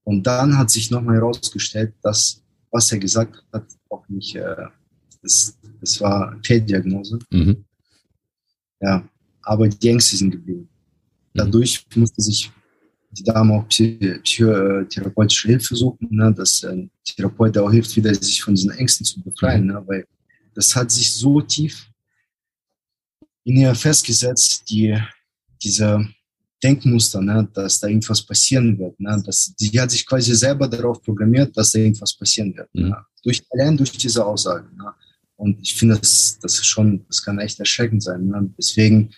Und 0.05 0.27
dann 0.27 0.59
hat 0.59 0.69
sich 0.69 0.91
nochmal 0.91 1.17
herausgestellt, 1.17 1.95
dass 2.03 2.43
was 2.71 2.93
er 2.93 2.99
gesagt 2.99 3.43
hat, 3.55 3.65
auch 3.89 4.07
nicht, 4.11 4.37
äh, 4.37 4.67
das, 5.23 5.57
das 5.81 5.99
war 6.03 6.39
Fehldiagnose. 6.45 7.19
Mhm. 7.31 7.65
Ja, 8.81 9.09
aber 9.41 9.67
die 9.67 9.89
Ängste 9.89 10.15
sind 10.17 10.33
geblieben. 10.33 10.69
Mhm. 11.33 11.39
Dadurch 11.39 11.87
musste 11.95 12.21
sich 12.21 12.53
die 13.11 13.25
Dame 13.25 13.55
auch 13.55 13.69
psychotherapeutische 13.69 15.49
Hilfe 15.49 15.77
suchen, 15.77 16.09
ne, 16.11 16.33
dass 16.33 16.65
ein 16.65 16.91
Therapeut 17.05 17.57
auch 17.59 17.71
hilft, 17.71 17.97
wieder 17.97 18.15
sich 18.15 18.43
von 18.43 18.55
diesen 18.55 18.71
Ängsten 18.71 19.05
zu 19.05 19.23
befreien, 19.23 19.67
ne, 19.67 19.83
weil 19.87 20.07
das 20.55 20.75
hat 20.75 20.91
sich 20.91 21.15
so 21.15 21.41
tief 21.41 21.89
in 23.45 23.57
ihr 23.57 23.75
festgesetzt, 23.75 24.69
die, 24.69 24.97
diese 25.63 26.07
Denkmuster, 26.63 27.21
ne, 27.21 27.49
dass 27.55 27.81
da 27.81 27.89
irgendwas 27.89 28.23
passieren 28.23 28.79
wird. 28.79 28.99
Ne, 29.01 29.23
dass, 29.25 29.55
die 29.59 29.81
hat 29.81 29.91
sich 29.91 30.05
quasi 30.05 30.35
selber 30.35 30.69
darauf 30.69 31.03
programmiert, 31.03 31.57
dass 31.57 31.73
da 31.73 31.79
irgendwas 31.79 32.15
passieren 32.15 32.55
wird. 32.57 32.69
Mhm. 32.75 32.89
Ne, 32.89 32.97
durch, 33.23 33.43
allein 33.51 33.77
durch 33.77 33.93
diese 33.93 34.25
Aussage. 34.25 34.69
Ne. 34.77 34.93
Und 35.37 35.61
ich 35.63 35.75
finde, 35.75 35.99
das, 35.99 36.39
das 36.43 36.55
ist 36.55 36.67
schon, 36.67 37.05
das 37.07 37.23
kann 37.23 37.39
echt 37.39 37.59
erschreckend 37.59 38.03
sein. 38.03 38.27
Ne. 38.27 38.51
Deswegen, 38.59 39.11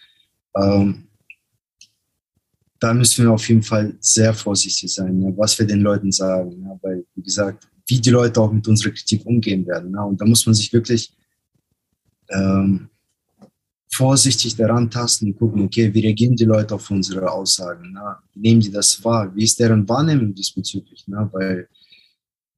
ähm, 0.56 1.08
da 2.80 2.94
müssen 2.94 3.24
wir 3.24 3.32
auf 3.32 3.48
jeden 3.48 3.62
Fall 3.62 3.94
sehr 4.00 4.32
vorsichtig 4.32 4.92
sein, 4.92 5.18
ne, 5.18 5.32
was 5.36 5.58
wir 5.58 5.66
den 5.66 5.80
Leuten 5.80 6.10
sagen. 6.10 6.60
Ne, 6.60 6.78
weil, 6.82 7.04
wie 7.14 7.22
gesagt, 7.22 7.68
wie 7.86 8.00
die 8.00 8.10
Leute 8.10 8.40
auch 8.40 8.50
mit 8.50 8.66
unserer 8.66 8.90
Kritik 8.90 9.24
umgehen 9.26 9.66
werden. 9.66 9.92
Ne, 9.92 10.02
und 10.02 10.20
da 10.20 10.24
muss 10.24 10.46
man 10.46 10.54
sich 10.54 10.72
wirklich 10.72 11.12
ähm, 12.30 12.88
vorsichtig 13.92 14.56
daran 14.56 14.90
tasten 14.90 15.26
und 15.26 15.38
gucken, 15.38 15.62
okay, 15.62 15.92
wie 15.92 16.00
reagieren 16.00 16.36
die 16.36 16.44
Leute 16.44 16.74
auf 16.74 16.90
unsere 16.90 17.30
Aussagen? 17.30 17.92
Ne? 17.92 18.16
Nehmen 18.34 18.60
die 18.60 18.70
das 18.70 19.02
wahr? 19.04 19.30
Wie 19.34 19.44
ist 19.44 19.58
deren 19.58 19.86
Wahrnehmung 19.88 20.34
diesbezüglich? 20.34 21.06
Ne? 21.08 21.28
Weil 21.32 21.68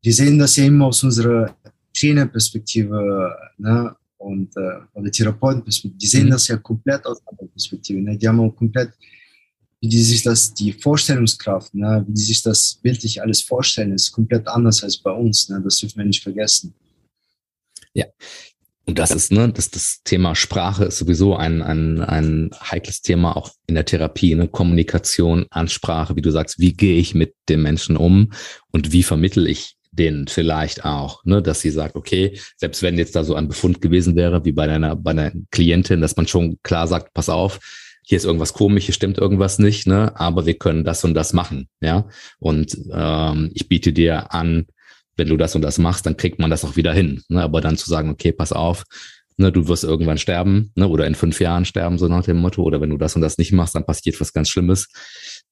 wir 0.03 0.15
sehen 0.15 0.39
das 0.39 0.57
ja 0.57 0.65
immer 0.65 0.87
aus 0.87 1.03
unserer 1.03 1.57
Trainerperspektive 1.95 3.35
ne? 3.59 3.97
und 4.19 4.57
äh, 4.57 4.81
oder 4.93 5.11
Therapeutenperspektive. 5.11 5.99
Die 5.99 6.07
sehen 6.07 6.27
mhm. 6.27 6.31
das 6.31 6.49
ja 6.49 6.57
komplett 6.59 7.05
aus 7.07 7.21
einer 7.27 7.49
Perspektive. 7.49 8.01
Ne? 8.01 8.17
Die 8.17 8.29
haben 8.29 8.41
auch 8.41 8.55
komplett 8.55 8.93
wie 9.83 9.89
die 9.89 10.01
sich 10.01 10.23
das, 10.23 10.55
die 10.55 10.73
Vorstellungskraft, 10.73 11.75
ne, 11.75 12.05
wie 12.07 12.15
die 12.15 12.23
sich 12.23 12.41
das 12.41 12.79
bildlich 12.83 13.21
alles 13.21 13.43
vorstellen, 13.43 13.93
ist 13.93 14.13
komplett 14.13 14.47
anders 14.47 14.85
als 14.85 14.97
bei 14.97 15.11
uns. 15.11 15.49
Ne, 15.49 15.61
das 15.61 15.79
dürfen 15.79 15.99
wir 15.99 16.05
nicht 16.05 16.23
vergessen. 16.23 16.73
Ja. 17.93 18.07
Und 18.87 18.99
das 19.01 19.11
ist, 19.11 19.33
ne, 19.33 19.53
das, 19.53 19.71
das 19.71 20.01
Thema 20.05 20.37
Sprache 20.37 20.85
ist 20.85 20.99
sowieso 20.99 21.35
ein, 21.35 21.63
ein, 21.63 22.01
ein 22.01 22.51
heikles 22.61 23.03
Thema 23.03 23.37
auch 23.37 23.51
in 23.67 23.75
der 23.75 23.85
Therapie, 23.85 24.37
ne? 24.37 24.47
Kommunikation, 24.47 25.47
Ansprache, 25.51 26.15
wie 26.15 26.23
du 26.23 26.31
sagst, 26.31 26.61
wie 26.61 26.75
gehe 26.75 26.99
ich 26.99 27.15
mit 27.15 27.35
dem 27.49 27.63
Menschen 27.63 27.97
um 27.97 28.33
und 28.71 28.93
wie 28.93 29.03
vermittel 29.03 29.49
ich 29.49 29.77
denen 29.91 30.29
vielleicht 30.29 30.85
auch, 30.85 31.25
ne, 31.25 31.43
dass 31.43 31.61
sie 31.61 31.71
sagt, 31.71 31.97
okay, 31.97 32.39
selbst 32.57 32.83
wenn 32.83 32.99
jetzt 32.99 33.17
da 33.17 33.25
so 33.25 33.35
ein 33.35 33.49
Befund 33.49 33.81
gewesen 33.81 34.15
wäre, 34.15 34.45
wie 34.45 34.53
bei 34.53 34.67
deiner, 34.67 34.95
bei 34.95 35.11
einer 35.11 35.33
Klientin, 35.51 36.01
dass 36.01 36.17
man 36.17 36.29
schon 36.29 36.59
klar 36.63 36.87
sagt, 36.87 37.13
pass 37.15 37.29
auf, 37.29 37.59
hier 38.03 38.17
ist 38.17 38.25
irgendwas 38.25 38.53
komisch, 38.53 38.87
hier 38.87 38.95
stimmt 38.95 39.19
irgendwas 39.19 39.59
nicht, 39.59 39.87
ne? 39.87 40.13
aber 40.19 40.45
wir 40.47 40.55
können 40.55 40.85
das 40.85 41.05
und 41.05 41.15
das 41.15 41.33
machen, 41.33 41.69
ja. 41.81 42.07
Und 42.39 42.77
ähm, 42.93 43.51
ich 43.55 43.69
biete 43.69 43.93
dir 43.93 44.35
an, 44.35 44.67
wenn 45.17 45.29
du 45.29 45.37
das 45.37 45.55
und 45.55 45.63
das 45.63 45.79
machst, 45.79 46.07
dann 46.07 46.17
kriegt 46.17 46.39
man 46.39 46.51
das 46.51 46.65
auch 46.65 46.77
wieder 46.77 46.93
hin. 46.93 47.23
Ne? 47.29 47.43
Aber 47.43 47.61
dann 47.61 47.77
zu 47.77 47.89
sagen, 47.89 48.11
okay, 48.11 48.33
pass 48.33 48.53
auf, 48.53 48.85
ne, 49.37 49.53
du 49.53 49.69
wirst 49.69 49.85
irgendwann 49.85 50.19
sterben, 50.19 50.73
ne? 50.75 50.89
oder 50.89 51.07
in 51.07 51.15
fünf 51.15 51.41
Jahren 51.41 51.65
sterben, 51.65 51.99
so 51.99 52.09
nach 52.09 52.25
dem 52.25 52.39
Motto, 52.39 52.63
oder 52.63 52.81
wenn 52.81 52.91
du 52.91 52.99
das 52.99 53.15
und 53.15 53.23
das 53.23 53.39
nicht 53.39 53.53
machst, 53.53 53.75
dann 53.75 53.87
passiert 53.87 54.21
was 54.21 54.33
ganz 54.33 54.49
Schlimmes. 54.49 54.89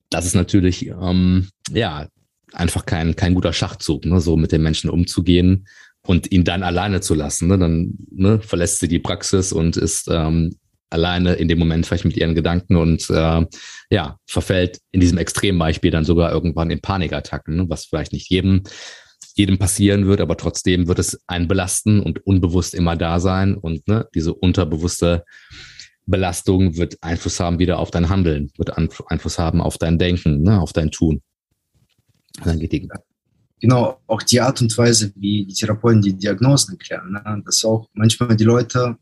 Das 0.09 0.27
ist 0.27 0.35
natürlich, 0.35 0.89
ähm, 0.89 1.49
ja, 1.71 2.09
einfach 2.53 2.85
kein, 2.85 3.15
kein 3.15 3.35
guter 3.35 3.53
Schachzug, 3.53 4.07
ne? 4.07 4.21
so 4.21 4.37
mit 4.37 4.51
den 4.51 4.63
Menschen 4.63 4.91
umzugehen 4.91 5.67
und 6.03 6.33
ihn 6.33 6.45
dann 6.45 6.63
alleine 6.63 7.01
zu 7.01 7.15
lassen. 7.15 7.49
Ne? 7.49 7.59
Dann 7.59 7.95
ne, 8.11 8.41
verlässt 8.41 8.81
sie 8.81 8.89
die 8.89 8.99
Praxis 8.99 9.53
und 9.53 9.77
ist 9.77 10.09
ähm, 10.11 10.57
alleine 10.91 11.35
in 11.35 11.49
dem 11.49 11.59
Moment 11.59 11.87
vielleicht 11.87 12.05
mit 12.05 12.17
ihren 12.17 12.35
Gedanken 12.35 12.77
und 12.77 13.09
äh, 13.11 13.47
ja, 13.91 14.19
verfällt 14.27 14.79
in 14.91 15.01
diesem 15.01 15.19
Extrembeispiel 15.19 15.91
dann 15.91 16.05
sogar 16.05 16.33
irgendwann 16.33 16.71
in 16.71 16.81
Panikattacken, 16.81 17.57
ne, 17.57 17.67
was 17.69 17.87
vielleicht 17.87 18.13
nicht 18.13 18.29
jedem, 18.29 18.63
jedem 19.35 19.59
passieren 19.59 20.07
wird, 20.07 20.21
aber 20.21 20.37
trotzdem 20.37 20.89
wird 20.89 20.99
es 20.99 21.21
einen 21.27 21.49
belasten 21.49 22.01
und 22.01 22.27
unbewusst 22.27 22.75
immer 22.75 22.97
da 22.97 23.21
sein 23.21 23.55
und 23.57 23.87
ne, 23.89 24.09
diese 24.15 24.35
unterbewusste 24.35 25.25
Belastung 26.07 26.77
wird 26.77 26.97
Einfluss 27.03 27.41
haben 27.41 27.59
wieder 27.59 27.79
auf 27.79 27.91
dein 27.91 28.09
Handeln, 28.09 28.51
wird 28.57 28.77
Einfluss 28.77 29.39
haben 29.39 29.61
auf 29.61 29.79
dein 29.79 29.99
Denken, 29.99 30.43
ne, 30.43 30.61
auf 30.61 30.73
dein 30.73 30.91
Tun. 30.91 31.23
Dann 32.45 32.59
geht 32.59 32.73
die 32.73 32.89
Genau, 33.61 34.01
auch 34.07 34.23
die 34.23 34.41
Art 34.41 34.63
und 34.63 34.77
Weise, 34.79 35.13
wie 35.17 35.45
die 35.45 35.53
Therapeuten 35.53 36.01
die 36.01 36.17
Diagnosen 36.17 36.73
erklären. 36.73 37.13
Ne? 37.13 37.43
Dass 37.45 37.63
auch 37.65 37.89
manchmal 37.93 38.35
die 38.35 38.45
Leute 38.45 38.97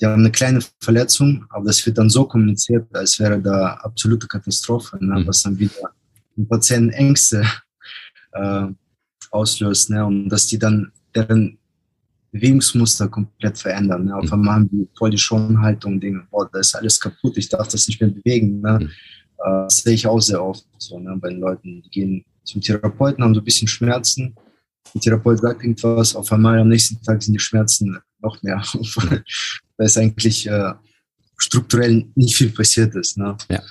die 0.00 0.06
haben 0.06 0.20
eine 0.20 0.32
kleine 0.32 0.60
Verletzung, 0.80 1.46
aber 1.50 1.66
das 1.66 1.84
wird 1.86 1.98
dann 1.98 2.10
so 2.10 2.24
kommuniziert, 2.24 2.86
als 2.94 3.18
wäre 3.18 3.40
da 3.40 3.74
absolute 3.74 4.26
Katastrophe, 4.26 4.98
ne, 5.00 5.20
mhm. 5.20 5.26
was 5.26 5.42
dann 5.42 5.58
wieder 5.58 5.90
den 6.36 6.48
Patienten 6.48 6.90
Ängste 6.90 7.46
äh, 8.32 8.66
auslöst. 9.30 9.90
Ne, 9.90 10.04
und 10.04 10.28
dass 10.28 10.46
die 10.46 10.58
dann, 10.58 10.92
deren 11.14 11.58
Bewegungsmuster 12.32 13.08
komplett 13.08 13.58
verändern. 13.58 14.06
Ne? 14.06 14.16
Auf 14.16 14.24
mhm. 14.24 14.32
einmal 14.32 14.54
haben 14.54 14.68
die 14.70 14.88
voll 14.96 15.10
die 15.10 15.18
Schonhaltung, 15.18 16.00
denken, 16.00 16.26
boah, 16.30 16.48
da 16.50 16.58
ist 16.58 16.74
alles 16.74 16.98
kaputt, 16.98 17.36
ich 17.36 17.48
darf 17.48 17.68
das 17.68 17.86
nicht 17.86 18.00
mehr 18.00 18.10
bewegen. 18.10 18.60
Ne? 18.60 18.78
Mhm. 18.80 18.86
Äh, 18.86 19.64
das 19.64 19.76
sehe 19.78 19.94
ich 19.94 20.06
auch 20.06 20.20
sehr 20.20 20.42
oft 20.42 20.64
so, 20.78 20.98
ne? 20.98 21.16
bei 21.20 21.28
den 21.28 21.40
Leuten, 21.40 21.82
die 21.82 21.90
gehen 21.90 22.24
zum 22.44 22.60
Therapeuten, 22.60 23.22
haben 23.22 23.34
so 23.34 23.40
ein 23.40 23.44
bisschen 23.44 23.68
Schmerzen. 23.68 24.34
Der 24.94 25.00
Therapeut 25.00 25.38
sagt 25.38 25.62
irgendwas, 25.62 26.16
auf 26.16 26.32
einmal 26.32 26.58
am 26.58 26.68
nächsten 26.68 27.00
Tag 27.02 27.22
sind 27.22 27.34
die 27.34 27.38
Schmerzen 27.38 27.98
noch 28.22 28.42
mehr, 28.42 28.62
weil 29.76 29.86
es 29.86 29.96
eigentlich 29.96 30.46
äh, 30.46 30.72
strukturell 31.36 32.06
nicht 32.14 32.36
viel 32.36 32.50
passiert 32.50 32.94
ist. 32.94 33.18
Ne? 33.18 33.36
Ja. 33.50 33.62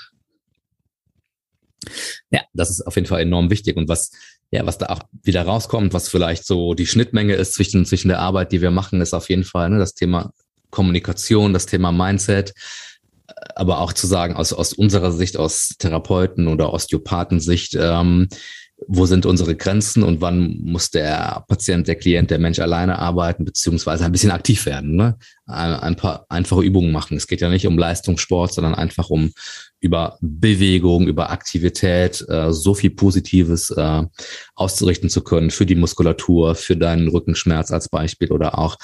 Ja, 2.30 2.42
das 2.54 2.70
ist 2.70 2.82
auf 2.82 2.96
jeden 2.96 3.08
Fall 3.08 3.22
enorm 3.22 3.50
wichtig. 3.50 3.76
Und 3.76 3.90
was, 3.90 4.12
ja, 4.52 4.66
was 4.66 4.78
da 4.78 4.88
auch 4.88 5.02
wieder 5.24 5.44
rauskommt, 5.44 5.94
was 5.94 6.10
vielleicht 6.10 6.46
so 6.46 6.74
die 6.74 6.86
Schnittmenge 6.86 7.34
ist 7.34 7.54
zwischen, 7.54 7.86
zwischen 7.86 8.10
der 8.10 8.20
Arbeit, 8.20 8.52
die 8.52 8.62
wir 8.62 8.72
machen, 8.72 9.02
ist 9.02 9.14
auf 9.14 9.30
jeden 9.30 9.44
Fall 9.44 9.70
ne, 9.70 9.80
das 9.80 9.96
Thema 9.96 10.32
Kommunikation, 10.70 11.54
das 11.54 11.66
Thema 11.66 11.92
Mindset, 11.92 12.54
aber 13.56 13.80
auch 13.80 13.94
zu 13.94 14.08
sagen, 14.08 14.36
aus, 14.36 14.54
aus 14.54 14.74
unserer 14.74 15.12
Sicht, 15.12 15.38
aus 15.38 15.76
Therapeuten 15.80 16.48
oder 16.48 16.74
Osteopathensicht, 16.74 17.76
ähm, 17.80 18.28
wo 18.88 19.06
sind 19.06 19.26
unsere 19.26 19.56
Grenzen 19.56 20.04
und 20.04 20.22
wann 20.22 20.58
muss 20.62 20.90
der 20.90 21.44
Patient, 21.48 21.88
der 21.88 21.96
Klient, 21.96 22.32
der 22.32 22.40
Mensch 22.40 22.60
alleine 22.60 22.98
arbeiten, 22.98 23.46
beziehungsweise 23.46 24.06
ein 24.06 24.12
bisschen 24.12 24.32
aktiv 24.32 24.66
werden, 24.66 24.96
ne? 24.96 25.18
ein 25.46 25.96
paar 25.96 26.26
einfache 26.30 26.64
Übungen 26.64 26.92
machen. 26.92 27.18
Es 27.18 27.28
geht 27.28 27.42
ja 27.42 27.50
nicht 27.50 27.68
um 27.68 27.78
Leistungssport, 27.78 28.54
sondern 28.54 28.74
einfach 28.74 29.10
um 29.10 29.32
über 29.82 30.18
Bewegung, 30.22 31.08
über 31.08 31.30
Aktivität 31.30 32.26
äh, 32.30 32.52
so 32.54 32.74
viel 32.74 32.92
Positives 32.92 33.70
äh, 33.72 34.04
auszurichten 34.56 35.10
zu 35.10 35.22
können 35.22 35.52
für 35.52 35.66
die 35.66 35.76
Muskulatur, 35.76 36.56
für 36.56 36.78
deinen 36.78 37.08
Rückenschmerz 37.08 37.72
als 37.72 37.90
Beispiel 37.90 38.32
oder 38.32 38.58
auch 38.58 38.78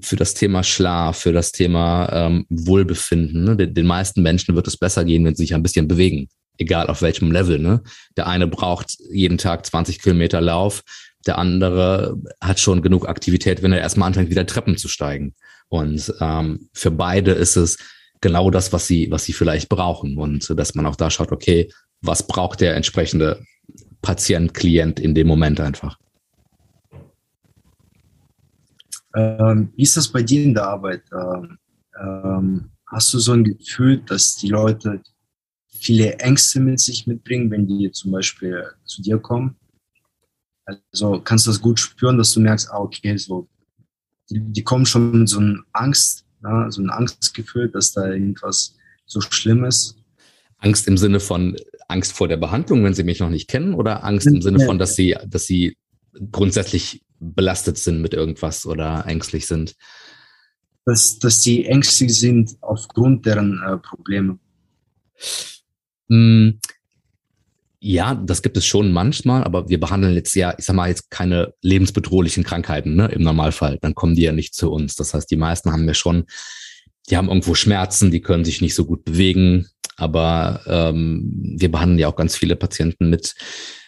für 0.00 0.16
das 0.16 0.34
Thema 0.34 0.62
Schlaf, 0.62 1.18
für 1.18 1.32
das 1.32 1.52
Thema 1.52 2.08
ähm, 2.12 2.46
Wohlbefinden. 2.48 3.44
Ne? 3.44 3.56
Den, 3.56 3.74
den 3.74 3.86
meisten 3.86 4.22
Menschen 4.22 4.54
wird 4.54 4.66
es 4.66 4.76
besser 4.76 5.04
gehen, 5.04 5.24
wenn 5.24 5.34
sie 5.34 5.44
sich 5.44 5.54
ein 5.54 5.62
bisschen 5.62 5.88
bewegen 5.88 6.28
egal 6.60 6.86
auf 6.86 7.02
welchem 7.02 7.32
Level. 7.32 7.58
Ne? 7.58 7.82
Der 8.16 8.26
eine 8.26 8.46
braucht 8.46 8.96
jeden 9.10 9.38
Tag 9.38 9.66
20 9.66 10.00
Kilometer 10.00 10.40
Lauf, 10.40 10.82
der 11.26 11.38
andere 11.38 12.16
hat 12.40 12.60
schon 12.60 12.82
genug 12.82 13.08
Aktivität, 13.08 13.62
wenn 13.62 13.72
er 13.72 13.80
erstmal 13.80 14.06
anfängt, 14.08 14.30
wieder 14.30 14.46
Treppen 14.46 14.76
zu 14.76 14.88
steigen. 14.88 15.34
Und 15.68 16.12
ähm, 16.20 16.68
für 16.72 16.90
beide 16.90 17.32
ist 17.32 17.56
es 17.56 17.78
genau 18.20 18.50
das, 18.50 18.72
was 18.72 18.86
sie, 18.86 19.10
was 19.10 19.24
sie 19.24 19.32
vielleicht 19.32 19.68
brauchen. 19.68 20.16
Und 20.16 20.48
dass 20.58 20.74
man 20.74 20.86
auch 20.86 20.96
da 20.96 21.10
schaut, 21.10 21.32
okay, 21.32 21.70
was 22.00 22.26
braucht 22.26 22.60
der 22.60 22.74
entsprechende 22.74 23.42
Patient, 24.02 24.54
Klient 24.54 24.98
in 24.98 25.14
dem 25.14 25.26
Moment 25.26 25.60
einfach. 25.60 25.98
Ähm, 29.14 29.72
wie 29.76 29.82
ist 29.82 29.96
das 29.96 30.08
bei 30.08 30.22
dir 30.22 30.42
in 30.42 30.54
der 30.54 30.68
Arbeit? 30.68 31.02
Ähm, 31.12 31.58
ähm, 32.00 32.70
hast 32.86 33.12
du 33.12 33.18
so 33.18 33.32
ein 33.32 33.44
Gefühl, 33.44 33.98
dass 34.06 34.36
die 34.36 34.48
Leute 34.48 35.02
viele 35.80 36.18
Ängste 36.18 36.60
mit 36.60 36.78
sich 36.78 37.06
mitbringen, 37.06 37.50
wenn 37.50 37.66
die 37.66 37.90
zum 37.90 38.12
Beispiel 38.12 38.64
zu 38.84 39.02
dir 39.02 39.18
kommen. 39.18 39.56
Also 40.92 41.20
kannst 41.20 41.46
du 41.46 41.50
das 41.50 41.60
gut 41.60 41.80
spüren, 41.80 42.18
dass 42.18 42.32
du 42.32 42.40
merkst, 42.40 42.70
ah, 42.70 42.78
okay, 42.78 43.16
so, 43.16 43.48
die, 44.28 44.40
die 44.40 44.62
kommen 44.62 44.86
schon 44.86 45.20
mit 45.20 45.28
so 45.28 45.40
einer 45.40 45.60
Angst, 45.72 46.24
ja, 46.42 46.70
so 46.70 46.82
ein 46.82 46.90
Angstgefühl, 46.90 47.70
dass 47.70 47.92
da 47.92 48.08
irgendwas 48.08 48.76
so 49.06 49.20
schlimm 49.20 49.64
ist. 49.64 49.96
Angst 50.58 50.86
im 50.86 50.98
Sinne 50.98 51.20
von 51.20 51.56
Angst 51.88 52.12
vor 52.12 52.28
der 52.28 52.36
Behandlung, 52.36 52.84
wenn 52.84 52.94
sie 52.94 53.02
mich 53.02 53.20
noch 53.20 53.30
nicht 53.30 53.48
kennen, 53.48 53.74
oder 53.74 54.04
Angst 54.04 54.26
im 54.26 54.42
Sinne 54.42 54.64
von, 54.64 54.78
dass 54.78 54.94
sie, 54.94 55.16
dass 55.26 55.46
sie 55.46 55.76
grundsätzlich 56.30 57.02
belastet 57.18 57.78
sind 57.78 58.00
mit 58.02 58.14
irgendwas 58.14 58.66
oder 58.66 59.04
ängstlich 59.06 59.46
sind? 59.46 59.74
Dass, 60.84 61.18
dass 61.18 61.40
die 61.40 61.66
ängstlich 61.66 62.18
sind 62.18 62.56
aufgrund 62.60 63.26
deren 63.26 63.60
äh, 63.62 63.78
Probleme. 63.78 64.38
Hm, 66.10 66.58
ja, 67.82 68.14
das 68.14 68.42
gibt 68.42 68.58
es 68.58 68.66
schon 68.66 68.92
manchmal, 68.92 69.42
aber 69.42 69.70
wir 69.70 69.80
behandeln 69.80 70.14
jetzt 70.14 70.34
ja, 70.34 70.54
ich 70.58 70.66
sag 70.66 70.76
mal, 70.76 70.88
jetzt 70.88 71.10
keine 71.10 71.54
lebensbedrohlichen 71.62 72.44
Krankheiten, 72.44 72.94
ne, 72.94 73.06
im 73.06 73.22
Normalfall. 73.22 73.78
Dann 73.80 73.94
kommen 73.94 74.14
die 74.14 74.22
ja 74.22 74.32
nicht 74.32 74.54
zu 74.54 74.70
uns. 74.70 74.96
Das 74.96 75.14
heißt, 75.14 75.30
die 75.30 75.36
meisten 75.36 75.72
haben 75.72 75.86
ja 75.86 75.94
schon, 75.94 76.24
die 77.08 77.16
haben 77.16 77.28
irgendwo 77.28 77.54
Schmerzen, 77.54 78.10
die 78.10 78.20
können 78.20 78.44
sich 78.44 78.60
nicht 78.60 78.74
so 78.74 78.84
gut 78.84 79.04
bewegen. 79.04 79.68
Aber 79.96 80.60
ähm, 80.66 81.30
wir 81.56 81.70
behandeln 81.70 81.98
ja 81.98 82.08
auch 82.08 82.16
ganz 82.16 82.36
viele 82.36 82.56
Patienten 82.56 83.08
mit, 83.08 83.34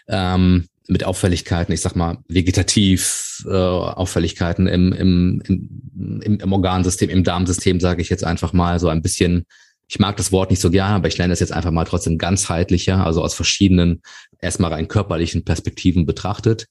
ähm, 0.09 0.69
mit 0.89 1.05
Auffälligkeiten, 1.05 1.75
ich 1.75 1.83
sag 1.83 1.95
mal, 1.95 2.19
vegetativ, 2.29 3.45
äh, 3.47 3.51
Auffälligkeiten 3.51 4.67
im, 4.69 4.93
im, 4.93 5.43
im, 5.47 6.39
im 6.41 6.53
Organsystem, 6.53 7.11
im 7.11 7.25
Darmsystem, 7.25 7.79
sage 7.79 8.01
ich 8.01 8.09
jetzt 8.09 8.25
einfach 8.25 8.55
mal, 8.55 8.79
so 8.79 8.89
ein 8.89 9.03
bisschen 9.03 9.45
ich 9.93 9.99
mag 9.99 10.17
das 10.17 10.33
Wort 10.33 10.49
nicht 10.49 10.63
so 10.63 10.71
gerne, 10.71 10.95
aber 10.95 11.09
ich 11.09 11.19
nenne 11.19 11.35
es 11.35 11.41
jetzt 11.41 11.53
einfach 11.53 11.71
mal 11.71 11.85
trotzdem 11.85 12.17
ganzheitlicher, 12.17 13.05
also 13.05 13.23
aus 13.23 13.35
verschiedenen, 13.35 14.01
erstmal 14.41 14.73
rein 14.73 14.89
körperlichen 14.89 15.45
Perspektiven 15.45 16.07
betrachtet. 16.07 16.67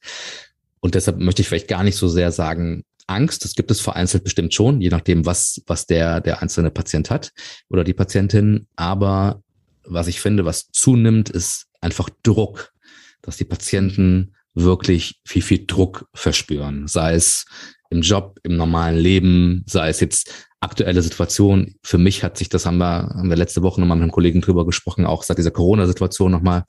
Und 0.79 0.95
deshalb 0.95 1.19
möchte 1.19 1.43
ich 1.43 1.47
vielleicht 1.47 1.67
gar 1.67 1.83
nicht 1.83 1.97
so 1.97 2.07
sehr 2.07 2.31
sagen, 2.31 2.83
Angst, 3.05 3.45
das 3.45 3.53
gibt 3.53 3.69
es 3.69 3.79
vereinzelt 3.79 4.23
bestimmt 4.23 4.55
schon, 4.55 4.81
je 4.81 4.89
nachdem, 4.89 5.27
was, 5.27 5.61
was 5.67 5.85
der, 5.85 6.19
der 6.19 6.41
einzelne 6.41 6.71
Patient 6.71 7.11
hat 7.11 7.31
oder 7.69 7.83
die 7.83 7.93
Patientin. 7.93 8.65
Aber 8.75 9.43
was 9.83 10.07
ich 10.07 10.19
finde, 10.19 10.43
was 10.43 10.71
zunimmt, 10.71 11.29
ist 11.29 11.67
einfach 11.79 12.09
Druck, 12.23 12.73
dass 13.21 13.37
die 13.37 13.45
Patienten 13.45 14.33
wirklich 14.55 15.21
viel, 15.25 15.43
viel 15.43 15.67
Druck 15.67 16.07
verspüren, 16.15 16.87
sei 16.87 17.13
es 17.13 17.45
im 17.91 18.01
Job, 18.01 18.39
im 18.43 18.55
normalen 18.55 18.97
Leben, 18.97 19.63
sei 19.67 19.89
es 19.89 19.99
jetzt 19.99 20.47
aktuelle 20.61 21.01
Situation. 21.01 21.75
Für 21.83 21.97
mich 21.97 22.23
hat 22.23 22.37
sich 22.37 22.49
das, 22.49 22.65
haben 22.65 22.77
wir, 22.77 23.09
haben 23.09 23.29
wir 23.29 23.37
letzte 23.37 23.61
Woche 23.61 23.79
nochmal 23.79 23.97
mit 23.97 24.03
einem 24.03 24.11
Kollegen 24.11 24.41
drüber 24.41 24.65
gesprochen, 24.65 25.05
auch 25.05 25.23
seit 25.23 25.37
dieser 25.37 25.51
Corona-Situation 25.51 26.31
nochmal 26.31 26.63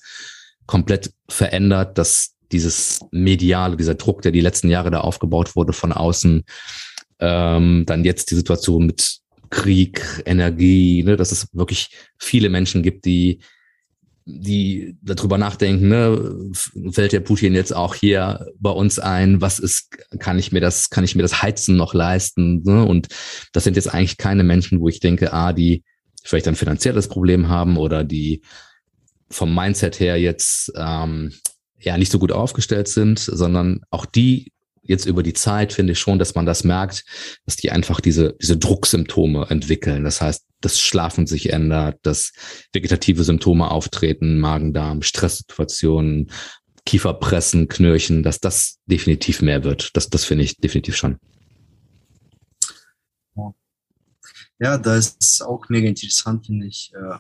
komplett 0.67 1.13
verändert, 1.29 1.97
dass 1.97 2.35
dieses 2.51 3.01
mediale, 3.13 3.77
dieser 3.77 3.95
Druck, 3.95 4.23
der 4.23 4.33
die 4.33 4.41
letzten 4.41 4.69
Jahre 4.69 4.91
da 4.91 5.01
aufgebaut 5.01 5.57
wurde 5.57 5.73
von 5.73 5.93
außen, 5.93 6.45
ähm, 7.21 7.85
dann 7.87 8.05
jetzt 8.05 8.31
die 8.31 8.35
Situation 8.35 8.87
mit 8.87 9.19
Krieg, 9.51 10.23
Energie, 10.27 11.03
ne, 11.05 11.17
dass 11.17 11.31
es 11.31 11.49
wirklich 11.53 11.91
viele 12.19 12.49
Menschen 12.49 12.83
gibt, 12.83 13.05
die 13.05 13.41
die 14.25 14.97
darüber 15.03 15.39
nachdenken, 15.39 15.89
ne, 15.89 16.51
fällt 16.93 17.13
der 17.13 17.21
Putin 17.21 17.55
jetzt 17.55 17.75
auch 17.75 17.95
hier 17.95 18.47
bei 18.59 18.71
uns 18.71 18.99
ein, 18.99 19.41
was 19.41 19.59
ist, 19.59 19.91
kann 20.19 20.39
ich 20.39 20.53
mir 20.53 20.61
das, 20.61 20.91
kann 20.91 21.05
ich 21.05 21.15
mir 21.15 21.23
das 21.23 21.43
Heizen 21.43 21.77
noch 21.77 21.95
leisten? 21.95 22.63
Ne? 22.63 22.85
Und 22.85 23.09
das 23.53 23.65
sind 23.65 23.77
jetzt 23.77 23.93
eigentlich 23.93 24.19
keine 24.19 24.45
Menschen, 24.45 24.81
wo 24.81 24.89
ich 24.89 25.01
denke, 25.01 25.33
ah, 25.33 25.53
die 25.53 25.83
vielleicht 26.23 26.47
ein 26.49 26.55
finanzielles 26.55 27.09
Problem 27.09 27.49
haben 27.49 27.77
oder 27.77 28.05
die 28.05 28.43
vom 29.29 29.55
Mindset 29.55 29.99
her 29.99 30.21
jetzt 30.21 30.73
ähm, 30.77 31.33
ja 31.81 31.99
nicht 31.99 32.13
so 32.13 32.19
gut 32.19 32.33
aufgestellt 32.33 32.89
sind, 32.89 33.19
sondern 33.19 33.81
auch 33.91 34.07
die 34.07 34.53
jetzt 34.83 35.07
über 35.07 35.23
die 35.23 35.33
Zeit 35.33 35.73
finde 35.73 35.93
ich 35.93 35.99
schon, 35.99 36.19
dass 36.19 36.35
man 36.35 36.47
das 36.47 36.65
merkt, 36.65 37.05
dass 37.47 37.57
die 37.57 37.71
einfach 37.71 38.01
diese, 38.01 38.35
diese 38.41 38.57
Drucksymptome 38.57 39.47
entwickeln. 39.49 40.05
Das 40.05 40.21
heißt, 40.21 40.45
das 40.61 40.81
Schlafen 40.81 41.27
sich 41.27 41.53
ändert, 41.53 41.99
dass 42.03 42.33
vegetative 42.73 43.25
Symptome 43.25 43.71
auftreten, 43.71 44.39
Magen-Darm, 44.39 45.03
Stresssituationen, 45.03 46.31
Kieferpressen, 46.85 47.69
Knirchen, 47.69 48.23
dass 48.23 48.41
das 48.41 48.79
definitiv 48.87 49.41
mehr 49.41 49.65
wird. 49.65 49.97
Das, 49.97 50.09
das 50.09 50.25
finde 50.25 50.45
ich 50.45 50.57
definitiv 50.57 50.97
schon. 50.97 51.19
Ja, 54.59 54.79
das 54.79 55.17
ist 55.21 55.43
auch 55.43 55.69
mega 55.69 55.89
interessant, 55.89 56.47
finde 56.47 56.67
ich. 56.69 56.93
Äh, 56.95 57.19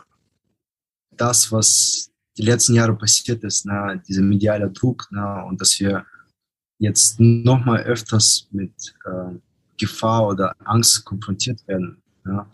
das, 1.10 1.50
was 1.50 2.12
die 2.36 2.42
letzten 2.42 2.74
Jahre 2.74 2.96
passiert 2.96 3.42
ist, 3.42 3.66
ne, 3.66 4.00
dieser 4.06 4.22
mediale 4.22 4.70
Druck 4.70 5.08
ne, 5.10 5.44
und 5.48 5.60
dass 5.60 5.78
wir 5.80 6.06
jetzt 6.83 7.20
noch 7.20 7.64
mal 7.64 7.80
öfters 7.85 8.49
mit 8.51 8.72
äh, 9.05 9.39
Gefahr 9.78 10.26
oder 10.26 10.55
Angst 10.64 11.05
konfrontiert 11.05 11.66
werden. 11.68 12.03
Ja. 12.26 12.51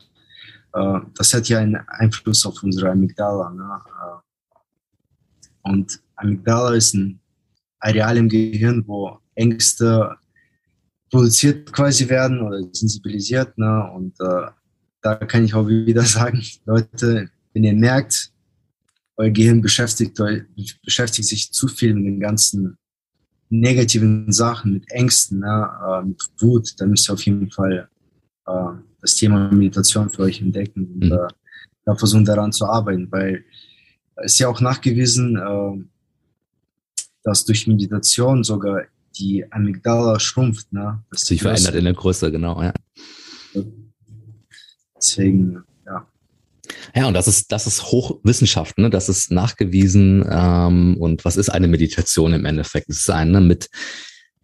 Äh, 0.75 1.01
das 1.15 1.33
hat 1.33 1.49
ja 1.49 1.61
einen 1.61 1.77
Einfluss 1.77 2.45
auf 2.45 2.63
unsere 2.63 2.91
Amygdala. 2.91 3.51
Ne? 3.51 3.81
Äh, 3.87 5.71
und 5.71 6.01
Amygdala 6.17 6.75
ist 6.75 6.95
ein 6.95 7.21
Areal 7.81 8.19
im 8.19 8.29
Gehirn, 8.29 8.85
wo 8.87 9.19
Ängste 9.35 10.17
produziert 11.11 11.73
quasi 11.73 12.07
werden 12.11 12.43
oder 12.43 12.61
sensibilisiert. 12.73 13.57
Ne? 13.57 13.91
Und 13.95 14.21
äh, 14.21 14.51
da 15.01 15.15
kann 15.15 15.45
ich 15.45 15.55
auch 15.55 15.67
wieder 15.67 16.03
sagen, 16.19 16.43
Leute, 16.67 17.31
wenn 17.55 17.65
ihr 17.65 17.75
merkt, 17.75 18.31
euer 19.17 19.31
Gehirn 19.31 19.63
beschäftigt, 19.63 20.21
beschäftigt 20.85 21.29
sich 21.29 21.51
zu 21.51 21.67
viel 21.67 21.95
mit 21.95 22.05
den 22.05 22.21
ganzen 22.21 22.77
negativen 23.51 24.33
Sachen, 24.33 24.75
mit 24.75 24.91
Ängsten, 24.91 25.41
ne, 25.41 25.71
äh, 25.87 26.07
mit 26.07 26.21
Wut, 26.39 26.75
dann 26.79 26.91
müsst 26.91 27.09
ihr 27.09 27.15
auf 27.15 27.23
jeden 27.25 27.51
Fall 27.51 27.89
äh, 28.47 28.53
das 29.01 29.15
Thema 29.15 29.51
Meditation 29.51 30.11
für 30.11 30.23
euch 30.23 30.41
entdecken 30.41 30.87
und 30.87 31.05
mhm. 31.05 31.13
äh, 31.13 31.29
da 31.85 31.95
versuchen 31.95 32.25
daran 32.25 32.53
zu 32.53 32.67
arbeiten, 32.67 33.11
weil 33.11 33.45
es 34.17 34.35
ist 34.35 34.39
ja 34.41 34.49
auch 34.49 34.61
nachgewiesen, 34.61 35.37
äh, 35.37 35.85
dass 37.23 37.45
durch 37.45 37.67
Meditation 37.67 38.45
sogar 38.45 38.83
die 39.17 39.45
Amygdala 39.51 40.21
schrumpft. 40.21 40.73
Ne? 40.73 41.03
Das 41.11 41.23
sich 41.23 41.43
verändert 41.43 41.75
in 41.75 41.85
der 41.85 41.95
Größe, 41.95 42.31
genau, 42.31 42.63
ja. 42.63 42.73
Deswegen, 44.97 45.63
ja. 46.95 47.07
Und 47.07 47.15
das 47.15 47.29
ist, 47.29 47.53
das 47.53 47.67
ist 47.67 47.85
Hochwissenschaft, 47.85 48.79
ne? 48.79 48.91
Das 48.91 49.09
ist 49.09 49.31
nachgewiesen. 49.31 50.25
Ähm, 50.31 50.97
und 50.99 51.25
was 51.25 51.37
ist 51.37 51.51
eine 51.51 51.69
Meditation 51.69 52.33
im 52.33 52.45
Endeffekt? 52.45 52.89
Es 52.89 53.01
ist 53.01 53.11
eine 53.11 53.41
mit 53.41 53.69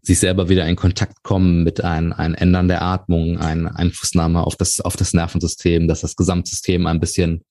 sich 0.03 0.18
selber 0.18 0.49
wieder 0.49 0.66
in 0.66 0.76
Kontakt 0.76 1.22
kommen 1.22 1.62
mit 1.62 1.82
ein, 1.82 2.12
ein 2.12 2.34
Ändern 2.34 2.68
der 2.68 2.82
Atmung, 2.82 3.38
ein 3.38 3.66
Einflussnahme 3.66 4.45
auf 4.45 4.57
das, 4.57 4.80
auf 4.80 4.97
das 4.97 5.14
Nervensystem, 5.14 5.88
dass 5.88 6.03
das 6.03 6.16
Gesamtsystem 6.16 6.86
ein 6.86 7.01
bisschen 7.01 7.42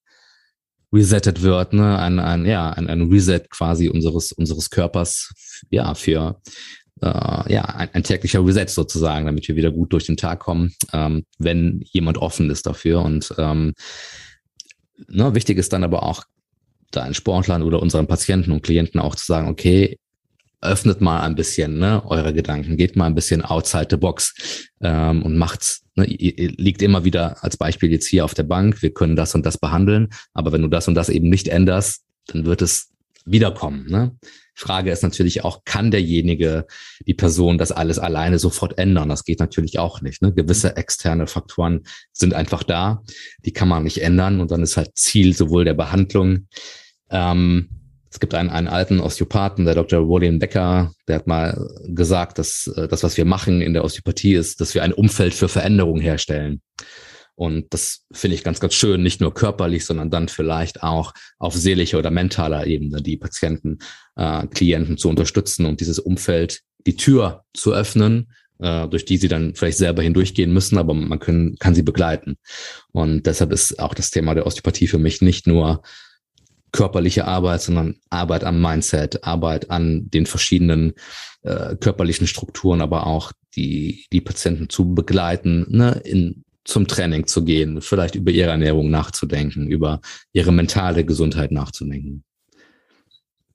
resettet 0.93 1.41
wird, 1.41 1.73
ne? 1.73 1.97
ein, 1.97 2.19
ein, 2.19 2.45
ja, 2.45 2.69
ein, 2.69 2.87
ein 2.87 3.11
Reset 3.11 3.41
quasi 3.49 3.89
unseres, 3.89 4.31
unseres 4.31 4.69
Körpers, 4.69 5.33
ja, 5.71 5.95
für 5.95 6.39
äh, 7.01 7.53
ja, 7.53 7.63
ein, 7.63 7.89
ein 7.93 8.03
täglicher 8.03 8.45
Reset 8.45 8.67
sozusagen, 8.67 9.25
damit 9.25 9.47
wir 9.47 9.55
wieder 9.55 9.71
gut 9.71 9.91
durch 9.91 10.05
den 10.05 10.17
Tag 10.17 10.39
kommen, 10.39 10.75
ähm, 10.93 11.25
wenn 11.39 11.81
jemand 11.91 12.19
offen 12.19 12.51
ist 12.51 12.67
dafür. 12.67 13.01
Und 13.01 13.33
ähm, 13.39 13.73
ne, 15.07 15.35
wichtig 15.35 15.57
ist 15.57 15.73
dann 15.73 15.83
aber 15.83 16.03
auch, 16.03 16.23
deinen 16.91 17.13
Sportlern 17.15 17.63
oder 17.63 17.81
unseren 17.81 18.07
Patienten 18.07 18.51
und 18.51 18.61
Klienten 18.61 18.99
auch 18.99 19.15
zu 19.15 19.25
sagen, 19.25 19.47
okay, 19.47 19.97
öffnet 20.61 21.01
mal 21.01 21.21
ein 21.21 21.35
bisschen 21.35 21.77
ne, 21.77 22.03
eure 22.05 22.33
Gedanken, 22.33 22.77
geht 22.77 22.95
mal 22.95 23.07
ein 23.07 23.15
bisschen 23.15 23.41
outside 23.41 23.87
the 23.89 23.97
box 23.97 24.69
ähm, 24.81 25.23
und 25.23 25.37
macht's. 25.37 25.81
Ne, 25.95 26.05
liegt 26.05 26.81
immer 26.81 27.03
wieder 27.03 27.43
als 27.43 27.57
Beispiel 27.57 27.91
jetzt 27.91 28.07
hier 28.07 28.25
auf 28.25 28.33
der 28.33 28.43
Bank, 28.43 28.81
wir 28.81 28.93
können 28.93 29.15
das 29.15 29.35
und 29.35 29.45
das 29.45 29.57
behandeln, 29.57 30.09
aber 30.33 30.51
wenn 30.51 30.61
du 30.61 30.67
das 30.67 30.87
und 30.87 30.95
das 30.95 31.09
eben 31.09 31.29
nicht 31.29 31.47
änderst, 31.47 32.03
dann 32.27 32.45
wird 32.45 32.61
es 32.61 32.92
wiederkommen. 33.25 33.87
Ne? 33.89 34.15
Frage 34.55 34.91
ist 34.91 35.03
natürlich 35.03 35.43
auch, 35.43 35.63
kann 35.65 35.91
derjenige, 35.91 36.65
die 37.05 37.13
Person 37.13 37.57
das 37.57 37.71
alles 37.71 37.99
alleine 37.99 38.39
sofort 38.39 38.77
ändern? 38.77 39.09
Das 39.09 39.25
geht 39.25 39.39
natürlich 39.39 39.79
auch 39.79 40.01
nicht. 40.01 40.21
Ne? 40.21 40.33
Gewisse 40.33 40.75
externe 40.77 41.27
Faktoren 41.27 41.81
sind 42.11 42.33
einfach 42.33 42.63
da, 42.63 43.03
die 43.45 43.53
kann 43.53 43.67
man 43.67 43.83
nicht 43.83 44.01
ändern 44.01 44.41
und 44.41 44.51
dann 44.51 44.61
ist 44.61 44.77
halt 44.77 44.91
Ziel 44.95 45.35
sowohl 45.35 45.65
der 45.65 45.73
Behandlung, 45.73 46.47
ähm, 47.09 47.69
es 48.13 48.19
gibt 48.19 48.35
einen, 48.35 48.51
einen 48.51 48.67
alten 48.67 48.99
Osteopathen, 48.99 49.65
der 49.65 49.73
Dr. 49.73 50.07
William 50.07 50.37
Becker, 50.37 50.91
der 51.07 51.15
hat 51.15 51.25
mal 51.25 51.67
gesagt, 51.87 52.37
dass 52.37 52.67
äh, 52.75 52.87
das, 52.87 53.01
was 53.01 53.17
wir 53.17 53.25
machen 53.25 53.59
in 53.59 53.73
der 53.73 53.83
Osteopathie, 53.83 54.35
ist, 54.35 54.61
dass 54.61 54.75
wir 54.75 54.83
ein 54.83 54.93
Umfeld 54.93 55.33
für 55.33 55.49
Veränderung 55.49 55.99
herstellen. 55.99 56.61
Und 57.35 57.73
das 57.73 58.05
finde 58.11 58.35
ich 58.35 58.43
ganz, 58.43 58.59
ganz 58.59 58.73
schön, 58.75 59.01
nicht 59.01 59.21
nur 59.21 59.33
körperlich, 59.33 59.85
sondern 59.85 60.11
dann 60.11 60.27
vielleicht 60.27 60.83
auch 60.83 61.13
auf 61.39 61.55
seelischer 61.55 61.99
oder 61.99 62.11
mentaler 62.11 62.67
Ebene 62.67 63.01
die 63.01 63.17
Patienten, 63.17 63.79
äh, 64.15 64.45
Klienten 64.47 64.97
zu 64.97 65.09
unterstützen 65.09 65.65
und 65.65 65.79
dieses 65.79 65.99
Umfeld, 65.99 66.61
die 66.85 66.95
Tür 66.95 67.43
zu 67.53 67.73
öffnen, 67.73 68.31
äh, 68.59 68.87
durch 68.87 69.05
die 69.05 69.17
sie 69.17 69.27
dann 69.27 69.55
vielleicht 69.55 69.77
selber 69.77 70.03
hindurchgehen 70.03 70.53
müssen, 70.53 70.77
aber 70.77 70.93
man 70.93 71.19
können, 71.19 71.55
kann 71.57 71.75
sie 71.75 71.81
begleiten. 71.81 72.37
Und 72.91 73.25
deshalb 73.25 73.51
ist 73.51 73.79
auch 73.79 73.93
das 73.93 74.11
Thema 74.11 74.35
der 74.35 74.45
Osteopathie 74.45 74.87
für 74.87 74.99
mich 74.99 75.21
nicht 75.21 75.47
nur 75.47 75.81
körperliche 76.71 77.25
Arbeit, 77.25 77.61
sondern 77.61 77.95
Arbeit 78.09 78.43
am 78.43 78.61
Mindset, 78.61 79.23
Arbeit 79.23 79.69
an 79.69 80.09
den 80.09 80.25
verschiedenen 80.25 80.93
äh, 81.43 81.75
körperlichen 81.75 82.27
Strukturen, 82.27 82.81
aber 82.81 83.07
auch 83.07 83.31
die, 83.55 84.05
die 84.11 84.21
Patienten 84.21 84.69
zu 84.69 84.93
begleiten, 84.93 85.65
ne, 85.69 86.01
in, 86.03 86.43
zum 86.65 86.87
Training 86.87 87.27
zu 87.27 87.43
gehen, 87.43 87.81
vielleicht 87.81 88.15
über 88.15 88.31
ihre 88.31 88.51
Ernährung 88.51 88.89
nachzudenken, 88.89 89.67
über 89.67 90.01
ihre 90.31 90.51
mentale 90.51 91.05
Gesundheit 91.05 91.51
nachzudenken. 91.51 92.23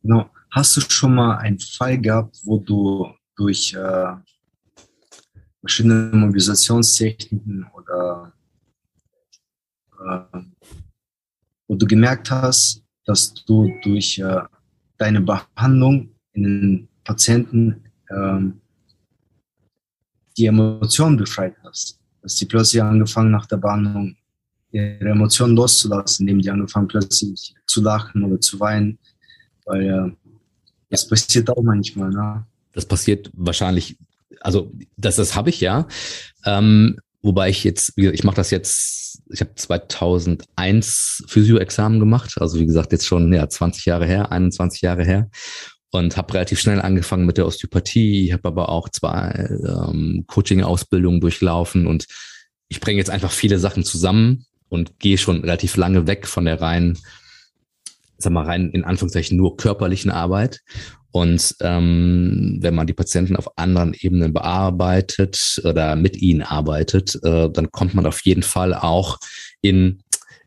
Genau. 0.03 0.31
Hast 0.51 0.77
du 0.77 0.81
schon 0.81 1.15
mal 1.15 1.37
einen 1.39 1.59
Fall 1.59 1.99
gehabt, 1.99 2.39
wo 2.45 2.59
du 2.59 3.13
durch 3.37 3.75
äh, 3.75 4.15
verschiedene 5.61 6.11
Mobilisationstechniken 6.13 7.67
oder 7.75 8.33
äh, 10.01 10.41
wo 11.67 11.75
du 11.75 11.87
gemerkt 11.87 12.31
hast, 12.31 12.83
dass 13.05 13.35
du 13.35 13.71
durch 13.83 14.19
äh, 14.19 14.41
deine 14.97 15.21
Behandlung 15.21 16.15
in 16.33 16.43
den 16.43 16.89
Patienten 17.05 17.85
ähm, 18.11 18.61
die 20.37 20.47
Emotionen 20.47 21.17
befreit 21.17 21.57
hast. 21.65 21.99
Dass 22.29 22.37
die 22.37 22.45
plötzlich 22.45 22.83
angefangen 22.83 23.31
nach 23.31 23.47
der 23.47 23.57
Behandlung 23.57 24.15
ihre 24.71 25.09
Emotionen 25.09 25.57
loszulassen, 25.57 26.29
indem 26.29 26.43
die 26.43 26.51
angefangen 26.51 26.87
plötzlich 26.87 27.55
zu 27.67 27.81
lachen 27.81 28.23
oder 28.23 28.39
zu 28.39 28.61
weinen. 28.61 28.99
Weil 29.65 29.83
äh, 29.83 30.33
das 30.91 31.09
passiert 31.09 31.49
auch 31.49 31.63
manchmal. 31.63 32.11
Ne? 32.11 32.45
Das 32.75 32.85
passiert 32.85 33.31
wahrscheinlich, 33.33 33.97
also 34.43 34.71
das, 34.99 35.17
das 35.17 35.35
habe 35.35 35.49
ich 35.49 35.63
ja. 35.63 35.89
Ähm, 36.45 36.99
wobei 37.23 37.49
ich 37.49 37.65
jetzt, 37.65 37.97
ich 37.97 38.25
mache 38.25 38.37
das 38.37 38.51
jetzt 38.51 39.23
ich 39.31 39.41
habe 39.41 39.55
2001 39.55 41.25
Physio-Examen 41.27 41.99
gemacht, 41.99 42.35
also 42.41 42.59
wie 42.59 42.67
gesagt 42.67 42.93
jetzt 42.93 43.07
schon 43.07 43.33
ja 43.33 43.49
20 43.49 43.87
Jahre 43.87 44.07
her, 44.07 44.31
21 44.33 44.83
Jahre 44.83 45.05
her 45.05 45.31
und 45.91 46.17
habe 46.17 46.35
relativ 46.35 46.61
schnell 46.61 46.81
angefangen 46.81 47.27
mit 47.27 47.39
der 47.39 47.47
Osteopathie, 47.47 48.33
habe 48.33 48.49
aber 48.49 48.69
auch 48.69 48.89
zwei 48.89 49.49
ähm, 49.67 50.25
Coaching-Ausbildungen 50.27 51.21
durchlaufen 51.21 51.87
und 51.87 52.07
ich 52.69 52.81
bringe 52.81 52.99
jetzt 52.99 53.11
einfach 53.11 53.33
viele 53.33 53.59
Sachen 53.59 53.85
zusammen 53.85 54.45
und 54.69 54.99
gehe 54.99 55.17
schon 55.17 55.41
relativ 55.41 55.77
lange 55.77 56.07
weg 56.07 56.27
von 56.27 56.45
der 56.45 56.61
rein, 56.61 56.99
sag 58.19 58.33
mal 58.33 58.45
rein 58.45 58.71
in 58.71 58.85
Anführungszeichen 58.85 59.37
nur 59.37 59.57
körperlichen 59.57 60.11
Arbeit 60.11 60.61
und 61.11 61.55
ähm, 61.61 62.59
wenn 62.61 62.75
man 62.75 62.87
die 62.87 62.93
Patienten 62.93 63.37
auf 63.37 63.57
anderen 63.57 63.95
Ebenen 63.99 64.33
bearbeitet 64.33 65.61
oder 65.65 65.97
mit 65.97 66.17
ihnen 66.19 66.43
arbeitet, 66.43 67.19
äh, 67.23 67.51
dann 67.51 67.73
kommt 67.73 67.95
man 67.95 68.07
auf 68.07 68.21
jeden 68.21 68.43
Fall 68.43 68.75
auch 68.75 69.19
in, 69.63 70.03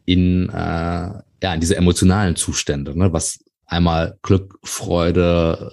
in, 0.05 0.49
äh, 0.49 0.53
ja, 0.53 1.53
in 1.53 1.59
diese 1.59 1.75
emotionalen 1.75 2.35
Zustände, 2.35 2.97
ne? 2.97 3.11
was 3.11 3.39
einmal 3.71 4.17
Glück, 4.21 4.59
Freude 4.63 5.71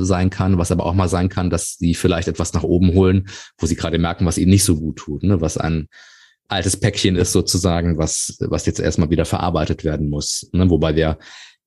äh, 0.00 0.04
sein 0.04 0.28
kann, 0.28 0.58
was 0.58 0.72
aber 0.72 0.84
auch 0.84 0.94
mal 0.94 1.08
sein 1.08 1.28
kann, 1.28 1.50
dass 1.50 1.76
sie 1.78 1.94
vielleicht 1.94 2.28
etwas 2.28 2.52
nach 2.52 2.64
oben 2.64 2.92
holen, 2.94 3.28
wo 3.58 3.66
sie 3.66 3.76
gerade 3.76 3.98
merken, 3.98 4.26
was 4.26 4.38
ihnen 4.38 4.50
nicht 4.50 4.64
so 4.64 4.76
gut 4.76 4.96
tut, 4.96 5.22
ne? 5.22 5.40
was 5.40 5.56
ein 5.56 5.88
altes 6.48 6.78
Päckchen 6.78 7.14
ist 7.14 7.32
sozusagen, 7.32 7.96
was, 7.96 8.36
was 8.40 8.66
jetzt 8.66 8.80
erstmal 8.80 9.10
wieder 9.10 9.24
verarbeitet 9.24 9.84
werden 9.84 10.10
muss. 10.10 10.48
Ne? 10.52 10.68
Wobei 10.68 10.96
wir 10.96 11.18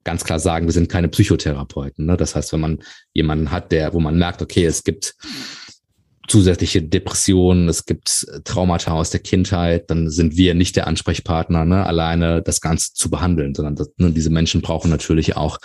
ganz 0.03 0.25
klar 0.25 0.39
sagen, 0.39 0.65
wir 0.65 0.73
sind 0.73 0.89
keine 0.89 1.07
Psychotherapeuten. 1.07 2.05
Ne? 2.05 2.17
Das 2.17 2.35
heißt, 2.35 2.51
wenn 2.51 2.59
man 2.59 2.79
jemanden 3.13 3.51
hat, 3.51 3.71
der, 3.71 3.93
wo 3.93 3.99
man 3.99 4.17
merkt, 4.17 4.41
okay, 4.41 4.65
es 4.65 4.83
gibt 4.83 5.15
zusätzliche 6.31 6.81
Depressionen, 6.81 7.67
es 7.67 7.85
gibt 7.85 8.25
Traumata 8.45 8.93
aus 8.93 9.09
der 9.09 9.19
Kindheit, 9.19 9.89
dann 9.89 10.09
sind 10.09 10.37
wir 10.37 10.53
nicht 10.53 10.77
der 10.77 10.87
Ansprechpartner, 10.87 11.65
ne, 11.65 11.85
alleine 11.85 12.41
das 12.41 12.61
Ganze 12.61 12.93
zu 12.93 13.09
behandeln, 13.09 13.53
sondern 13.53 13.75
das, 13.75 13.89
ne, 13.97 14.11
diese 14.11 14.29
Menschen 14.29 14.61
brauchen 14.61 14.89
natürlich 14.89 15.35
auch 15.35 15.57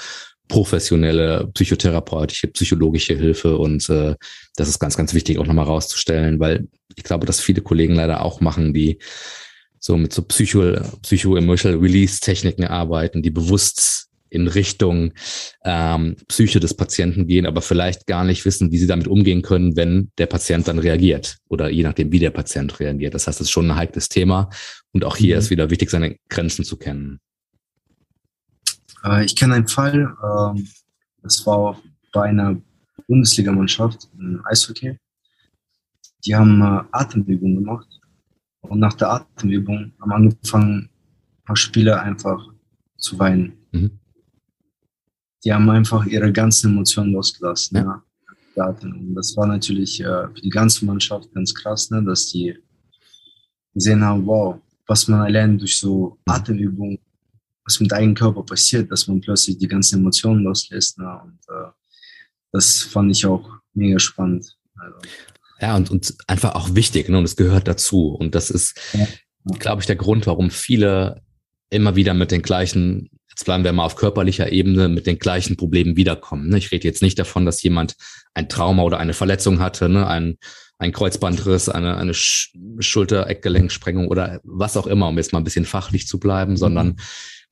professionelle 0.48 1.48
psychotherapeutische, 1.54 2.48
psychologische 2.48 3.14
Hilfe 3.14 3.56
und 3.58 3.88
äh, 3.88 4.16
das 4.56 4.68
ist 4.68 4.80
ganz, 4.80 4.96
ganz 4.96 5.14
wichtig 5.14 5.38
auch 5.38 5.46
nochmal 5.46 5.66
rauszustellen, 5.66 6.40
weil 6.40 6.66
ich 6.96 7.04
glaube, 7.04 7.26
dass 7.26 7.40
viele 7.40 7.62
Kollegen 7.62 7.94
leider 7.94 8.24
auch 8.24 8.40
machen, 8.40 8.74
die 8.74 8.98
so 9.78 9.96
mit 9.96 10.12
so 10.12 10.22
Psycho, 10.22 10.80
Psycho-Emotional 11.02 11.78
Release-Techniken 11.78 12.64
arbeiten, 12.64 13.22
die 13.22 13.30
bewusst 13.30 14.05
in 14.30 14.48
Richtung 14.48 15.12
ähm, 15.64 16.16
Psyche 16.28 16.60
des 16.60 16.74
Patienten 16.74 17.26
gehen, 17.26 17.46
aber 17.46 17.62
vielleicht 17.62 18.06
gar 18.06 18.24
nicht 18.24 18.44
wissen, 18.44 18.70
wie 18.72 18.78
sie 18.78 18.86
damit 18.86 19.08
umgehen 19.08 19.42
können, 19.42 19.76
wenn 19.76 20.10
der 20.18 20.26
Patient 20.26 20.66
dann 20.68 20.78
reagiert 20.78 21.38
oder 21.48 21.70
je 21.70 21.82
nachdem, 21.82 22.12
wie 22.12 22.18
der 22.18 22.30
Patient 22.30 22.78
reagiert. 22.80 23.14
Das 23.14 23.26
heißt, 23.26 23.40
es 23.40 23.46
ist 23.46 23.50
schon 23.50 23.70
ein 23.70 23.76
heikles 23.76 24.08
Thema 24.08 24.50
und 24.92 25.04
auch 25.04 25.16
hier 25.16 25.36
mhm. 25.36 25.40
ist 25.40 25.50
wieder 25.50 25.70
wichtig, 25.70 25.90
seine 25.90 26.16
Grenzen 26.28 26.64
zu 26.64 26.76
kennen. 26.76 27.20
Äh, 29.04 29.24
ich 29.24 29.36
kenne 29.36 29.54
einen 29.54 29.68
Fall, 29.68 30.14
äh, 30.22 30.62
das 31.22 31.46
war 31.46 31.80
bei 32.12 32.24
einer 32.24 32.60
Bundesligamannschaft 33.06 34.08
im 34.18 34.42
Eishockey. 34.46 34.98
Die 36.24 36.34
haben 36.34 36.60
äh, 36.60 36.82
Atemübungen 36.90 37.56
gemacht 37.56 37.88
und 38.62 38.80
nach 38.80 38.94
der 38.94 39.12
Atemübung 39.12 39.92
haben 40.00 40.12
angefangen, 40.12 40.90
ein 41.38 41.44
paar 41.44 41.56
Spieler 41.56 42.02
einfach 42.02 42.44
zu 42.96 43.18
weinen. 43.18 43.52
Mhm 43.70 44.00
die 45.46 45.52
haben 45.52 45.70
einfach 45.70 46.04
ihre 46.06 46.32
ganzen 46.32 46.72
Emotionen 46.72 47.12
losgelassen. 47.12 47.76
Ja. 47.76 48.02
ja. 48.56 48.66
Und 48.66 49.14
das 49.14 49.36
war 49.36 49.46
natürlich 49.46 50.00
äh, 50.00 50.26
für 50.34 50.40
die 50.42 50.50
ganze 50.50 50.84
Mannschaft 50.84 51.32
ganz 51.32 51.54
krass, 51.54 51.88
ne, 51.90 52.02
dass 52.02 52.32
die 52.32 52.58
gesehen 53.72 54.02
haben, 54.02 54.26
wow, 54.26 54.58
was 54.88 55.06
man 55.06 55.20
allein 55.20 55.56
durch 55.56 55.78
so 55.78 56.18
Atemübungen, 56.24 56.98
was 57.64 57.78
mit 57.78 57.92
deinem 57.92 58.14
Körper 58.14 58.42
passiert, 58.42 58.90
dass 58.90 59.06
man 59.06 59.20
plötzlich 59.20 59.56
die 59.58 59.68
ganzen 59.68 60.00
Emotionen 60.00 60.42
loslässt. 60.42 60.98
Ne? 60.98 61.20
Und 61.22 61.38
äh, 61.48 61.70
das 62.50 62.82
fand 62.82 63.12
ich 63.12 63.24
auch 63.24 63.48
mega 63.72 64.00
spannend. 64.00 64.52
Also. 64.74 64.98
Ja, 65.60 65.76
und, 65.76 65.92
und 65.92 66.12
einfach 66.26 66.56
auch 66.56 66.74
wichtig, 66.74 67.08
ne? 67.08 67.18
und 67.18 67.24
es 67.24 67.36
gehört 67.36 67.68
dazu. 67.68 68.08
Und 68.08 68.34
das 68.34 68.50
ist, 68.50 68.80
ja. 68.94 69.06
glaube 69.60 69.82
ich, 69.82 69.86
der 69.86 69.96
Grund, 69.96 70.26
warum 70.26 70.50
viele 70.50 71.22
immer 71.70 71.94
wieder 71.94 72.14
mit 72.14 72.32
den 72.32 72.42
gleichen 72.42 73.10
jetzt 73.36 73.44
bleiben 73.44 73.64
wir 73.64 73.72
mal 73.74 73.84
auf 73.84 73.96
körperlicher 73.96 74.50
Ebene, 74.50 74.88
mit 74.88 75.06
den 75.06 75.18
gleichen 75.18 75.56
Problemen 75.56 75.94
wiederkommen. 75.98 76.48
Ne? 76.48 76.56
Ich 76.56 76.72
rede 76.72 76.88
jetzt 76.88 77.02
nicht 77.02 77.18
davon, 77.18 77.44
dass 77.44 77.62
jemand 77.62 77.94
ein 78.32 78.48
Trauma 78.48 78.82
oder 78.82 78.98
eine 78.98 79.12
Verletzung 79.12 79.58
hatte, 79.60 79.90
ne? 79.90 80.06
ein, 80.06 80.38
ein 80.78 80.90
Kreuzbandriss, 80.92 81.68
eine, 81.68 81.98
eine 81.98 82.14
Schulter-Eckgelenksprengung 82.14 84.08
oder 84.08 84.40
was 84.42 84.78
auch 84.78 84.86
immer, 84.86 85.08
um 85.08 85.18
jetzt 85.18 85.34
mal 85.34 85.40
ein 85.40 85.44
bisschen 85.44 85.66
fachlich 85.66 86.06
zu 86.06 86.18
bleiben, 86.18 86.56
sondern 86.56 86.88
mhm. 86.88 86.96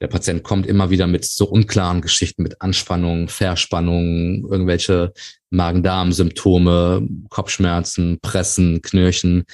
Der 0.00 0.08
Patient 0.08 0.42
kommt 0.42 0.66
immer 0.66 0.90
wieder 0.90 1.06
mit 1.06 1.24
so 1.24 1.46
unklaren 1.46 2.02
Geschichten, 2.02 2.42
mit 2.42 2.60
Anspannungen, 2.60 3.28
Verspannungen, 3.28 4.44
irgendwelche 4.44 5.12
Magen-Darm-Symptome, 5.50 7.08
Kopfschmerzen, 7.30 8.18
Pressen, 8.20 8.82
Knirchen, 8.82 9.44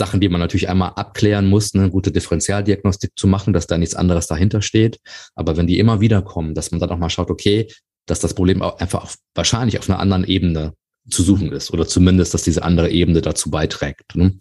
Sachen, 0.00 0.20
die 0.20 0.30
man 0.30 0.40
natürlich 0.40 0.70
einmal 0.70 0.92
abklären 0.96 1.46
muss, 1.46 1.74
eine 1.74 1.90
gute 1.90 2.10
Differentialdiagnostik 2.10 3.12
zu 3.16 3.26
machen, 3.26 3.52
dass 3.52 3.66
da 3.66 3.76
nichts 3.76 3.94
anderes 3.94 4.26
dahinter 4.26 4.62
steht. 4.62 4.98
Aber 5.34 5.58
wenn 5.58 5.66
die 5.66 5.78
immer 5.78 6.00
wieder 6.00 6.22
kommen, 6.22 6.54
dass 6.54 6.70
man 6.70 6.80
dann 6.80 6.90
auch 6.90 6.96
mal 6.96 7.10
schaut, 7.10 7.30
okay, 7.30 7.68
dass 8.06 8.18
das 8.18 8.32
Problem 8.32 8.62
auch 8.62 8.78
einfach 8.78 9.02
auf, 9.02 9.16
wahrscheinlich 9.34 9.78
auf 9.78 9.90
einer 9.90 9.98
anderen 9.98 10.24
Ebene 10.24 10.72
zu 11.10 11.22
suchen 11.22 11.52
ist 11.52 11.70
oder 11.70 11.86
zumindest, 11.86 12.32
dass 12.32 12.42
diese 12.42 12.62
andere 12.62 12.90
Ebene 12.90 13.20
dazu 13.20 13.50
beiträgt. 13.50 14.16
Ne? 14.16 14.36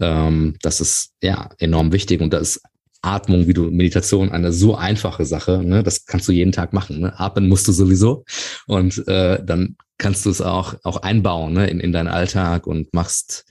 Ähm, 0.00 0.56
das 0.62 0.80
ist 0.80 1.10
ja 1.22 1.50
enorm 1.58 1.92
wichtig 1.92 2.22
und 2.22 2.32
da 2.32 2.38
ist 2.38 2.62
Atmung, 3.02 3.46
wie 3.46 3.52
du 3.52 3.70
Meditation, 3.70 4.32
eine 4.32 4.52
so 4.52 4.74
einfache 4.74 5.26
Sache. 5.26 5.62
Ne? 5.62 5.82
Das 5.82 6.06
kannst 6.06 6.26
du 6.28 6.32
jeden 6.32 6.52
Tag 6.52 6.72
machen. 6.72 7.00
Ne? 7.00 7.20
Atmen 7.20 7.48
musst 7.48 7.68
du 7.68 7.72
sowieso 7.72 8.24
und 8.66 9.06
äh, 9.06 9.44
dann 9.44 9.76
kannst 9.98 10.24
du 10.24 10.30
es 10.30 10.40
auch 10.40 10.74
auch 10.82 10.96
einbauen 11.02 11.52
ne? 11.52 11.68
in, 11.68 11.80
in 11.80 11.92
deinen 11.92 12.08
Alltag 12.08 12.66
und 12.66 12.94
machst 12.94 13.44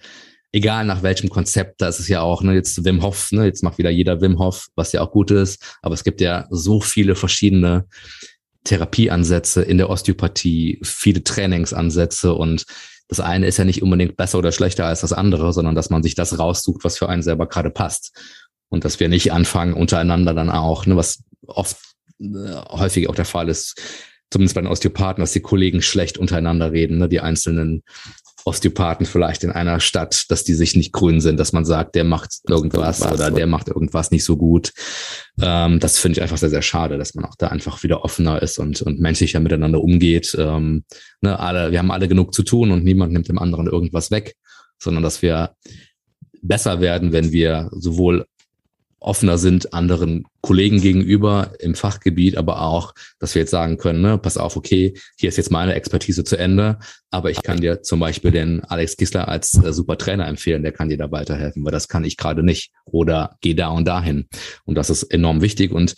egal 0.53 0.85
nach 0.85 1.03
welchem 1.03 1.29
Konzept, 1.29 1.81
da 1.81 1.89
ist 1.89 1.99
es 1.99 2.07
ja 2.07 2.21
auch, 2.21 2.41
ne, 2.43 2.53
jetzt 2.53 2.85
Wim 2.85 3.01
Hof, 3.01 3.31
ne, 3.31 3.45
jetzt 3.45 3.63
macht 3.63 3.77
wieder 3.77 3.89
jeder 3.89 4.21
Wim 4.21 4.39
Hof, 4.39 4.67
was 4.75 4.93
ja 4.93 5.01
auch 5.01 5.11
gut 5.11 5.31
ist, 5.31 5.77
aber 5.81 5.95
es 5.95 6.03
gibt 6.03 6.21
ja 6.21 6.47
so 6.49 6.79
viele 6.79 7.15
verschiedene 7.15 7.87
Therapieansätze 8.63 9.61
in 9.63 9.77
der 9.77 9.89
Osteopathie, 9.89 10.79
viele 10.83 11.23
Trainingsansätze 11.23 12.33
und 12.33 12.65
das 13.09 13.19
eine 13.19 13.47
ist 13.47 13.57
ja 13.57 13.65
nicht 13.65 13.83
unbedingt 13.83 14.15
besser 14.15 14.37
oder 14.37 14.51
schlechter 14.51 14.85
als 14.85 15.01
das 15.01 15.11
andere, 15.11 15.51
sondern 15.53 15.75
dass 15.75 15.89
man 15.89 16.03
sich 16.03 16.15
das 16.15 16.39
raussucht, 16.39 16.83
was 16.83 16.97
für 16.97 17.09
einen 17.09 17.21
selber 17.21 17.47
gerade 17.47 17.69
passt. 17.69 18.17
Und 18.69 18.85
dass 18.85 18.99
wir 18.99 19.07
nicht 19.07 19.31
anfangen 19.31 19.73
untereinander 19.73 20.33
dann 20.33 20.49
auch, 20.49 20.85
ne, 20.85 20.95
was 20.95 21.23
oft 21.45 21.77
äh, 22.19 22.25
häufig 22.69 23.07
auch 23.09 23.13
der 23.13 23.25
Fall 23.25 23.49
ist, 23.49 23.79
zumindest 24.31 24.55
bei 24.55 24.61
den 24.61 24.71
Osteopathen, 24.71 25.21
dass 25.21 25.33
die 25.33 25.41
Kollegen 25.41 25.83
schlecht 25.83 26.17
untereinander 26.17 26.71
reden, 26.71 26.97
ne, 26.97 27.07
die 27.07 27.19
einzelnen 27.19 27.83
Osteopathen 28.45 29.05
vielleicht 29.05 29.43
in 29.43 29.51
einer 29.51 29.79
Stadt, 29.79 30.25
dass 30.29 30.43
die 30.43 30.53
sich 30.53 30.75
nicht 30.75 30.91
grün 30.91 31.21
sind, 31.21 31.39
dass 31.39 31.53
man 31.53 31.65
sagt, 31.65 31.95
der 31.95 32.03
macht 32.03 32.39
irgendwas 32.47 33.01
oder 33.01 33.31
der 33.31 33.47
macht 33.47 33.69
irgendwas 33.69 34.11
nicht 34.11 34.23
so 34.23 34.37
gut. 34.37 34.71
Ähm, 35.41 35.79
das 35.79 35.97
finde 35.97 36.17
ich 36.17 36.21
einfach 36.21 36.37
sehr, 36.37 36.49
sehr 36.49 36.61
schade, 36.61 36.97
dass 36.97 37.15
man 37.15 37.25
auch 37.25 37.35
da 37.37 37.47
einfach 37.47 37.83
wieder 37.83 38.03
offener 38.03 38.41
ist 38.41 38.59
und, 38.59 38.81
und 38.81 38.99
menschlicher 38.99 39.39
miteinander 39.39 39.81
umgeht. 39.81 40.35
Ähm, 40.37 40.83
ne, 41.21 41.39
alle, 41.39 41.71
wir 41.71 41.79
haben 41.79 41.91
alle 41.91 42.07
genug 42.07 42.33
zu 42.33 42.43
tun 42.43 42.71
und 42.71 42.83
niemand 42.83 43.13
nimmt 43.13 43.29
dem 43.29 43.39
anderen 43.39 43.67
irgendwas 43.67 44.11
weg, 44.11 44.35
sondern 44.77 45.03
dass 45.03 45.21
wir 45.21 45.55
besser 46.41 46.81
werden, 46.81 47.13
wenn 47.13 47.31
wir 47.31 47.69
sowohl 47.71 48.25
offener 49.03 49.37
sind 49.37 49.73
anderen 49.73 50.25
Kollegen 50.41 50.81
gegenüber 50.81 51.53
im 51.59 51.75
Fachgebiet, 51.75 52.37
aber 52.37 52.61
auch, 52.61 52.93
dass 53.19 53.35
wir 53.35 53.41
jetzt 53.41 53.51
sagen 53.51 53.77
können, 53.77 54.01
ne, 54.01 54.17
pass 54.17 54.37
auf, 54.37 54.55
okay, 54.55 54.93
hier 55.17 55.29
ist 55.29 55.37
jetzt 55.37 55.51
meine 55.51 55.73
Expertise 55.73 56.23
zu 56.23 56.37
Ende, 56.37 56.79
aber 57.11 57.31
ich 57.31 57.43
kann 57.43 57.61
dir 57.61 57.81
zum 57.81 57.99
Beispiel 57.99 58.31
den 58.31 58.63
Alex 58.63 58.97
Kissler 58.97 59.27
als 59.27 59.61
äh, 59.63 59.73
super 59.73 59.97
Trainer 59.97 60.27
empfehlen, 60.27 60.63
der 60.63 60.71
kann 60.71 60.89
dir 60.89 60.97
da 60.97 61.11
weiterhelfen, 61.11 61.63
weil 61.63 61.71
das 61.71 61.87
kann 61.87 62.03
ich 62.03 62.17
gerade 62.17 62.43
nicht. 62.43 62.71
Oder 62.85 63.37
geh 63.41 63.53
da 63.53 63.69
und 63.69 63.85
dahin. 63.85 64.27
Und 64.65 64.75
das 64.75 64.89
ist 64.89 65.03
enorm 65.03 65.41
wichtig. 65.41 65.71
Und 65.71 65.95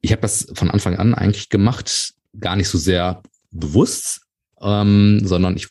ich 0.00 0.12
habe 0.12 0.22
das 0.22 0.46
von 0.54 0.70
Anfang 0.70 0.96
an 0.96 1.14
eigentlich 1.14 1.48
gemacht, 1.48 2.14
gar 2.38 2.56
nicht 2.56 2.68
so 2.68 2.78
sehr 2.78 3.22
bewusst, 3.50 4.20
ähm, 4.60 5.20
sondern 5.24 5.56
ich 5.56 5.68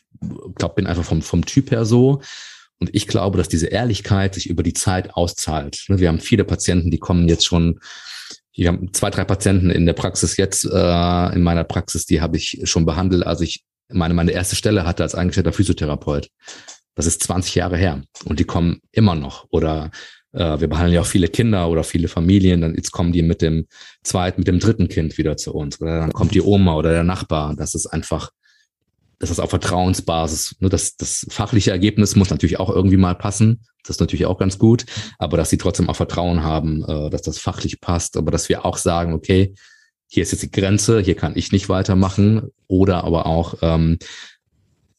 glaube, 0.54 0.74
bin 0.76 0.86
einfach 0.86 1.04
vom, 1.04 1.22
vom 1.22 1.44
Typ 1.44 1.70
her 1.70 1.84
so, 1.84 2.20
und 2.78 2.90
ich 2.94 3.06
glaube, 3.06 3.38
dass 3.38 3.48
diese 3.48 3.68
Ehrlichkeit 3.68 4.34
sich 4.34 4.48
über 4.48 4.62
die 4.62 4.74
Zeit 4.74 5.14
auszahlt. 5.14 5.84
Ne, 5.88 5.98
wir 5.98 6.08
haben 6.08 6.20
viele 6.20 6.44
Patienten, 6.44 6.90
die 6.90 6.98
kommen 6.98 7.28
jetzt 7.28 7.46
schon, 7.46 7.80
wir 8.54 8.68
haben 8.68 8.92
zwei, 8.92 9.10
drei 9.10 9.24
Patienten 9.24 9.70
in 9.70 9.86
der 9.86 9.94
Praxis 9.94 10.36
jetzt, 10.36 10.64
äh, 10.64 11.34
in 11.34 11.42
meiner 11.42 11.64
Praxis, 11.64 12.06
die 12.06 12.20
habe 12.20 12.36
ich 12.36 12.60
schon 12.64 12.84
behandelt, 12.84 13.26
als 13.26 13.40
ich 13.40 13.64
meine, 13.88 14.14
meine 14.14 14.32
erste 14.32 14.56
Stelle 14.56 14.84
hatte 14.84 15.02
als 15.02 15.14
eingestellter 15.14 15.52
Physiotherapeut. 15.52 16.28
Das 16.94 17.06
ist 17.06 17.22
20 17.22 17.54
Jahre 17.54 17.76
her. 17.76 18.02
Und 18.24 18.40
die 18.40 18.44
kommen 18.44 18.80
immer 18.90 19.14
noch. 19.14 19.46
Oder 19.50 19.90
äh, 20.32 20.60
wir 20.60 20.68
behandeln 20.68 20.94
ja 20.94 21.02
auch 21.02 21.06
viele 21.06 21.28
Kinder 21.28 21.68
oder 21.68 21.84
viele 21.84 22.08
Familien. 22.08 22.62
Dann 22.62 22.74
jetzt 22.74 22.90
kommen 22.90 23.12
die 23.12 23.22
mit 23.22 23.42
dem 23.42 23.66
zweiten, 24.02 24.40
mit 24.40 24.48
dem 24.48 24.58
dritten 24.58 24.88
Kind 24.88 25.18
wieder 25.18 25.36
zu 25.36 25.54
uns. 25.54 25.80
Oder 25.80 26.00
dann 26.00 26.12
kommt 26.12 26.34
die 26.34 26.40
Oma 26.40 26.74
oder 26.74 26.90
der 26.90 27.04
Nachbar. 27.04 27.54
Das 27.54 27.74
ist 27.74 27.86
einfach 27.86 28.30
das 29.18 29.30
ist 29.30 29.40
auf 29.40 29.50
Vertrauensbasis. 29.50 30.56
Nur 30.60 30.70
das, 30.70 30.96
das 30.96 31.26
fachliche 31.30 31.70
Ergebnis 31.70 32.16
muss 32.16 32.30
natürlich 32.30 32.60
auch 32.60 32.70
irgendwie 32.70 32.96
mal 32.96 33.14
passen. 33.14 33.62
Das 33.82 33.96
ist 33.96 34.00
natürlich 34.00 34.26
auch 34.26 34.38
ganz 34.38 34.58
gut. 34.58 34.84
Aber 35.18 35.36
dass 35.36 35.50
sie 35.50 35.58
trotzdem 35.58 35.88
auch 35.88 35.96
Vertrauen 35.96 36.42
haben, 36.42 36.84
äh, 36.84 37.10
dass 37.10 37.22
das 37.22 37.38
fachlich 37.38 37.80
passt. 37.80 38.16
Aber 38.16 38.30
dass 38.30 38.48
wir 38.48 38.64
auch 38.64 38.76
sagen, 38.76 39.14
okay, 39.14 39.54
hier 40.08 40.22
ist 40.22 40.32
jetzt 40.32 40.42
die 40.42 40.50
Grenze, 40.50 41.00
hier 41.00 41.16
kann 41.16 41.36
ich 41.36 41.52
nicht 41.52 41.68
weitermachen. 41.68 42.50
Oder 42.66 43.04
aber 43.04 43.26
auch, 43.26 43.54
ähm, 43.62 43.98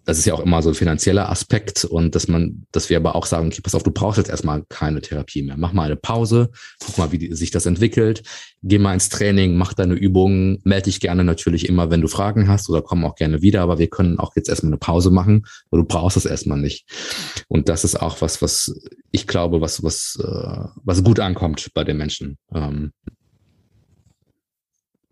das 0.08 0.18
ist 0.18 0.26
ja 0.26 0.34
auch 0.34 0.40
immer 0.40 0.62
so 0.62 0.70
ein 0.70 0.76
finanzieller 0.76 1.30
Aspekt 1.30 1.84
und 1.84 2.16
dass 2.16 2.30
man, 2.30 2.66
dass 2.72 2.90
wir 2.90 2.96
aber 2.96 3.14
auch 3.14 3.26
sagen, 3.26 3.48
okay, 3.48 3.60
pass 3.62 3.76
auf, 3.76 3.84
du 3.84 3.92
brauchst 3.92 4.18
jetzt 4.18 4.30
erstmal 4.30 4.64
keine 4.70 5.02
Therapie 5.02 5.44
mehr. 5.44 5.58
Mach 5.58 5.74
mal 5.74 5.84
eine 5.84 5.98
Pause, 5.98 6.50
guck 6.80 6.98
mal, 6.98 7.12
wie 7.12 7.18
die, 7.18 7.36
sich 7.36 7.52
das 7.52 7.66
entwickelt, 7.66 8.24
geh 8.64 8.80
mal 8.80 8.94
ins 8.94 9.10
Training, 9.10 9.58
mach 9.58 9.74
deine 9.74 9.96
Übungen, 9.96 10.60
melde 10.64 10.86
dich 10.86 11.02
gerne 11.02 11.26
natürlich 11.26 11.68
immer, 11.68 11.90
wenn 11.90 12.00
du 12.00 12.08
Fragen 12.08 12.48
hast 12.48 12.70
oder 12.70 12.82
komm 12.82 13.04
auch 13.04 13.16
gerne 13.16 13.42
wieder, 13.42 13.62
aber 13.62 13.80
wir 13.80 13.90
können 13.90 14.18
auch 14.18 14.34
jetzt 14.38 14.48
erstmal 14.48 14.70
eine 14.70 14.78
Pause 14.78 15.12
machen, 15.12 15.46
weil 15.72 15.82
du 15.82 15.86
brauchst 15.86 16.16
es 16.16 16.26
erstmal 16.26 16.58
nicht. 16.58 16.88
Und 17.50 17.68
das 17.68 17.84
ist 17.84 18.02
auch 18.02 18.22
was, 18.22 18.42
was 18.42 18.80
ich 19.12 19.28
glaube, 19.28 19.60
was, 19.60 19.84
was, 19.84 20.18
äh, 20.24 20.70
was 20.86 21.04
gut 21.04 21.20
ankommt 21.20 21.70
bei 21.74 21.84
den 21.84 21.98
Menschen. 21.98 22.38
Ähm, 22.54 22.94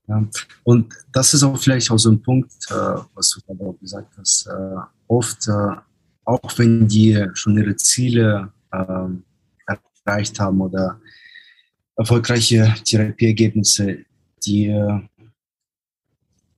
ja. 0.08 0.28
Und 0.64 0.94
das 1.12 1.34
ist 1.34 1.44
auch 1.44 1.58
vielleicht 1.58 1.90
auch 1.92 1.98
so 1.98 2.12
ein 2.12 2.22
Punkt, 2.22 2.54
äh, 2.70 2.74
was 3.14 3.30
du 3.32 3.42
gerade 3.42 3.64
auch 3.64 3.80
gesagt 3.80 4.16
hast. 4.18 4.48
Äh, 4.48 4.76
oft, 5.08 5.48
äh, 5.48 5.76
auch 6.26 6.58
wenn 6.58 6.88
die 6.88 7.26
schon 7.34 7.58
ihre 7.58 7.76
Ziele 7.76 8.52
ähm, 8.74 9.24
erreicht 10.06 10.40
haben 10.40 10.62
oder 10.62 11.00
erfolgreiche 11.96 12.74
Therapieergebnisse, 12.84 14.00
die 14.46 14.68
äh, 14.68 15.02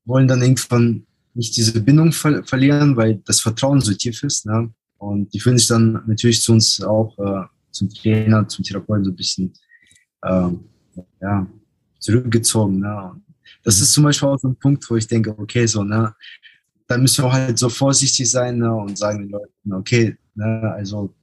wollen 0.06 0.28
dann 0.28 0.42
irgendwann 0.42 1.06
nicht 1.34 1.56
diese 1.56 1.80
Bindung 1.82 2.12
ver 2.12 2.44
verlieren, 2.44 2.96
weil 2.96 3.22
das 3.26 3.40
Vertrauen 3.40 3.80
so 3.82 3.94
tief 3.94 4.24
ist. 4.24 4.46
Ne? 4.46 4.74
Und 4.98 5.34
die 5.34 5.40
fühlen 5.40 5.58
sich 5.58 5.68
dann 5.68 6.02
natürlich 6.08 6.42
zu 6.42 6.54
uns 6.54 6.82
auch, 6.82 7.18
äh, 7.20 7.46
zum 7.72 7.90
Trainer, 7.90 8.48
zum 8.48 8.64
Therapeuten 8.64 9.06
so 9.06 9.12
ein 9.12 9.16
bisschen 9.16 9.54
ähm, 10.26 10.62
ja, 11.22 11.46
zurückgezogen. 12.00 12.80
Ne? 12.80 13.22
Das 13.64 13.80
ist 13.80 13.94
zum 13.94 14.04
Beispiel 14.04 14.30
auch 14.30 14.40
so 14.40 14.48
ein 14.48 14.56
Punkt, 14.56 14.90
wo 14.90 14.96
ich 14.96 15.08
denke, 15.08 15.38
okay, 15.38 15.66
so, 15.66 15.84
ne, 15.84 16.14
dann 16.88 17.02
müssen 17.02 17.24
wir 17.24 17.32
halt 17.32 17.58
so 17.58 17.70
vorsichtig 17.70 18.30
sein 18.30 18.58
ne, 18.60 18.74
und 18.74 18.98
sagen 18.98 19.20
den 19.20 19.30
Leuten, 19.30 19.74
okay, 19.74 20.18
ne, 20.36 20.74
also 20.76 21.14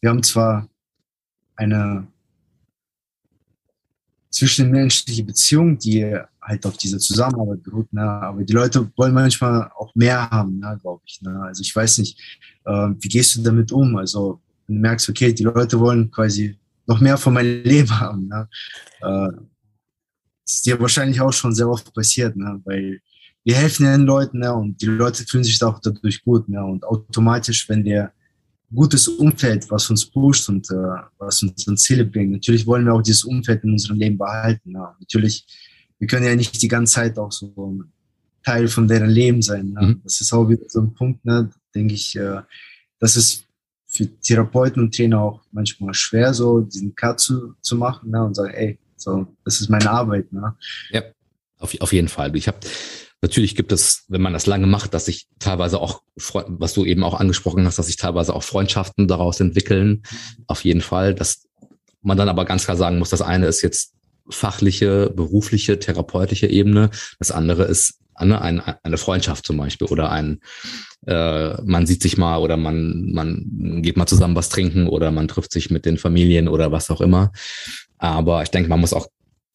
wir 0.00 0.10
haben 0.10 0.22
zwar 0.22 0.68
eine 1.56 2.06
zwischenmenschliche 4.30 5.24
Beziehung, 5.24 5.78
die 5.78 6.16
halt 6.40 6.66
auf 6.66 6.76
diese 6.76 6.98
Zusammenarbeit 6.98 7.62
beruht, 7.62 7.92
ne, 7.92 8.02
aber 8.02 8.42
die 8.44 8.52
Leute 8.52 8.90
wollen 8.96 9.14
manchmal 9.14 9.70
auch 9.76 9.94
mehr 9.94 10.30
haben, 10.30 10.58
ne, 10.58 10.78
glaube 10.80 11.02
ich. 11.06 11.20
Ne. 11.22 11.40
Also 11.42 11.62
ich 11.62 11.74
weiß 11.74 11.98
nicht, 11.98 12.18
äh, 12.64 12.88
wie 12.98 13.08
gehst 13.08 13.36
du 13.36 13.42
damit 13.42 13.72
um? 13.72 13.96
Also 13.96 14.40
wenn 14.66 14.76
du 14.76 14.82
merkst, 14.82 15.08
okay, 15.08 15.32
die 15.32 15.44
Leute 15.44 15.78
wollen 15.78 16.10
quasi 16.10 16.56
noch 16.86 17.00
mehr 17.00 17.16
von 17.16 17.34
meinem 17.34 17.62
Leben 17.62 18.00
haben. 18.00 18.28
Ne? 18.28 18.48
Äh, 19.00 19.28
ist 20.44 20.66
dir 20.66 20.80
wahrscheinlich 20.80 21.20
auch 21.20 21.32
schon 21.32 21.54
sehr 21.54 21.68
oft 21.68 21.92
passiert, 21.94 22.36
ne? 22.36 22.60
weil 22.64 23.00
wir 23.44 23.56
helfen 23.56 23.86
den 23.86 24.02
Leuten 24.02 24.38
ne? 24.38 24.54
und 24.54 24.80
die 24.80 24.86
Leute 24.86 25.24
fühlen 25.24 25.44
sich 25.44 25.62
auch 25.62 25.80
dadurch 25.80 26.22
gut. 26.22 26.48
Ne? 26.48 26.64
Und 26.64 26.84
automatisch, 26.84 27.68
wenn 27.68 27.84
wir 27.84 28.12
gutes 28.74 29.08
Umfeld, 29.08 29.70
was 29.70 29.90
uns 29.90 30.06
pusht 30.06 30.48
und 30.48 30.70
äh, 30.70 31.02
was 31.18 31.42
uns 31.42 31.66
an 31.68 31.76
Ziele 31.76 32.04
bringt, 32.04 32.32
natürlich 32.32 32.66
wollen 32.66 32.84
wir 32.84 32.94
auch 32.94 33.02
dieses 33.02 33.24
Umfeld 33.24 33.64
in 33.64 33.72
unserem 33.72 33.98
Leben 33.98 34.18
behalten. 34.18 34.72
Ne? 34.72 34.86
Natürlich, 34.98 35.44
wir 35.98 36.06
können 36.06 36.26
ja 36.26 36.34
nicht 36.34 36.60
die 36.60 36.68
ganze 36.68 36.94
Zeit 36.94 37.18
auch 37.18 37.32
so 37.32 37.52
ein 37.56 37.92
Teil 38.44 38.68
von 38.68 38.88
deren 38.88 39.10
Leben 39.10 39.42
sein. 39.42 39.70
Ne? 39.70 39.86
Mhm. 39.86 40.00
Das 40.04 40.20
ist 40.20 40.32
auch 40.32 40.48
wieder 40.48 40.64
so 40.68 40.80
ein 40.80 40.94
Punkt, 40.94 41.24
ne? 41.24 41.50
denke 41.74 41.94
ich, 41.94 42.16
äh, 42.16 42.40
das 42.98 43.16
ist 43.16 43.44
für 43.86 44.08
Therapeuten 44.20 44.82
und 44.82 44.94
Trainer 44.94 45.20
auch 45.20 45.42
manchmal 45.50 45.92
schwer, 45.92 46.32
so 46.32 46.60
diesen 46.60 46.94
Cut 46.94 47.20
zu, 47.20 47.54
zu 47.60 47.76
machen 47.76 48.10
ne? 48.10 48.24
und 48.24 48.34
sagen, 48.34 48.54
ey, 48.54 48.78
so, 49.02 49.26
das 49.44 49.60
ist 49.60 49.68
meine 49.68 49.90
Arbeit. 49.90 50.32
Ne? 50.32 50.54
Ja, 50.90 51.02
auf, 51.58 51.78
auf 51.80 51.92
jeden 51.92 52.08
Fall. 52.08 52.34
Ich 52.36 52.48
habe 52.48 52.58
Natürlich 53.24 53.54
gibt 53.54 53.70
es, 53.70 54.04
wenn 54.08 54.20
man 54.20 54.32
das 54.32 54.46
lange 54.46 54.66
macht, 54.66 54.94
dass 54.94 55.04
sich 55.04 55.28
teilweise 55.38 55.80
auch, 55.80 56.02
was 56.16 56.74
du 56.74 56.84
eben 56.84 57.04
auch 57.04 57.14
angesprochen 57.14 57.64
hast, 57.64 57.78
dass 57.78 57.86
sich 57.86 57.96
teilweise 57.96 58.34
auch 58.34 58.42
Freundschaften 58.42 59.06
daraus 59.06 59.38
entwickeln. 59.38 60.02
Auf 60.48 60.64
jeden 60.64 60.80
Fall, 60.80 61.14
dass 61.14 61.46
man 62.02 62.18
dann 62.18 62.28
aber 62.28 62.44
ganz 62.44 62.64
klar 62.64 62.76
sagen 62.76 62.98
muss, 62.98 63.10
das 63.10 63.22
eine 63.22 63.46
ist 63.46 63.62
jetzt 63.62 63.94
fachliche, 64.28 65.10
berufliche, 65.14 65.78
therapeutische 65.78 66.48
Ebene. 66.48 66.90
Das 67.20 67.30
andere 67.30 67.62
ist 67.62 68.00
eine, 68.14 68.42
eine, 68.42 68.84
eine 68.84 68.98
Freundschaft 68.98 69.46
zum 69.46 69.56
Beispiel 69.56 69.86
oder 69.86 70.10
ein, 70.10 70.40
äh, 71.06 71.62
man 71.62 71.86
sieht 71.86 72.02
sich 72.02 72.16
mal 72.16 72.38
oder 72.38 72.56
man, 72.56 73.12
man 73.12 73.82
geht 73.82 73.96
mal 73.96 74.06
zusammen 74.06 74.34
was 74.34 74.48
trinken 74.48 74.88
oder 74.88 75.12
man 75.12 75.28
trifft 75.28 75.52
sich 75.52 75.70
mit 75.70 75.86
den 75.86 75.96
Familien 75.96 76.48
oder 76.48 76.72
was 76.72 76.90
auch 76.90 77.00
immer. 77.00 77.30
Aber 78.02 78.42
ich 78.42 78.48
denke, 78.48 78.68
man 78.68 78.80
muss 78.80 78.92
auch 78.92 79.06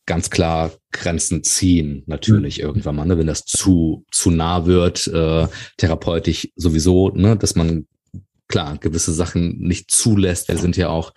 ganz 0.05 0.29
klar 0.29 0.71
Grenzen 0.93 1.43
ziehen, 1.43 2.03
natürlich 2.05 2.59
mhm. 2.59 2.63
irgendwann 2.63 2.95
mal, 2.95 3.05
ne? 3.05 3.17
wenn 3.17 3.27
das 3.27 3.43
zu, 3.43 4.05
zu 4.09 4.31
nah 4.31 4.65
wird, 4.65 5.05
äh, 5.07 5.49
therapeutisch 5.75 6.47
sowieso, 6.55 7.09
ne? 7.09 7.35
dass 7.35 7.55
man 7.55 7.87
klar 8.47 8.77
gewisse 8.77 9.11
Sachen 9.11 9.59
nicht 9.59 9.91
zulässt. 9.91 10.47
Wir 10.47 10.57
sind 10.57 10.77
ja 10.77 10.87
auch, 10.87 11.13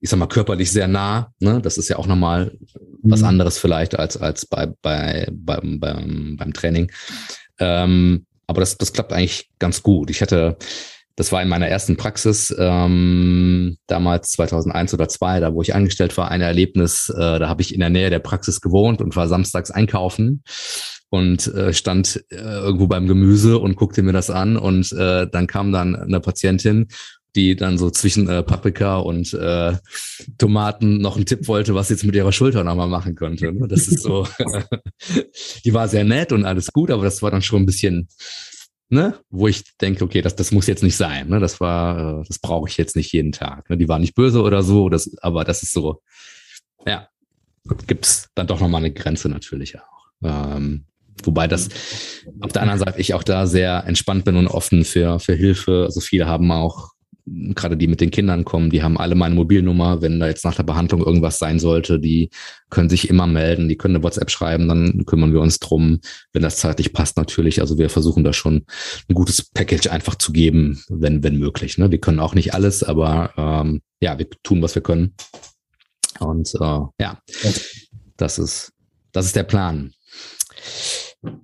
ich 0.00 0.10
sag 0.10 0.18
mal, 0.18 0.26
körperlich 0.26 0.70
sehr 0.70 0.86
nah. 0.86 1.32
Ne? 1.40 1.62
Das 1.62 1.78
ist 1.78 1.88
ja 1.88 1.96
auch 1.96 2.06
nochmal 2.06 2.52
mhm. 3.00 3.10
was 3.10 3.22
anderes 3.22 3.56
vielleicht 3.58 3.98
als, 3.98 4.18
als 4.18 4.44
bei, 4.44 4.66
bei, 4.82 5.26
beim, 5.32 5.80
beim, 5.80 6.36
beim 6.36 6.52
Training. 6.52 6.92
Ähm, 7.58 8.26
aber 8.46 8.60
das, 8.60 8.76
das 8.76 8.92
klappt 8.92 9.14
eigentlich 9.14 9.48
ganz 9.58 9.82
gut. 9.82 10.10
Ich 10.10 10.20
hatte 10.20 10.58
das 11.16 11.32
war 11.32 11.42
in 11.42 11.48
meiner 11.48 11.66
ersten 11.66 11.96
Praxis, 11.96 12.54
ähm, 12.58 13.78
damals 13.86 14.30
2001 14.32 14.92
oder 14.92 15.08
2, 15.08 15.40
da 15.40 15.54
wo 15.54 15.62
ich 15.62 15.74
angestellt 15.74 16.16
war, 16.18 16.30
ein 16.30 16.42
Erlebnis. 16.42 17.08
Äh, 17.08 17.38
da 17.38 17.48
habe 17.48 17.62
ich 17.62 17.72
in 17.72 17.80
der 17.80 17.90
Nähe 17.90 18.10
der 18.10 18.18
Praxis 18.18 18.60
gewohnt 18.60 19.00
und 19.00 19.16
war 19.16 19.26
samstags 19.26 19.70
einkaufen 19.70 20.42
und 21.08 21.46
äh, 21.54 21.72
stand 21.72 22.22
äh, 22.30 22.36
irgendwo 22.36 22.86
beim 22.86 23.06
Gemüse 23.06 23.58
und 23.58 23.76
guckte 23.76 24.02
mir 24.02 24.12
das 24.12 24.28
an. 24.28 24.58
Und 24.58 24.92
äh, 24.92 25.26
dann 25.26 25.46
kam 25.46 25.72
dann 25.72 25.96
eine 25.96 26.20
Patientin, 26.20 26.88
die 27.34 27.56
dann 27.56 27.78
so 27.78 27.90
zwischen 27.90 28.28
äh, 28.28 28.42
Paprika 28.42 28.98
und 28.98 29.32
äh, 29.32 29.74
Tomaten 30.36 30.98
noch 30.98 31.16
einen 31.16 31.26
Tipp 31.26 31.48
wollte, 31.48 31.74
was 31.74 31.88
sie 31.88 31.94
jetzt 31.94 32.04
mit 32.04 32.14
ihrer 32.14 32.32
Schulter 32.32 32.62
nochmal 32.62 32.88
machen 32.88 33.14
könnte. 33.14 33.52
Ne? 33.52 33.68
Das 33.68 33.88
ist 33.88 34.02
so, 34.02 34.28
die 35.64 35.72
war 35.72 35.88
sehr 35.88 36.04
nett 36.04 36.32
und 36.32 36.44
alles 36.44 36.72
gut, 36.72 36.90
aber 36.90 37.04
das 37.04 37.22
war 37.22 37.30
dann 37.30 37.42
schon 37.42 37.62
ein 37.62 37.66
bisschen 37.66 38.08
ne, 38.88 39.18
wo 39.30 39.48
ich 39.48 39.76
denke, 39.78 40.04
okay, 40.04 40.22
das, 40.22 40.36
das 40.36 40.52
muss 40.52 40.66
jetzt 40.66 40.82
nicht 40.82 40.96
sein. 40.96 41.28
Ne? 41.28 41.40
Das 41.40 41.60
war, 41.60 42.20
äh, 42.20 42.24
das 42.26 42.38
brauche 42.38 42.68
ich 42.68 42.76
jetzt 42.76 42.96
nicht 42.96 43.12
jeden 43.12 43.32
Tag. 43.32 43.68
Ne? 43.70 43.76
Die 43.76 43.88
war 43.88 43.98
nicht 43.98 44.14
böse 44.14 44.42
oder 44.42 44.62
so, 44.62 44.88
das, 44.88 45.16
aber 45.22 45.44
das 45.44 45.62
ist 45.62 45.72
so, 45.72 46.02
ja, 46.86 47.08
gibt's 47.86 48.30
dann 48.34 48.46
doch 48.46 48.60
nochmal 48.60 48.84
eine 48.84 48.92
Grenze 48.92 49.28
natürlich 49.28 49.78
auch. 49.78 50.06
Ähm, 50.22 50.86
wobei 51.24 51.48
das 51.48 51.68
auf 52.40 52.52
der 52.52 52.62
anderen 52.62 52.80
Seite 52.80 53.00
ich 53.00 53.14
auch 53.14 53.24
da 53.24 53.46
sehr 53.46 53.84
entspannt 53.86 54.24
bin 54.24 54.36
und 54.36 54.46
offen 54.46 54.84
für, 54.84 55.18
für 55.18 55.34
Hilfe. 55.34 55.84
Also 55.86 56.00
viele 56.00 56.26
haben 56.26 56.50
auch 56.52 56.92
gerade 57.26 57.76
die 57.76 57.88
mit 57.88 58.00
den 58.00 58.10
Kindern 58.10 58.44
kommen, 58.44 58.70
die 58.70 58.82
haben 58.82 58.96
alle 58.96 59.14
meine 59.14 59.34
Mobilnummer. 59.34 60.00
Wenn 60.00 60.20
da 60.20 60.28
jetzt 60.28 60.44
nach 60.44 60.54
der 60.54 60.62
Behandlung 60.62 61.04
irgendwas 61.04 61.38
sein 61.38 61.58
sollte, 61.58 61.98
die 61.98 62.30
können 62.70 62.88
sich 62.88 63.10
immer 63.10 63.26
melden, 63.26 63.68
die 63.68 63.76
können 63.76 63.96
eine 63.96 64.04
WhatsApp 64.04 64.30
schreiben, 64.30 64.68
dann 64.68 65.04
kümmern 65.06 65.32
wir 65.32 65.40
uns 65.40 65.58
drum, 65.58 66.00
wenn 66.32 66.42
das 66.42 66.56
zeitlich 66.56 66.92
passt 66.92 67.16
natürlich. 67.16 67.60
Also 67.60 67.78
wir 67.78 67.90
versuchen 67.90 68.22
da 68.22 68.32
schon 68.32 68.64
ein 69.08 69.14
gutes 69.14 69.42
Package 69.50 69.88
einfach 69.88 70.14
zu 70.14 70.32
geben, 70.32 70.82
wenn, 70.88 71.22
wenn 71.22 71.38
möglich. 71.38 71.78
Ne? 71.78 71.90
Wir 71.90 72.00
können 72.00 72.20
auch 72.20 72.34
nicht 72.34 72.54
alles, 72.54 72.84
aber 72.84 73.32
ähm, 73.36 73.82
ja, 74.00 74.18
wir 74.18 74.28
tun, 74.42 74.62
was 74.62 74.74
wir 74.74 74.82
können. 74.82 75.14
Und 76.20 76.54
äh, 76.54 76.80
ja, 77.00 77.18
das 78.16 78.38
ist, 78.38 78.72
das 79.12 79.26
ist 79.26 79.36
der 79.36 79.42
Plan. 79.42 79.92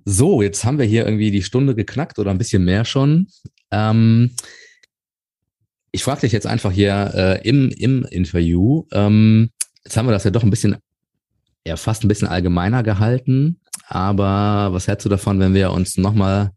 So, 0.05 0.41
jetzt 0.41 0.63
haben 0.63 0.77
wir 0.77 0.85
hier 0.85 1.05
irgendwie 1.05 1.31
die 1.31 1.43
Stunde 1.43 1.75
geknackt 1.75 2.19
oder 2.19 2.31
ein 2.31 2.37
bisschen 2.37 2.63
mehr 2.63 2.85
schon. 2.85 3.27
Ähm, 3.71 4.31
ich 5.93 6.03
frage 6.03 6.21
dich 6.21 6.31
jetzt 6.31 6.47
einfach 6.47 6.71
hier 6.71 7.11
äh, 7.13 7.47
im, 7.47 7.69
im 7.69 8.03
Interview, 8.05 8.85
ähm, 8.91 9.51
jetzt 9.85 9.95
haben 9.95 10.07
wir 10.07 10.11
das 10.11 10.23
ja 10.23 10.31
doch 10.31 10.43
ein 10.43 10.49
bisschen, 10.49 10.75
ja 11.65 11.77
fast 11.77 12.03
ein 12.03 12.07
bisschen 12.07 12.27
allgemeiner 12.27 12.81
gehalten, 12.81 13.61
aber 13.87 14.73
was 14.73 14.87
hältst 14.87 15.05
du 15.05 15.09
davon, 15.09 15.39
wenn 15.39 15.53
wir 15.53 15.71
uns 15.71 15.95
nochmal 15.97 16.51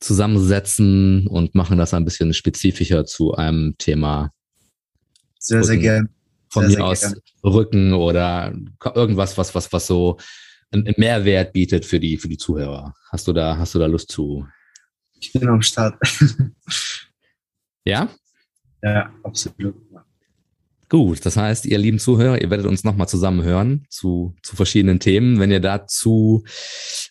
zusammensetzen 0.00 1.26
und 1.26 1.54
machen 1.54 1.78
das 1.78 1.94
ein 1.94 2.04
bisschen 2.04 2.34
spezifischer 2.34 3.06
zu 3.06 3.34
einem 3.34 3.74
Thema? 3.78 4.32
Sehr, 5.38 5.58
Rücken, 5.58 5.66
sehr 5.66 5.78
gerne. 5.78 6.08
Von 6.50 6.62
sehr, 6.64 6.70
mir 6.70 6.76
sehr 6.76 6.84
aus 6.84 7.00
gern. 7.00 7.14
Rücken 7.42 7.92
oder 7.94 8.54
irgendwas, 8.94 9.38
was, 9.38 9.54
was, 9.54 9.72
was 9.72 9.86
so 9.86 10.18
einen 10.70 10.92
Mehrwert 10.98 11.54
bietet 11.54 11.86
für 11.86 11.98
die, 11.98 12.18
für 12.18 12.28
die 12.28 12.36
Zuhörer. 12.36 12.94
Hast 13.10 13.26
du 13.26 13.32
da, 13.32 13.56
hast 13.56 13.74
du 13.74 13.78
da 13.78 13.86
Lust 13.86 14.12
zu? 14.12 14.46
Ich 15.18 15.32
bin 15.32 15.48
am 15.48 15.62
Start. 15.62 15.94
ja? 17.84 18.10
Ja, 18.82 19.10
absolut. 19.22 19.74
Gut, 20.90 21.26
das 21.26 21.36
heißt, 21.36 21.66
ihr 21.66 21.76
lieben 21.76 21.98
Zuhörer, 21.98 22.40
ihr 22.40 22.48
werdet 22.48 22.64
uns 22.64 22.82
nochmal 22.82 23.08
zusammen 23.08 23.42
hören 23.42 23.84
zu, 23.90 24.34
zu 24.42 24.56
verschiedenen 24.56 25.00
Themen. 25.00 25.38
Wenn 25.38 25.50
ihr 25.50 25.60
dazu 25.60 26.44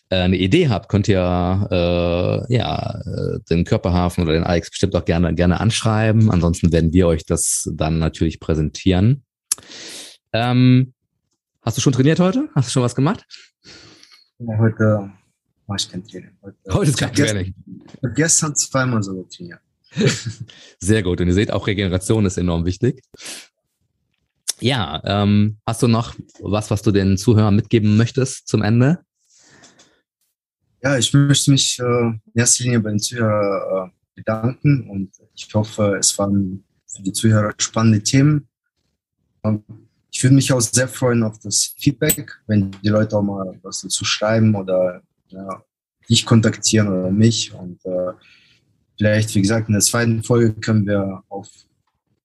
äh, 0.08 0.16
eine 0.16 0.36
Idee 0.36 0.68
habt, 0.68 0.88
könnt 0.88 1.06
ihr 1.06 1.68
äh, 1.70 2.54
ja 2.54 3.00
äh, 3.00 3.38
den 3.48 3.64
Körperhafen 3.64 4.24
oder 4.24 4.32
den 4.32 4.42
Alex 4.42 4.70
bestimmt 4.70 4.96
auch 4.96 5.04
gerne, 5.04 5.32
gerne 5.34 5.60
anschreiben. 5.60 6.28
Ansonsten 6.28 6.72
werden 6.72 6.92
wir 6.92 7.06
euch 7.06 7.24
das 7.24 7.70
dann 7.72 8.00
natürlich 8.00 8.40
präsentieren. 8.40 9.22
Ähm, 10.32 10.92
hast 11.62 11.76
du 11.76 11.80
schon 11.80 11.92
trainiert 11.92 12.18
heute? 12.18 12.48
Hast 12.56 12.68
du 12.68 12.72
schon 12.72 12.82
was 12.82 12.96
gemacht? 12.96 13.24
Ja, 14.40 14.58
heute 14.58 15.12
mache 15.68 15.78
ich 15.78 15.88
kein 15.88 16.04
Training. 16.04 16.30
Heute, 16.42 16.56
heute 16.72 16.90
ist 16.90 16.98
kein 16.98 17.14
Training. 17.14 17.54
Gestern, 17.54 18.14
gestern 18.14 18.56
zweimal 18.56 19.04
so 19.04 19.22
trainiert. 19.22 19.60
Sehr 20.78 21.02
gut. 21.02 21.20
Und 21.20 21.28
ihr 21.28 21.34
seht, 21.34 21.52
auch 21.52 21.66
Regeneration 21.66 22.26
ist 22.26 22.36
enorm 22.36 22.64
wichtig. 22.64 23.02
Ja, 24.60 25.00
ähm, 25.04 25.58
hast 25.66 25.82
du 25.82 25.88
noch 25.88 26.14
was, 26.40 26.70
was 26.70 26.82
du 26.82 26.90
den 26.90 27.16
Zuhörern 27.16 27.54
mitgeben 27.54 27.96
möchtest 27.96 28.48
zum 28.48 28.62
Ende? 28.62 28.98
Ja, 30.82 30.98
ich 30.98 31.12
möchte 31.12 31.50
mich 31.50 31.78
äh, 31.78 31.82
in 31.82 32.20
erster 32.34 32.64
Linie 32.64 32.80
bei 32.80 32.90
den 32.90 32.98
Zuhörern 32.98 33.88
äh, 33.88 33.92
bedanken 34.14 34.88
und 34.90 35.10
ich 35.34 35.52
hoffe, 35.54 35.96
es 35.98 36.16
waren 36.18 36.64
für 36.86 37.02
die 37.02 37.12
Zuhörer 37.12 37.54
spannende 37.58 38.02
Themen. 38.02 38.48
Und 39.42 39.64
ich 40.10 40.22
würde 40.22 40.34
mich 40.34 40.52
auch 40.52 40.60
sehr 40.60 40.88
freuen 40.88 41.22
auf 41.22 41.38
das 41.38 41.74
Feedback, 41.78 42.40
wenn 42.46 42.72
die 42.82 42.88
Leute 42.88 43.16
auch 43.16 43.22
mal 43.22 43.58
was 43.62 43.82
dazu 43.82 44.04
schreiben 44.04 44.54
oder 44.54 45.02
ja, 45.28 45.62
dich 46.08 46.26
kontaktieren 46.26 46.88
oder 46.88 47.10
mich. 47.10 47.52
Und 47.52 47.84
äh, 47.84 48.12
vielleicht, 48.98 49.34
wie 49.34 49.40
gesagt, 49.40 49.68
in 49.68 49.74
der 49.74 49.80
zweiten 49.80 50.22
Folge 50.22 50.52
können 50.54 50.86
wir 50.86 51.22
auf 51.28 51.48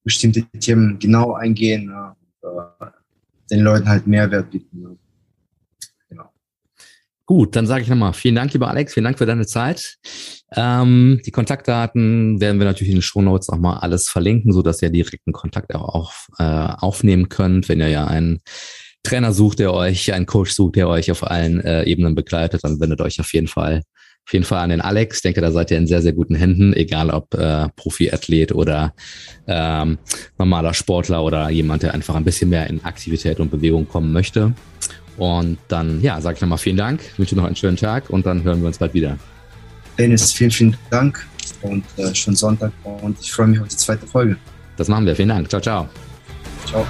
bestimmte 0.03 0.43
Themen 0.59 0.99
genau 0.99 1.33
eingehen 1.33 1.89
ja, 1.89 2.15
und, 2.41 2.87
äh, 2.87 2.91
den 3.51 3.61
Leuten 3.61 3.87
halt 3.87 4.07
Mehrwert 4.07 4.51
bieten. 4.51 4.81
Ja. 4.81 4.89
Genau. 6.09 6.29
Gut, 7.25 7.55
dann 7.55 7.67
sage 7.67 7.83
ich 7.83 7.89
nochmal 7.89 8.13
vielen 8.13 8.35
Dank, 8.35 8.51
lieber 8.53 8.67
Alex, 8.67 8.93
vielen 8.93 9.05
Dank 9.05 9.17
für 9.17 9.25
deine 9.25 9.45
Zeit. 9.45 9.97
Ähm, 10.55 11.21
die 11.25 11.31
Kontaktdaten 11.31 12.41
werden 12.41 12.59
wir 12.59 12.65
natürlich 12.65 12.91
in 12.91 12.97
den 12.97 13.01
Shownotes 13.01 13.47
nochmal 13.47 13.77
alles 13.79 14.09
verlinken, 14.09 14.51
sodass 14.51 14.81
ihr 14.81 14.89
direkten 14.89 15.31
Kontakt 15.31 15.73
auch 15.73 15.87
auf, 15.87 16.27
äh, 16.37 16.43
aufnehmen 16.43 17.29
könnt, 17.29 17.69
wenn 17.69 17.79
ihr 17.79 17.89
ja 17.89 18.05
einen 18.05 18.41
Trainer 19.03 19.33
sucht, 19.33 19.59
der 19.59 19.73
euch, 19.73 20.13
einen 20.13 20.25
Coach 20.25 20.51
sucht, 20.51 20.75
der 20.75 20.87
euch 20.87 21.11
auf 21.11 21.29
allen 21.29 21.59
äh, 21.61 21.83
Ebenen 21.83 22.15
begleitet, 22.15 22.63
dann 22.63 22.79
wendet 22.79 23.01
euch 23.01 23.19
auf 23.19 23.33
jeden 23.33 23.47
Fall 23.47 23.83
auf 24.25 24.33
jeden 24.33 24.45
Fall 24.45 24.59
an 24.59 24.69
den 24.69 24.81
Alex. 24.81 25.17
Ich 25.17 25.21
denke, 25.23 25.41
da 25.41 25.51
seid 25.51 25.71
ihr 25.71 25.77
in 25.77 25.87
sehr, 25.87 26.01
sehr 26.01 26.13
guten 26.13 26.35
Händen, 26.35 26.73
egal 26.73 27.09
ob 27.09 27.33
äh, 27.33 27.67
Profiathlet 27.75 28.53
oder 28.53 28.93
ähm, 29.47 29.97
normaler 30.37 30.73
Sportler 30.73 31.23
oder 31.23 31.49
jemand, 31.49 31.83
der 31.83 31.93
einfach 31.93 32.15
ein 32.15 32.23
bisschen 32.23 32.49
mehr 32.49 32.67
in 32.67 32.83
Aktivität 32.83 33.39
und 33.39 33.51
Bewegung 33.51 33.87
kommen 33.87 34.13
möchte. 34.13 34.53
Und 35.17 35.57
dann, 35.67 36.01
ja, 36.01 36.19
sage 36.21 36.35
ich 36.35 36.41
nochmal 36.41 36.57
vielen 36.57 36.77
Dank, 36.77 37.01
wünsche 37.17 37.35
noch 37.35 37.43
einen 37.43 37.55
schönen 37.55 37.77
Tag 37.77 38.09
und 38.09 38.25
dann 38.25 38.43
hören 38.43 38.61
wir 38.61 38.67
uns 38.67 38.77
bald 38.77 38.93
wieder. 38.93 39.17
Dennis, 39.97 40.31
vielen, 40.31 40.51
vielen 40.51 40.77
Dank 40.89 41.27
und 41.61 41.83
äh, 41.97 42.15
schönen 42.15 42.35
Sonntag 42.35 42.71
und 42.83 43.19
ich 43.19 43.31
freue 43.31 43.47
mich 43.47 43.59
auf 43.59 43.67
die 43.67 43.77
zweite 43.77 44.07
Folge. 44.07 44.37
Das 44.77 44.87
machen 44.87 45.05
wir. 45.05 45.15
Vielen 45.15 45.29
Dank. 45.29 45.49
Ciao, 45.49 45.61
ciao. 45.61 45.87
Ciao. 46.65 46.85